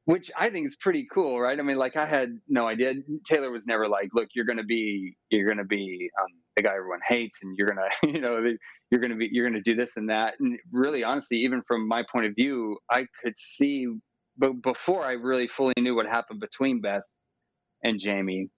Which 0.09 0.31
I 0.39 0.49
think 0.49 0.67
is 0.67 0.75
pretty 0.75 1.07
cool, 1.13 1.39
right? 1.39 1.59
I 1.59 1.63
mean, 1.63 1.77
like 1.77 1.95
I 1.95 2.07
had 2.07 2.31
no 2.49 2.67
idea. 2.67 2.95
Taylor 3.27 3.51
was 3.51 3.67
never 3.67 3.87
like, 3.91 4.09
"Look, 4.15 4.29
you're 4.35 4.47
gonna 4.47 4.65
be, 4.65 5.15
you're 5.29 5.47
gonna 5.47 5.67
be 5.67 6.09
um, 6.19 6.29
the 6.57 6.63
guy 6.63 6.71
everyone 6.71 7.01
hates, 7.07 7.41
and 7.43 7.55
you're 7.59 7.69
gonna, 7.69 7.89
you 8.15 8.19
know, 8.23 8.43
you're 8.91 9.03
gonna 9.03 9.17
be, 9.17 9.29
you're 9.31 9.47
gonna 9.47 9.61
do 9.61 9.75
this 9.75 9.99
and 9.99 10.09
that." 10.09 10.33
And 10.41 10.59
really, 10.73 11.05
honestly, 11.05 11.37
even 11.41 11.61
from 11.69 11.87
my 11.87 12.05
point 12.11 12.25
of 12.25 12.33
view, 12.35 12.79
I 12.91 13.07
could 13.23 13.39
see 13.39 13.87
but 14.39 14.63
before 14.63 15.05
I 15.05 15.13
really 15.13 15.49
fully 15.49 15.75
knew 15.79 15.95
what 15.95 16.07
happened 16.07 16.41
between 16.41 16.81
Beth 16.81 17.03
and 17.85 18.01
Jamie, 18.01 18.49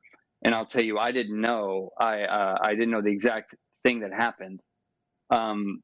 and 0.44 0.54
I'll 0.54 0.66
tell 0.66 0.84
you, 0.84 0.98
I 0.98 1.10
didn't 1.10 1.40
know. 1.40 1.90
I 1.98 2.22
uh, 2.22 2.58
I 2.62 2.74
didn't 2.74 2.90
know 2.90 3.02
the 3.02 3.10
exact 3.10 3.56
thing 3.84 4.00
that 4.00 4.12
happened. 4.12 4.60
Um, 5.30 5.82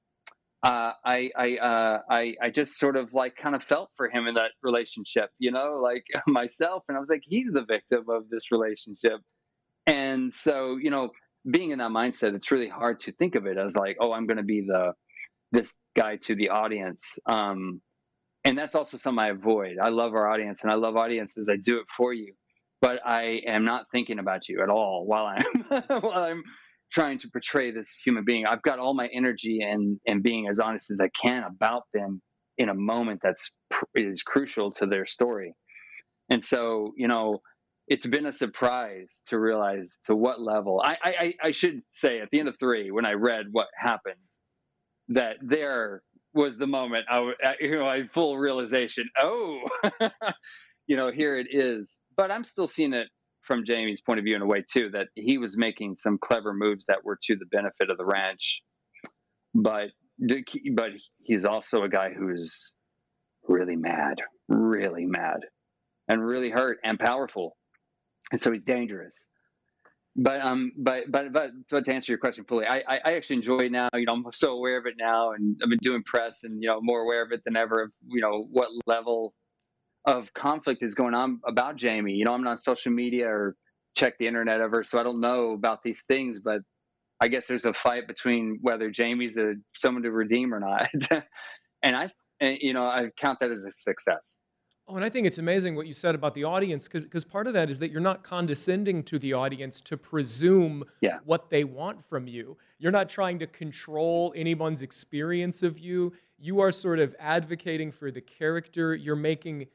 uh, 0.62 0.92
I 1.04 1.30
I, 1.36 1.56
uh, 1.56 2.00
I 2.10 2.34
I 2.42 2.50
just 2.50 2.78
sort 2.78 2.96
of 2.96 3.12
like 3.12 3.36
kind 3.36 3.54
of 3.54 3.62
felt 3.62 3.90
for 3.96 4.08
him 4.08 4.26
in 4.26 4.34
that 4.34 4.52
relationship, 4.62 5.30
you 5.38 5.50
know, 5.50 5.80
like 5.82 6.04
myself, 6.26 6.84
and 6.88 6.96
I 6.96 7.00
was 7.00 7.10
like, 7.10 7.22
he's 7.24 7.50
the 7.50 7.64
victim 7.64 8.04
of 8.08 8.28
this 8.30 8.50
relationship, 8.52 9.20
and 9.86 10.32
so 10.32 10.76
you 10.76 10.90
know, 10.90 11.10
being 11.48 11.70
in 11.70 11.78
that 11.78 11.90
mindset, 11.90 12.34
it's 12.34 12.50
really 12.50 12.68
hard 12.68 13.00
to 13.00 13.12
think 13.12 13.34
of 13.34 13.46
it 13.46 13.58
as 13.58 13.76
like, 13.76 13.96
oh, 14.00 14.12
I'm 14.12 14.26
going 14.26 14.38
to 14.38 14.42
be 14.42 14.62
the 14.66 14.92
this 15.52 15.78
guy 15.96 16.16
to 16.16 16.34
the 16.34 16.50
audience. 16.50 17.18
Um, 17.26 17.80
and 18.44 18.56
that's 18.56 18.74
also 18.74 18.96
something 18.96 19.18
I 19.18 19.28
avoid. 19.28 19.76
I 19.82 19.88
love 19.88 20.14
our 20.14 20.28
audience 20.28 20.62
and 20.62 20.70
I 20.70 20.76
love 20.76 20.96
audiences. 20.96 21.48
I 21.50 21.56
do 21.56 21.78
it 21.78 21.86
for 21.96 22.12
you, 22.12 22.34
but 22.80 23.00
I 23.04 23.42
am 23.46 23.64
not 23.64 23.86
thinking 23.90 24.18
about 24.18 24.48
you 24.48 24.62
at 24.62 24.68
all 24.68 25.04
while 25.06 25.26
I'm 25.26 25.82
while 26.00 26.24
I'm 26.24 26.44
trying 26.92 27.18
to 27.18 27.28
portray 27.30 27.70
this 27.70 27.92
human 28.04 28.24
being. 28.24 28.46
I've 28.46 28.62
got 28.62 28.78
all 28.78 28.94
my 28.94 29.08
energy 29.12 29.60
and 29.62 29.98
and 30.06 30.22
being 30.22 30.48
as 30.48 30.60
honest 30.60 30.90
as 30.90 31.00
I 31.00 31.08
can 31.20 31.44
about 31.44 31.82
them 31.92 32.22
in 32.58 32.68
a 32.68 32.74
moment 32.74 33.20
that's 33.22 33.50
is 33.94 34.22
crucial 34.22 34.72
to 34.72 34.86
their 34.86 35.06
story. 35.06 35.54
And 36.30 36.42
so, 36.42 36.92
you 36.96 37.08
know, 37.08 37.40
it's 37.88 38.06
been 38.06 38.26
a 38.26 38.32
surprise 38.32 39.20
to 39.28 39.38
realize 39.38 40.00
to 40.06 40.16
what 40.16 40.40
level. 40.40 40.80
I 40.84 40.96
I, 41.02 41.34
I 41.42 41.50
should 41.52 41.82
say 41.90 42.20
at 42.20 42.28
the 42.30 42.40
end 42.40 42.48
of 42.48 42.56
three 42.58 42.90
when 42.90 43.06
I 43.06 43.12
read 43.12 43.46
what 43.52 43.68
happened 43.76 44.16
that 45.08 45.36
there 45.40 46.02
was 46.34 46.58
the 46.58 46.66
moment 46.66 47.06
I, 47.08 47.32
you 47.60 47.76
know, 47.76 47.86
I 47.86 48.06
full 48.12 48.38
realization. 48.38 49.08
Oh, 49.18 49.60
you 50.86 50.96
know, 50.96 51.10
here 51.10 51.36
it 51.36 51.48
is. 51.50 52.00
But 52.16 52.30
I'm 52.30 52.44
still 52.44 52.66
seeing 52.66 52.92
it 52.92 53.08
from 53.46 53.64
Jamie's 53.64 54.00
point 54.00 54.18
of 54.18 54.24
view 54.24 54.36
in 54.36 54.42
a 54.42 54.46
way 54.46 54.62
too 54.62 54.90
that 54.90 55.08
he 55.14 55.38
was 55.38 55.56
making 55.56 55.96
some 55.96 56.18
clever 56.18 56.52
moves 56.52 56.86
that 56.86 57.04
were 57.04 57.18
to 57.22 57.36
the 57.36 57.46
benefit 57.46 57.90
of 57.90 57.98
the 57.98 58.04
ranch. 58.04 58.62
But 59.54 59.90
but 60.74 60.90
he's 61.22 61.44
also 61.44 61.82
a 61.82 61.88
guy 61.88 62.10
who's 62.12 62.72
really 63.48 63.76
mad, 63.76 64.16
really 64.48 65.06
mad, 65.06 65.40
and 66.08 66.24
really 66.24 66.50
hurt 66.50 66.78
and 66.84 66.98
powerful, 66.98 67.56
and 68.32 68.40
so 68.40 68.50
he's 68.52 68.62
dangerous. 68.62 69.28
But 70.18 70.40
um 70.44 70.72
but 70.78 71.04
but 71.10 71.32
but 71.32 71.50
but 71.70 71.84
to 71.84 71.94
answer 71.94 72.10
your 72.10 72.18
question 72.18 72.44
fully 72.48 72.64
I, 72.64 72.78
I 72.88 73.00
i 73.04 73.12
actually 73.16 73.36
enjoy 73.36 73.66
it 73.66 73.72
now. 73.72 73.90
You 73.92 74.06
know 74.06 74.14
i'm 74.14 74.24
so 74.32 74.52
aware 74.52 74.78
of 74.78 74.86
it 74.86 74.94
now 74.98 75.32
and 75.32 75.60
i've 75.62 75.68
been 75.68 75.78
doing 75.82 76.02
press 76.02 76.42
and 76.42 76.62
you 76.62 76.68
know 76.68 76.80
more 76.80 77.02
aware 77.02 77.22
of 77.22 77.32
it 77.32 77.42
than 77.44 77.54
ever 77.54 77.82
of 77.82 77.90
you 78.08 78.22
know 78.22 78.46
what 78.50 78.70
level 78.86 79.34
of 80.06 80.32
conflict 80.34 80.82
is 80.82 80.94
going 80.94 81.14
on 81.14 81.40
about 81.46 81.76
jamie 81.76 82.12
you 82.12 82.24
know 82.24 82.32
i'm 82.32 82.42
not 82.42 82.50
on 82.50 82.56
social 82.56 82.92
media 82.92 83.26
or 83.28 83.56
check 83.96 84.16
the 84.18 84.26
internet 84.26 84.60
ever 84.60 84.84
so 84.84 84.98
i 84.98 85.02
don't 85.02 85.20
know 85.20 85.52
about 85.52 85.82
these 85.82 86.04
things 86.06 86.38
but 86.38 86.60
i 87.20 87.28
guess 87.28 87.46
there's 87.46 87.64
a 87.64 87.74
fight 87.74 88.06
between 88.06 88.58
whether 88.62 88.90
jamie's 88.90 89.36
a 89.36 89.54
someone 89.74 90.02
to 90.02 90.10
redeem 90.10 90.54
or 90.54 90.60
not 90.60 90.88
and 91.82 91.96
i 91.96 92.10
and, 92.40 92.58
you 92.60 92.72
know 92.72 92.84
i 92.84 93.08
count 93.18 93.38
that 93.40 93.50
as 93.50 93.64
a 93.64 93.70
success 93.70 94.38
Oh, 94.88 94.94
and 94.94 95.04
I 95.04 95.08
think 95.08 95.26
it's 95.26 95.38
amazing 95.38 95.74
what 95.74 95.88
you 95.88 95.92
said 95.92 96.14
about 96.14 96.34
the 96.34 96.44
audience 96.44 96.86
because 96.86 97.24
part 97.24 97.48
of 97.48 97.54
that 97.54 97.70
is 97.70 97.80
that 97.80 97.90
you're 97.90 98.00
not 98.00 98.22
condescending 98.22 99.02
to 99.04 99.18
the 99.18 99.32
audience 99.32 99.80
to 99.80 99.96
presume 99.96 100.84
yeah. 101.00 101.18
what 101.24 101.50
they 101.50 101.64
want 101.64 102.04
from 102.04 102.28
you. 102.28 102.56
You're 102.78 102.92
not 102.92 103.08
trying 103.08 103.40
to 103.40 103.48
control 103.48 104.32
anyone's 104.36 104.82
experience 104.82 105.64
of 105.64 105.80
you. 105.80 106.12
You 106.38 106.60
are 106.60 106.70
sort 106.70 107.00
of 107.00 107.16
advocating 107.18 107.90
for 107.90 108.12
the 108.12 108.20
character. 108.20 108.94
You're 108.94 109.16
making 109.16 109.66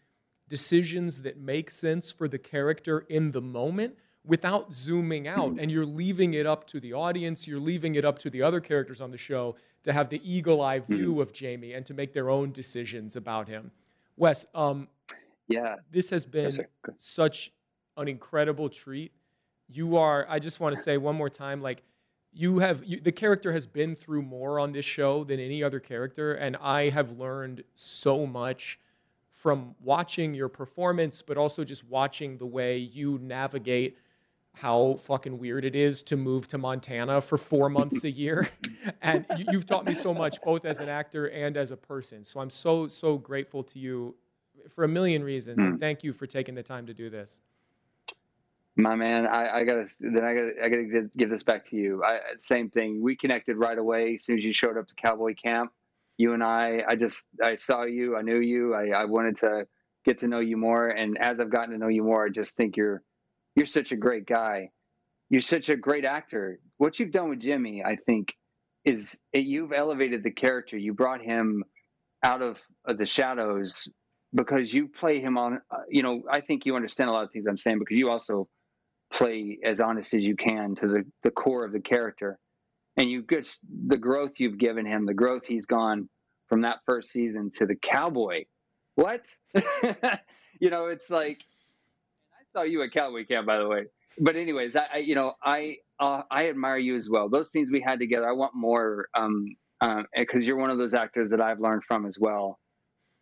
decisions 0.52 1.22
that 1.22 1.38
make 1.40 1.72
sense 1.72 2.12
for 2.12 2.28
the 2.28 2.38
character 2.38 3.06
in 3.08 3.32
the 3.32 3.40
moment 3.40 3.96
without 4.26 4.74
zooming 4.74 5.26
out. 5.26 5.56
And 5.58 5.72
you're 5.72 5.86
leaving 5.86 6.34
it 6.34 6.46
up 6.46 6.68
to 6.68 6.82
the 6.82 6.92
audience, 6.92 7.48
you're 7.48 7.58
leaving 7.58 7.96
it 7.96 8.04
up 8.04 8.20
to 8.20 8.30
the 8.30 8.42
other 8.42 8.60
characters 8.60 9.00
on 9.00 9.12
the 9.12 9.18
show 9.18 9.56
to 9.84 9.94
have 9.94 10.10
the 10.10 10.22
eagle 10.30 10.62
eye 10.62 10.80
view 10.80 11.22
of 11.22 11.32
Jamie 11.32 11.72
and 11.72 11.86
to 11.86 11.94
make 11.94 12.12
their 12.12 12.30
own 12.30 12.52
decisions 12.52 13.16
about 13.16 13.48
him. 13.48 13.72
Wes, 14.18 14.46
um, 14.54 14.90
yeah. 15.48 15.78
This 15.90 16.10
has 16.10 16.26
been 16.26 16.52
yes, 16.52 16.66
such 16.98 17.54
an 17.96 18.10
incredible 18.10 18.68
treat. 18.68 19.14
You 19.70 19.96
are, 19.96 20.26
I 20.30 20.40
just 20.40 20.60
want 20.60 20.76
to 20.76 20.82
say 20.82 20.98
one 20.98 21.16
more 21.16 21.30
time, 21.30 21.62
like, 21.62 21.82
you 22.34 22.60
have 22.60 22.84
you, 22.84 23.00
the 23.00 23.12
character 23.14 23.54
has 23.54 23.66
been 23.66 23.96
through 23.96 24.22
more 24.22 24.60
on 24.60 24.74
this 24.74 24.86
show 24.86 25.24
than 25.24 25.40
any 25.40 25.62
other 25.62 25.82
character 25.82 26.34
and 26.34 26.56
i 26.62 26.88
have 26.88 27.20
learned 27.20 27.62
so 27.76 28.26
much 28.26 28.80
from 29.32 29.76
watching 29.82 30.34
your 30.34 30.50
performance 30.50 31.22
but 31.22 31.38
also 31.38 31.64
just 31.64 31.84
watching 31.86 32.38
the 32.38 32.46
way 32.46 32.78
you 32.78 33.18
navigate 33.22 33.98
how 34.56 34.96
fucking 35.00 35.40
weird 35.40 35.64
it 35.64 35.76
is 35.76 36.04
to 36.04 36.18
move 36.18 36.48
to 36.48 36.58
montana 36.58 37.22
for 37.22 37.38
four 37.38 37.70
months 37.70 38.04
a 38.04 38.12
year 38.12 38.50
and 39.02 39.26
you, 39.38 39.46
you've 39.52 39.66
taught 39.66 39.86
me 39.86 39.94
so 39.94 40.14
much 40.14 40.42
both 40.42 40.66
as 40.66 40.80
an 40.80 40.90
actor 40.90 41.26
and 41.28 41.56
as 41.56 41.72
a 41.72 41.78
person 41.78 42.24
so 42.24 42.40
i'm 42.40 42.50
so 42.50 42.88
so 42.88 43.18
grateful 43.18 43.64
to 43.64 43.80
you 43.80 44.16
for 44.70 44.84
a 44.84 44.88
million 44.88 45.24
reasons. 45.24 45.62
Mm. 45.62 45.66
And 45.66 45.74
hmm. 45.74 45.80
thank 45.80 46.04
you 46.04 46.14
for 46.14 46.28
taking 46.28 46.56
the 46.56 46.64
time 46.64 46.86
to 46.88 46.94
do 46.94 47.10
this. 47.10 47.42
My 48.78 48.96
man, 48.96 49.28
I, 49.28 49.60
I, 49.60 49.64
gotta 49.66 49.86
then 50.00 50.24
I 50.24 50.34
gotta 50.34 50.52
I 50.64 50.70
gotta 50.70 51.10
give 51.18 51.30
this 51.30 51.44
back 51.44 51.66
to 51.66 51.76
you. 51.76 52.04
I, 52.04 52.20
same 52.40 52.70
thing. 52.70 53.02
We 53.02 53.18
connected 53.18 53.58
right 53.58 53.78
away 53.78 54.16
as 54.16 54.24
soon 54.24 54.38
as 54.38 54.46
you 54.46 54.54
showed 54.54 54.78
up 54.78 54.88
to 54.88 54.96
Cowboy 54.96 55.36
Camp. 55.36 55.74
You 56.22 56.34
and 56.34 56.44
I, 56.44 56.84
I 56.88 56.96
just 56.96 57.28
I 57.44 57.56
saw 57.56 57.84
you, 57.84 58.16
I 58.16 58.22
knew 58.22 58.40
you, 58.40 58.74
I, 58.76 59.02
I 59.02 59.06
wanted 59.06 59.38
to 59.38 59.66
get 60.06 60.20
to 60.20 60.28
know 60.28 60.40
you 60.40 60.58
more. 60.58 60.88
And 60.88 61.18
as 61.18 61.40
I've 61.40 61.52
gotten 61.52 61.72
to 61.72 61.78
know 61.78 61.88
you 61.88 62.04
more, 62.04 62.26
I 62.26 62.30
just 62.30 62.56
think 62.56 62.78
you're 62.78 63.02
you're 63.56 63.66
such 63.66 63.92
a 63.92 63.98
great 63.98 64.26
guy. 64.26 64.70
You're 65.30 65.42
such 65.42 65.70
a 65.70 65.76
great 65.76 66.06
actor. 66.06 66.60
What 66.78 67.00
you've 67.00 67.12
done 67.12 67.30
with 67.30 67.40
Jimmy, 67.40 67.84
I 67.84 67.96
think, 67.96 68.36
is 68.86 69.20
it, 69.34 69.46
you've 69.46 69.72
elevated 69.72 70.24
the 70.24 70.32
character. 70.32 70.78
You 70.78 70.94
brought 70.94 71.22
him 71.22 71.64
out 72.24 72.42
of, 72.42 72.58
of 72.86 72.98
the 72.98 73.06
shadows 73.06 73.88
because 74.34 74.74
you 74.74 74.88
play 74.88 75.20
him 75.20 75.38
on 75.38 75.60
uh, 75.72 75.78
you 75.90 76.04
know 76.04 76.22
i 76.32 76.42
think 76.42 76.66
you 76.66 76.76
understand 76.76 77.10
a 77.10 77.14
lot 77.14 77.24
of 77.24 77.32
things 77.32 77.46
i'm 77.50 77.58
saying 77.58 77.80
because 77.80 77.98
you 77.98 78.10
also 78.10 78.48
play 79.12 79.60
as 79.66 79.82
honest 79.82 80.14
as 80.14 80.24
you 80.24 80.36
can 80.36 80.76
to 80.76 80.88
the, 80.88 81.04
the 81.24 81.32
core 81.32 81.66
of 81.66 81.74
the 81.74 81.82
character 81.82 82.40
and 82.98 83.10
you 83.10 83.22
get 83.22 83.48
the 83.88 83.98
growth 83.98 84.34
you've 84.38 84.58
given 84.58 84.86
him 84.86 85.06
the 85.06 85.14
growth 85.14 85.46
he's 85.46 85.66
gone 85.66 86.10
from 86.48 86.62
that 86.62 86.80
first 86.86 87.12
season 87.12 87.50
to 87.52 87.66
the 87.66 87.76
cowboy 87.76 88.44
what 88.96 89.26
you 90.60 90.70
know 90.70 90.88
it's 90.88 91.10
like 91.10 91.44
I 92.56 92.60
saw 92.60 92.64
you 92.64 92.82
at 92.84 92.92
Cowboy 92.92 93.26
Camp, 93.26 93.48
by 93.48 93.58
the 93.58 93.68
way. 93.68 93.86
But 94.20 94.36
anyways, 94.36 94.76
I, 94.76 94.88
I 94.94 94.98
you 94.98 95.16
know 95.16 95.34
I 95.44 95.78
uh, 96.00 96.24
I 96.30 96.50
admire 96.50 96.78
you 96.78 96.96
as 96.96 97.10
well. 97.10 97.30
Those 97.30 97.52
scenes 97.52 97.72
we 97.72 97.82
had 97.82 98.00
together, 98.00 98.28
I 98.28 98.34
want 98.34 98.54
more. 98.56 99.08
Um, 99.16 99.56
because 100.16 100.44
uh, 100.44 100.46
you're 100.46 100.58
one 100.58 100.70
of 100.70 100.78
those 100.78 100.94
actors 100.94 101.32
that 101.32 101.42
I've 101.42 101.60
learned 101.60 101.84
from 101.86 102.06
as 102.06 102.20
well. 102.20 102.60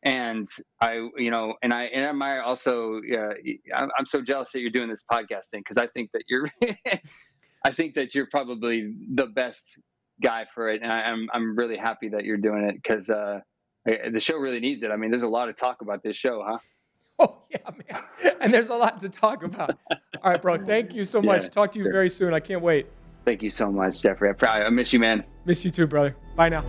And 0.03 0.47
I, 0.81 1.07
you 1.15 1.31
know, 1.31 1.53
and 1.61 1.73
I 1.73 1.83
and 1.85 2.05
I 2.05 2.09
admire 2.09 2.41
also. 2.41 2.97
Uh, 2.97 3.33
I'm, 3.75 3.89
I'm 3.97 4.05
so 4.05 4.21
jealous 4.21 4.51
that 4.51 4.61
you're 4.61 4.71
doing 4.71 4.89
this 4.89 5.05
podcast 5.09 5.49
thing 5.51 5.61
because 5.61 5.77
I 5.77 5.87
think 5.87 6.11
that 6.13 6.23
you're, 6.27 6.49
I 7.65 7.73
think 7.73 7.95
that 7.95 8.15
you're 8.15 8.27
probably 8.27 8.93
the 9.13 9.25
best 9.27 9.79
guy 10.21 10.45
for 10.53 10.69
it, 10.69 10.81
and 10.81 10.91
I, 10.91 11.09
am 11.09 11.13
I'm, 11.13 11.29
I'm 11.33 11.55
really 11.57 11.77
happy 11.77 12.09
that 12.09 12.23
you're 12.23 12.37
doing 12.37 12.63
it 12.63 12.75
because 12.75 13.09
uh, 13.09 13.39
the 13.85 14.19
show 14.19 14.37
really 14.37 14.59
needs 14.59 14.83
it. 14.83 14.91
I 14.91 14.95
mean, 14.95 15.11
there's 15.11 15.23
a 15.23 15.29
lot 15.29 15.49
of 15.49 15.55
talk 15.55 15.81
about 15.81 16.03
this 16.03 16.17
show, 16.17 16.43
huh? 16.45 16.57
Oh 17.21 17.35
yeah, 17.49 17.57
man. 17.91 18.37
And 18.39 18.53
there's 18.53 18.69
a 18.69 18.75
lot 18.75 19.01
to 19.01 19.09
talk 19.09 19.43
about. 19.43 19.77
All 20.23 20.31
right, 20.31 20.41
bro. 20.41 20.57
Thank 20.57 20.93
you 20.93 21.03
so 21.03 21.21
much. 21.21 21.43
Yeah, 21.43 21.49
talk 21.49 21.73
to 21.73 21.79
you 21.79 21.83
sure. 21.83 21.91
very 21.91 22.07
soon. 22.07 22.33
I 22.33 22.39
can't 22.39 22.61
wait. 22.61 22.87
Thank 23.25 23.43
you 23.43 23.49
so 23.49 23.69
much, 23.69 24.01
Jeffrey. 24.01 24.33
I, 24.41 24.59
I 24.61 24.69
miss 24.69 24.93
you, 24.93 24.99
man. 24.99 25.25
Miss 25.43 25.65
you 25.65 25.69
too, 25.69 25.85
brother. 25.85 26.15
Bye 26.37 26.47
now. 26.47 26.63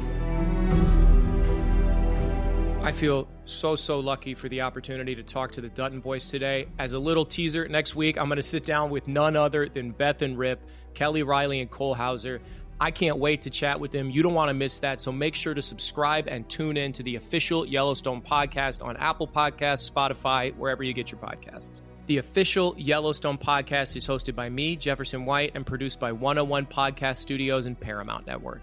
I 2.82 2.90
feel 2.90 3.28
so, 3.50 3.76
so 3.76 4.00
lucky 4.00 4.34
for 4.34 4.48
the 4.48 4.62
opportunity 4.62 5.14
to 5.14 5.22
talk 5.22 5.52
to 5.52 5.60
the 5.60 5.68
Dutton 5.68 6.00
boys 6.00 6.28
today. 6.28 6.66
As 6.78 6.92
a 6.92 6.98
little 6.98 7.24
teaser, 7.24 7.68
next 7.68 7.94
week 7.94 8.18
I'm 8.18 8.26
going 8.26 8.36
to 8.36 8.42
sit 8.42 8.64
down 8.64 8.90
with 8.90 9.08
none 9.08 9.36
other 9.36 9.68
than 9.68 9.90
Beth 9.90 10.22
and 10.22 10.38
Rip, 10.38 10.60
Kelly 10.94 11.22
Reilly, 11.22 11.60
and 11.60 11.70
Cole 11.70 11.94
Hauser. 11.94 12.40
I 12.80 12.90
can't 12.90 13.18
wait 13.18 13.42
to 13.42 13.50
chat 13.50 13.78
with 13.78 13.90
them. 13.90 14.10
You 14.10 14.22
don't 14.22 14.32
want 14.32 14.48
to 14.48 14.54
miss 14.54 14.78
that. 14.78 15.00
So 15.02 15.12
make 15.12 15.34
sure 15.34 15.52
to 15.52 15.60
subscribe 15.60 16.28
and 16.28 16.48
tune 16.48 16.78
in 16.78 16.92
to 16.92 17.02
the 17.02 17.16
official 17.16 17.66
Yellowstone 17.66 18.22
podcast 18.22 18.82
on 18.82 18.96
Apple 18.96 19.28
Podcasts, 19.28 19.90
Spotify, 19.90 20.56
wherever 20.56 20.82
you 20.82 20.94
get 20.94 21.12
your 21.12 21.20
podcasts. 21.20 21.82
The 22.06 22.18
official 22.18 22.74
Yellowstone 22.78 23.38
podcast 23.38 23.96
is 23.96 24.08
hosted 24.08 24.34
by 24.34 24.48
me, 24.48 24.76
Jefferson 24.76 25.26
White, 25.26 25.52
and 25.54 25.66
produced 25.66 26.00
by 26.00 26.10
101 26.10 26.66
Podcast 26.66 27.18
Studios 27.18 27.66
and 27.66 27.78
Paramount 27.78 28.26
Network. 28.26 28.62